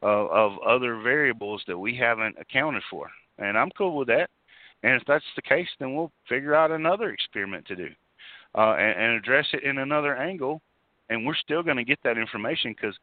of, 0.02 0.30
of 0.32 0.54
other 0.68 1.00
variables 1.02 1.62
that 1.68 1.78
we 1.78 1.96
haven't 1.96 2.36
accounted 2.40 2.82
for. 2.90 3.10
And 3.38 3.58
I'm 3.58 3.70
cool 3.78 3.96
with 3.96 4.08
that. 4.08 4.30
And 4.82 5.00
if 5.00 5.04
that's 5.08 5.26
the 5.36 5.42
case, 5.42 5.68
then 5.80 5.94
we'll 5.94 6.12
figure 6.28 6.56
out 6.56 6.72
another 6.72 7.12
experiment 7.12 7.68
to 7.68 7.76
do 7.76 7.90
uh, 8.56 8.74
and, 8.74 9.00
and 9.00 9.12
address 9.14 9.46
it 9.54 9.64
in 9.64 9.78
another 9.80 10.16
angle. 10.16 10.62
And 11.10 11.26
we're 11.26 11.36
still 11.36 11.62
going 11.62 11.78
to 11.78 11.84
get 11.84 12.00
that 12.04 12.18
information 12.18 12.74
because 12.74 12.96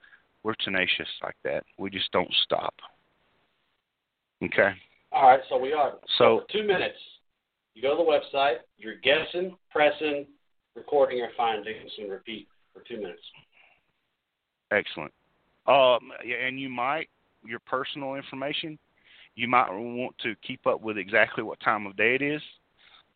we're 0.42 0.54
tenacious 0.64 1.08
like 1.22 1.36
that. 1.44 1.64
We 1.78 1.90
just 1.90 2.10
don't 2.12 2.32
stop. 2.44 2.74
Okay. 4.42 4.72
All 5.16 5.28
right. 5.28 5.40
So 5.48 5.56
we 5.56 5.72
are. 5.72 5.94
So, 6.18 6.42
two 6.52 6.62
minutes, 6.62 6.98
you 7.74 7.80
go 7.80 7.96
to 7.96 8.04
the 8.04 8.38
website. 8.38 8.56
You're 8.76 8.96
guessing, 9.02 9.56
pressing, 9.70 10.26
recording 10.74 11.16
your 11.16 11.30
findings, 11.36 11.90
and 11.98 12.10
repeat 12.10 12.46
for 12.74 12.82
two 12.86 12.98
minutes. 12.98 13.22
Excellent. 14.70 15.12
Um, 15.66 16.12
and 16.22 16.60
you 16.60 16.68
might 16.68 17.08
your 17.46 17.60
personal 17.60 18.14
information. 18.14 18.78
You 19.36 19.48
might 19.48 19.70
want 19.70 20.16
to 20.22 20.34
keep 20.46 20.66
up 20.66 20.82
with 20.82 20.98
exactly 20.98 21.42
what 21.42 21.60
time 21.60 21.86
of 21.86 21.96
day 21.96 22.14
it 22.14 22.22
is. 22.22 22.42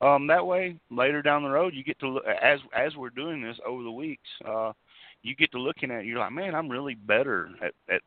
Um, 0.00 0.26
that 0.28 0.46
way, 0.46 0.76
later 0.90 1.20
down 1.20 1.42
the 1.42 1.50
road, 1.50 1.74
you 1.74 1.84
get 1.84 1.98
to 2.00 2.08
look 2.08 2.24
as 2.26 2.60
as 2.74 2.96
we're 2.96 3.10
doing 3.10 3.42
this 3.42 3.58
over 3.66 3.82
the 3.82 3.90
weeks. 3.90 4.28
Uh, 4.46 4.72
you 5.22 5.36
get 5.36 5.52
to 5.52 5.58
looking 5.58 5.90
at 5.90 6.00
it, 6.00 6.06
you're 6.06 6.18
like, 6.18 6.32
man, 6.32 6.54
I'm 6.54 6.70
really 6.70 6.94
better 6.94 7.50
at 7.62 7.74
at 7.94 8.00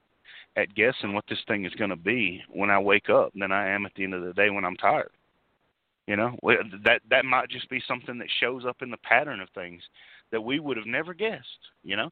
at 0.56 0.74
guessing 0.76 1.14
what 1.14 1.26
this 1.28 1.40
thing 1.48 1.66
is 1.66 1.74
going 1.74 1.90
to 1.90 1.96
be 1.96 2.42
when 2.50 2.70
I 2.70 2.80
wake 2.80 3.10
up 3.10 3.32
than 3.36 3.52
I 3.52 3.70
am 3.70 3.86
at 3.86 3.94
the 3.96 4.04
end 4.04 4.14
of 4.14 4.24
the 4.24 4.34
day 4.34 4.50
when 4.50 4.66
I'm 4.66 4.76
tired. 4.76 5.12
You 6.08 6.18
know, 6.18 6.36
that 6.84 7.00
that 7.10 7.24
might 7.24 7.50
just 7.50 7.70
be 7.70 7.82
something 7.88 8.18
that 8.18 8.28
shows 8.42 8.66
up 8.66 8.82
in 8.82 8.92
the 8.92 8.98
pattern 8.98 9.40
of 9.40 9.48
things 9.56 9.82
that 10.32 10.42
we 10.42 10.60
would 10.60 10.76
have 10.76 10.86
never 10.86 11.14
guessed. 11.14 11.48
You 11.82 11.96
know, 11.96 12.10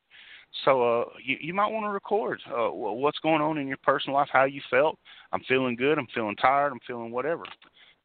so 0.66 1.02
uh, 1.02 1.06
you, 1.24 1.38
you 1.42 1.54
might 1.54 1.72
want 1.72 1.86
to 1.86 1.90
record 1.90 2.42
uh, 2.48 2.70
what's 2.72 3.20
going 3.20 3.42
on 3.42 3.58
in 3.58 3.68
your 3.68 3.78
personal 3.84 4.16
life, 4.16 4.30
how 4.32 4.46
you 4.46 4.62
felt. 4.70 4.98
I'm 5.34 5.44
feeling 5.48 5.76
good. 5.76 5.98
I'm 5.98 6.08
feeling 6.14 6.38
tired. 6.38 6.72
I'm 6.72 6.80
feeling 6.88 7.12
whatever. 7.12 7.44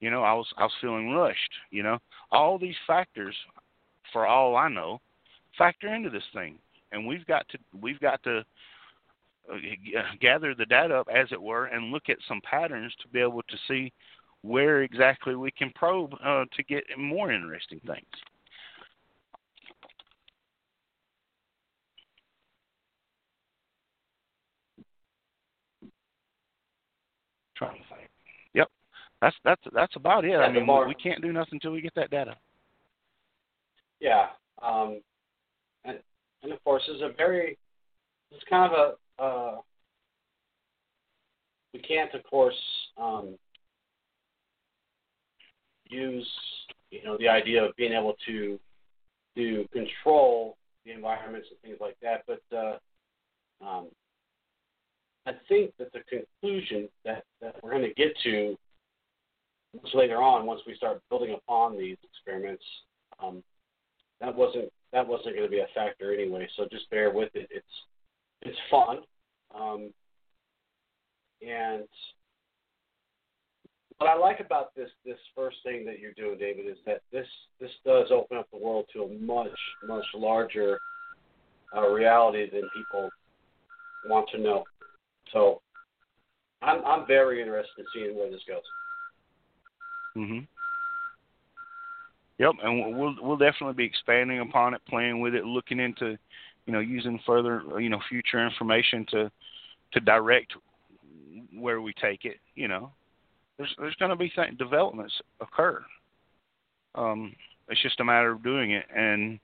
You 0.00 0.10
know, 0.10 0.22
I 0.22 0.32
was 0.32 0.46
I 0.58 0.64
was 0.64 0.72
feeling 0.80 1.10
rushed. 1.10 1.52
You 1.70 1.82
know, 1.82 1.98
all 2.32 2.58
these 2.58 2.76
factors, 2.86 3.34
for 4.12 4.26
all 4.26 4.56
I 4.56 4.68
know, 4.68 5.00
factor 5.56 5.94
into 5.94 6.10
this 6.10 6.26
thing, 6.34 6.58
and 6.92 7.06
we've 7.06 7.26
got 7.26 7.48
to 7.50 7.58
we've 7.80 8.00
got 8.00 8.22
to 8.24 8.44
gather 10.20 10.54
the 10.54 10.66
data 10.66 10.94
up, 10.94 11.08
as 11.14 11.28
it 11.32 11.40
were, 11.40 11.66
and 11.66 11.92
look 11.92 12.08
at 12.08 12.18
some 12.26 12.40
patterns 12.42 12.92
to 13.02 13.08
be 13.08 13.20
able 13.20 13.42
to 13.42 13.56
see 13.68 13.92
where 14.42 14.82
exactly 14.82 15.34
we 15.34 15.50
can 15.50 15.70
probe 15.74 16.14
uh, 16.24 16.44
to 16.56 16.62
get 16.64 16.84
more 16.98 17.32
interesting 17.32 17.80
things. 17.86 18.04
Trying 27.56 27.76
to 27.76 27.96
think. 27.96 28.10
Yep, 28.54 28.68
that's 29.22 29.36
that's 29.44 29.62
that's 29.72 29.96
about 29.96 30.24
it. 30.24 30.32
Yeah, 30.32 30.38
I 30.38 30.52
mean, 30.52 30.66
more, 30.66 30.86
we 30.86 30.94
can't 30.94 31.22
do 31.22 31.32
nothing 31.32 31.54
until 31.54 31.72
we 31.72 31.80
get 31.80 31.94
that 31.94 32.10
data. 32.10 32.36
Yeah, 33.98 34.26
um, 34.62 35.00
and, 35.84 35.98
and 36.42 36.52
of 36.52 36.62
course, 36.64 36.82
it's 36.86 37.02
a 37.02 37.16
very 37.16 37.56
it's 38.30 38.44
kind 38.50 38.70
of 38.70 38.78
a 38.78 38.92
uh, 39.18 39.56
we 41.72 41.80
can't, 41.80 42.12
of 42.14 42.22
course, 42.24 42.56
um, 42.96 43.36
use 45.88 46.28
you 46.90 47.02
know 47.04 47.16
the 47.18 47.28
idea 47.28 47.62
of 47.64 47.76
being 47.76 47.92
able 47.92 48.14
to 48.26 48.58
to 49.36 49.66
control 49.72 50.56
the 50.84 50.92
environments 50.92 51.48
and 51.50 51.60
things 51.60 51.78
like 51.80 51.96
that. 52.02 52.24
But 52.26 52.56
uh, 52.56 52.78
um, 53.64 53.88
I 55.26 55.32
think 55.48 55.72
that 55.78 55.92
the 55.92 56.00
conclusion 56.08 56.88
that, 57.04 57.24
that 57.40 57.56
we're 57.62 57.72
going 57.72 57.82
to 57.82 57.94
get 57.94 58.14
to 58.24 58.56
much 59.74 59.94
later 59.94 60.22
on, 60.22 60.46
once 60.46 60.60
we 60.66 60.74
start 60.76 61.02
building 61.10 61.34
upon 61.34 61.76
these 61.76 61.96
experiments, 62.04 62.64
um, 63.22 63.42
that 64.20 64.34
wasn't 64.34 64.70
that 64.92 65.06
wasn't 65.06 65.34
going 65.34 65.46
to 65.46 65.50
be 65.50 65.60
a 65.60 65.66
factor 65.74 66.14
anyway. 66.14 66.48
So 66.56 66.66
just 66.70 66.88
bear 66.90 67.10
with 67.10 67.30
it. 67.34 67.48
It's 67.50 67.66
it's 68.42 68.58
fun, 68.70 68.98
um, 69.54 69.92
and 71.46 71.84
what 73.98 74.10
I 74.10 74.16
like 74.16 74.40
about 74.40 74.74
this 74.74 74.90
this 75.04 75.18
first 75.34 75.56
thing 75.64 75.84
that 75.86 75.98
you're 75.98 76.12
doing, 76.12 76.38
David, 76.38 76.66
is 76.66 76.76
that 76.86 77.00
this 77.12 77.26
this 77.60 77.70
does 77.84 78.08
open 78.10 78.36
up 78.36 78.48
the 78.52 78.58
world 78.58 78.86
to 78.92 79.04
a 79.04 79.08
much 79.18 79.48
much 79.86 80.04
larger 80.14 80.78
uh, 81.76 81.88
reality 81.88 82.50
than 82.50 82.68
people 82.76 83.08
want 84.08 84.28
to 84.32 84.38
know. 84.38 84.64
So 85.32 85.60
I'm 86.62 86.84
I'm 86.84 87.06
very 87.06 87.40
interested 87.40 87.78
in 87.78 87.84
seeing 87.94 88.16
where 88.16 88.30
this 88.30 88.42
goes. 88.46 88.62
Mhm. 90.16 90.46
Yep, 92.38 92.52
and 92.62 92.98
we'll 92.98 93.16
we'll 93.20 93.36
definitely 93.36 93.74
be 93.74 93.84
expanding 93.84 94.40
upon 94.40 94.74
it, 94.74 94.82
playing 94.86 95.20
with 95.20 95.34
it, 95.34 95.44
looking 95.44 95.80
into, 95.80 96.18
you 96.66 96.72
know, 96.72 96.80
using 96.80 97.18
further, 97.26 97.62
you 97.78 97.88
know, 97.88 98.00
future 98.08 98.44
information 98.44 99.06
to 99.10 99.30
to 99.92 100.00
direct 100.00 100.52
where 101.54 101.80
we 101.80 101.92
take 101.94 102.24
it. 102.24 102.38
You 102.54 102.68
know, 102.68 102.90
there's 103.56 103.74
there's 103.78 103.94
going 103.96 104.10
to 104.10 104.16
be 104.16 104.32
developments 104.58 105.14
occur. 105.40 105.84
Um, 106.94 107.34
it's 107.68 107.82
just 107.82 108.00
a 108.00 108.04
matter 108.04 108.32
of 108.32 108.42
doing 108.42 108.72
it, 108.72 108.84
and 108.94 109.38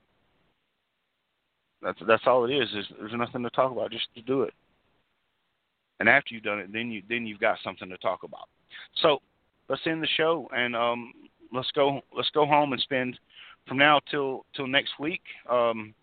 that's 1.83 1.99
that's 2.07 2.27
all 2.27 2.45
it 2.45 2.53
is. 2.53 2.69
Is 2.71 2.87
there's 2.99 3.13
nothing 3.15 3.43
to 3.43 3.51
talk 3.51 3.73
about, 3.73 3.91
just 3.91 4.09
to 4.15 4.23
do 4.23 4.43
it. 4.43 4.55
And 6.01 6.09
after 6.09 6.35
you've 6.35 6.45
done 6.45 6.59
it, 6.59 6.73
then 6.73 6.91
you 6.91 7.03
then 7.09 7.27
you've 7.27 7.41
got 7.41 7.59
something 7.63 7.89
to 7.89 7.99
talk 7.99 8.25
about. 8.25 8.49
So 9.03 9.21
let's 9.69 9.83
end 9.87 10.03
the 10.03 10.09
show 10.17 10.49
and 10.55 10.75
um, 10.75 11.13
let's 11.53 11.71
go 11.73 12.01
let's 12.17 12.31
go 12.31 12.47
home 12.47 12.73
and 12.73 12.83
spend 12.83 13.19
from 13.69 13.79
now 13.79 14.01
till 14.11 14.45
till 14.55 14.67
next 14.67 14.99
week. 14.99 15.23
Um, 15.49 15.95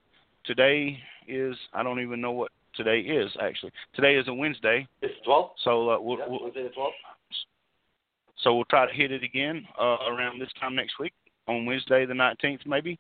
today 0.45 0.97
is 1.27 1.55
I 1.73 1.83
don't 1.83 2.01
even 2.01 2.21
know 2.21 2.31
what 2.31 2.51
today 2.75 2.99
is 2.99 3.31
actually. 3.41 3.71
Today 3.93 4.15
is 4.15 4.27
a 4.27 4.33
Wednesday. 4.33 4.87
It's 5.01 5.13
12. 5.25 5.51
So 5.63 5.89
uh, 5.89 6.01
we'll, 6.01 6.17
yeah, 6.17 6.25
we'll, 6.27 6.43
Wednesday 6.43 6.63
the 6.63 6.69
12th. 6.69 6.91
So 8.43 8.55
we'll 8.55 8.65
try 8.65 8.85
to 8.85 8.93
hit 8.93 9.11
it 9.11 9.23
again 9.23 9.65
uh, 9.79 9.97
around 10.09 10.39
this 10.39 10.49
time 10.59 10.75
next 10.75 10.99
week 10.99 11.13
on 11.47 11.65
Wednesday 11.65 12.05
the 12.05 12.13
19th, 12.13 12.65
maybe. 12.65 12.97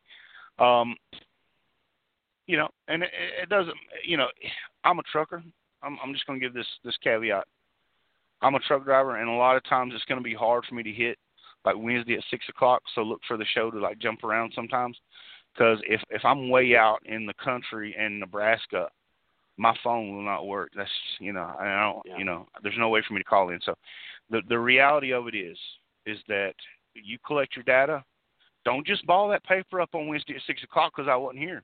Um, 0.57 0.95
you 2.45 2.57
know, 2.57 2.67
and 2.87 3.03
it, 3.03 3.09
it 3.43 3.49
doesn't, 3.49 3.75
you 4.05 4.17
know, 4.17 4.27
I'm 4.83 4.99
a 4.99 5.03
trucker. 5.03 5.43
I'm, 5.81 5.97
I'm 6.03 6.13
just 6.13 6.25
going 6.25 6.39
to 6.39 6.45
give 6.45 6.53
this 6.53 6.67
this 6.83 6.97
caveat. 7.03 7.45
I'm 8.41 8.55
a 8.55 8.59
truck 8.59 8.85
driver, 8.85 9.17
and 9.17 9.29
a 9.29 9.33
lot 9.33 9.55
of 9.55 9.63
times 9.65 9.93
it's 9.95 10.05
going 10.05 10.19
to 10.19 10.23
be 10.23 10.33
hard 10.33 10.65
for 10.67 10.75
me 10.75 10.83
to 10.83 10.91
hit 10.91 11.17
like 11.65 11.75
Wednesday 11.77 12.15
at 12.15 12.23
six 12.31 12.45
o'clock. 12.49 12.81
So 12.95 13.01
look 13.01 13.21
for 13.27 13.37
the 13.37 13.45
show 13.53 13.69
to 13.69 13.79
like 13.79 13.99
jump 13.99 14.23
around 14.23 14.51
sometimes, 14.55 14.97
because 15.53 15.79
if 15.87 16.01
if 16.09 16.23
I'm 16.25 16.49
way 16.49 16.75
out 16.75 16.99
in 17.05 17.25
the 17.25 17.33
country 17.33 17.95
in 17.97 18.19
Nebraska, 18.19 18.89
my 19.57 19.75
phone 19.83 20.15
will 20.15 20.23
not 20.23 20.47
work. 20.47 20.71
That's 20.75 20.89
you 21.19 21.33
know 21.33 21.53
I 21.59 21.81
don't 21.81 22.01
yeah. 22.05 22.17
you 22.17 22.23
know 22.23 22.47
there's 22.63 22.77
no 22.77 22.89
way 22.89 23.03
for 23.07 23.13
me 23.13 23.19
to 23.19 23.25
call 23.25 23.49
in. 23.49 23.59
So 23.63 23.75
the 24.29 24.41
the 24.47 24.57
reality 24.57 25.11
of 25.11 25.27
it 25.27 25.35
is 25.35 25.57
is 26.05 26.17
that 26.27 26.53
you 26.93 27.17
collect 27.25 27.55
your 27.55 27.63
data. 27.63 28.03
Don't 28.65 28.85
just 28.85 29.05
ball 29.05 29.29
that 29.29 29.43
paper 29.43 29.81
up 29.81 29.89
on 29.93 30.07
Wednesday 30.07 30.35
at 30.35 30.41
six 30.47 30.63
o'clock 30.63 30.93
because 30.95 31.09
I 31.09 31.15
wasn't 31.15 31.39
here. 31.39 31.63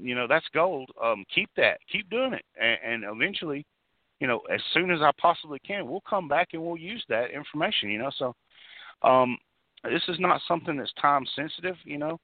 You 0.00 0.14
know 0.14 0.26
that's 0.28 0.46
gold. 0.52 0.90
Um, 1.02 1.24
keep 1.34 1.50
that. 1.56 1.78
Keep 1.90 2.10
doing 2.10 2.32
it, 2.32 2.44
and, 2.60 3.04
and 3.04 3.16
eventually, 3.16 3.64
you 4.20 4.26
know, 4.26 4.40
as 4.52 4.60
soon 4.72 4.90
as 4.90 5.00
I 5.00 5.10
possibly 5.20 5.58
can, 5.60 5.88
we'll 5.88 6.02
come 6.08 6.28
back 6.28 6.48
and 6.52 6.62
we'll 6.62 6.76
use 6.76 7.04
that 7.08 7.30
information. 7.30 7.90
You 7.90 7.98
know, 7.98 8.10
so 8.18 8.34
um, 9.02 9.38
this 9.84 10.02
is 10.08 10.20
not 10.20 10.40
something 10.46 10.76
that's 10.76 10.92
time 11.00 11.24
sensitive. 11.34 11.76
You 11.84 11.98
know, 11.98 12.18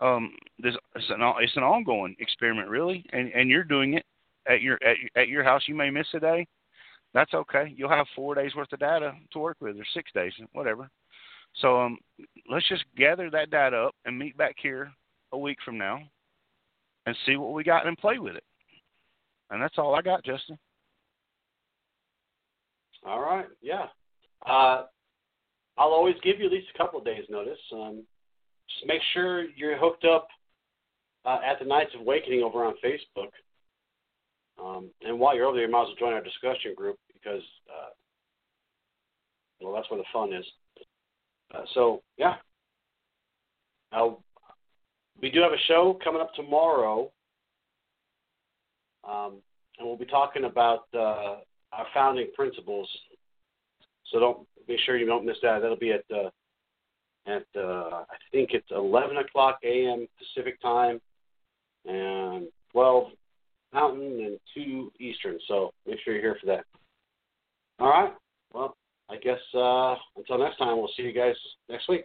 um, 0.00 0.32
this 0.58 0.74
it's 0.94 1.10
an 1.10 1.20
it's 1.40 1.56
an 1.56 1.62
ongoing 1.62 2.16
experiment, 2.18 2.68
really, 2.68 3.04
and 3.12 3.30
and 3.32 3.48
you're 3.50 3.64
doing 3.64 3.94
it 3.94 4.04
at 4.48 4.62
your 4.62 4.78
at, 4.84 4.96
at 5.16 5.28
your 5.28 5.44
house. 5.44 5.62
You 5.66 5.74
may 5.74 5.90
miss 5.90 6.06
a 6.14 6.20
day. 6.20 6.46
That's 7.12 7.34
okay. 7.34 7.72
You'll 7.76 7.90
have 7.90 8.06
four 8.14 8.34
days 8.34 8.54
worth 8.54 8.72
of 8.72 8.78
data 8.78 9.12
to 9.32 9.38
work 9.38 9.56
with, 9.60 9.76
or 9.76 9.84
six 9.94 10.10
days, 10.12 10.32
whatever. 10.52 10.88
So 11.56 11.80
um, 11.80 11.98
let's 12.48 12.68
just 12.68 12.84
gather 12.96 13.30
that 13.30 13.50
data 13.50 13.76
up 13.76 13.94
and 14.04 14.18
meet 14.18 14.36
back 14.36 14.54
here 14.62 14.92
a 15.32 15.38
week 15.38 15.58
from 15.64 15.76
now 15.76 16.00
and 17.06 17.16
see 17.26 17.36
what 17.36 17.52
we 17.52 17.64
got 17.64 17.86
and 17.86 17.98
play 17.98 18.18
with 18.18 18.36
it. 18.36 18.44
And 19.50 19.60
that's 19.60 19.78
all 19.78 19.96
I 19.96 20.02
got, 20.02 20.24
Justin. 20.24 20.56
All 23.04 23.20
right. 23.20 23.46
Yeah. 23.60 23.86
Uh, 24.46 24.84
I'll 25.76 25.88
always 25.88 26.16
give 26.22 26.38
you 26.38 26.46
at 26.46 26.52
least 26.52 26.68
a 26.74 26.78
couple 26.78 27.00
of 27.00 27.04
days' 27.04 27.24
notice. 27.28 27.58
Um, 27.72 28.04
just 28.74 28.86
make 28.86 29.00
sure 29.12 29.44
you're 29.56 29.76
hooked 29.76 30.04
up 30.04 30.28
uh, 31.24 31.38
at 31.44 31.58
the 31.58 31.64
Knights 31.64 31.94
of 31.94 32.00
Awakening 32.00 32.42
over 32.42 32.64
on 32.64 32.74
Facebook. 32.84 33.30
Um, 34.62 34.90
and 35.02 35.18
while 35.18 35.34
you're 35.34 35.46
over 35.46 35.56
there, 35.56 35.66
you 35.66 35.72
might 35.72 35.82
as 35.82 35.88
well 35.88 36.10
join 36.10 36.12
our 36.12 36.22
discussion 36.22 36.74
group 36.76 36.98
because, 37.12 37.42
uh, 37.68 37.90
well, 39.60 39.74
that's 39.74 39.90
where 39.90 39.98
the 39.98 40.04
fun 40.12 40.32
is. 40.32 40.44
Uh, 41.54 41.62
so, 41.74 42.02
yeah. 42.16 42.34
Uh, 43.92 44.10
we 45.20 45.30
do 45.30 45.40
have 45.40 45.52
a 45.52 45.66
show 45.66 45.98
coming 46.02 46.20
up 46.20 46.32
tomorrow, 46.34 47.10
um, 49.08 49.38
and 49.78 49.86
we'll 49.86 49.96
be 49.96 50.06
talking 50.06 50.44
about 50.44 50.84
uh, 50.94 51.36
our 51.72 51.86
founding 51.92 52.30
principles. 52.34 52.88
So 54.10 54.18
don't 54.18 54.46
be 54.66 54.78
sure 54.84 54.96
you 54.96 55.06
don't 55.06 55.26
miss 55.26 55.36
that. 55.42 55.60
That'll 55.60 55.76
be 55.76 55.92
at 55.92 56.04
uh, 56.14 56.30
at 57.30 57.60
uh, 57.60 58.04
I 58.10 58.16
think 58.32 58.50
it's 58.52 58.66
11 58.70 59.16
o'clock 59.18 59.58
a.m. 59.64 60.06
Pacific 60.18 60.60
time 60.60 61.00
and 61.86 62.48
12 62.72 63.04
Mountain 63.72 64.24
and 64.24 64.38
2 64.54 64.92
Eastern. 64.98 65.38
So 65.46 65.70
make 65.86 65.98
sure 66.04 66.14
you're 66.14 66.22
here 66.22 66.36
for 66.40 66.46
that. 66.46 66.64
All 67.78 67.88
right. 67.88 68.12
Well, 68.52 68.76
I 69.08 69.16
guess 69.16 69.38
uh, 69.54 69.94
until 70.16 70.38
next 70.38 70.58
time, 70.58 70.76
we'll 70.76 70.90
see 70.96 71.02
you 71.02 71.12
guys 71.12 71.34
next 71.68 71.88
week. 71.88 72.04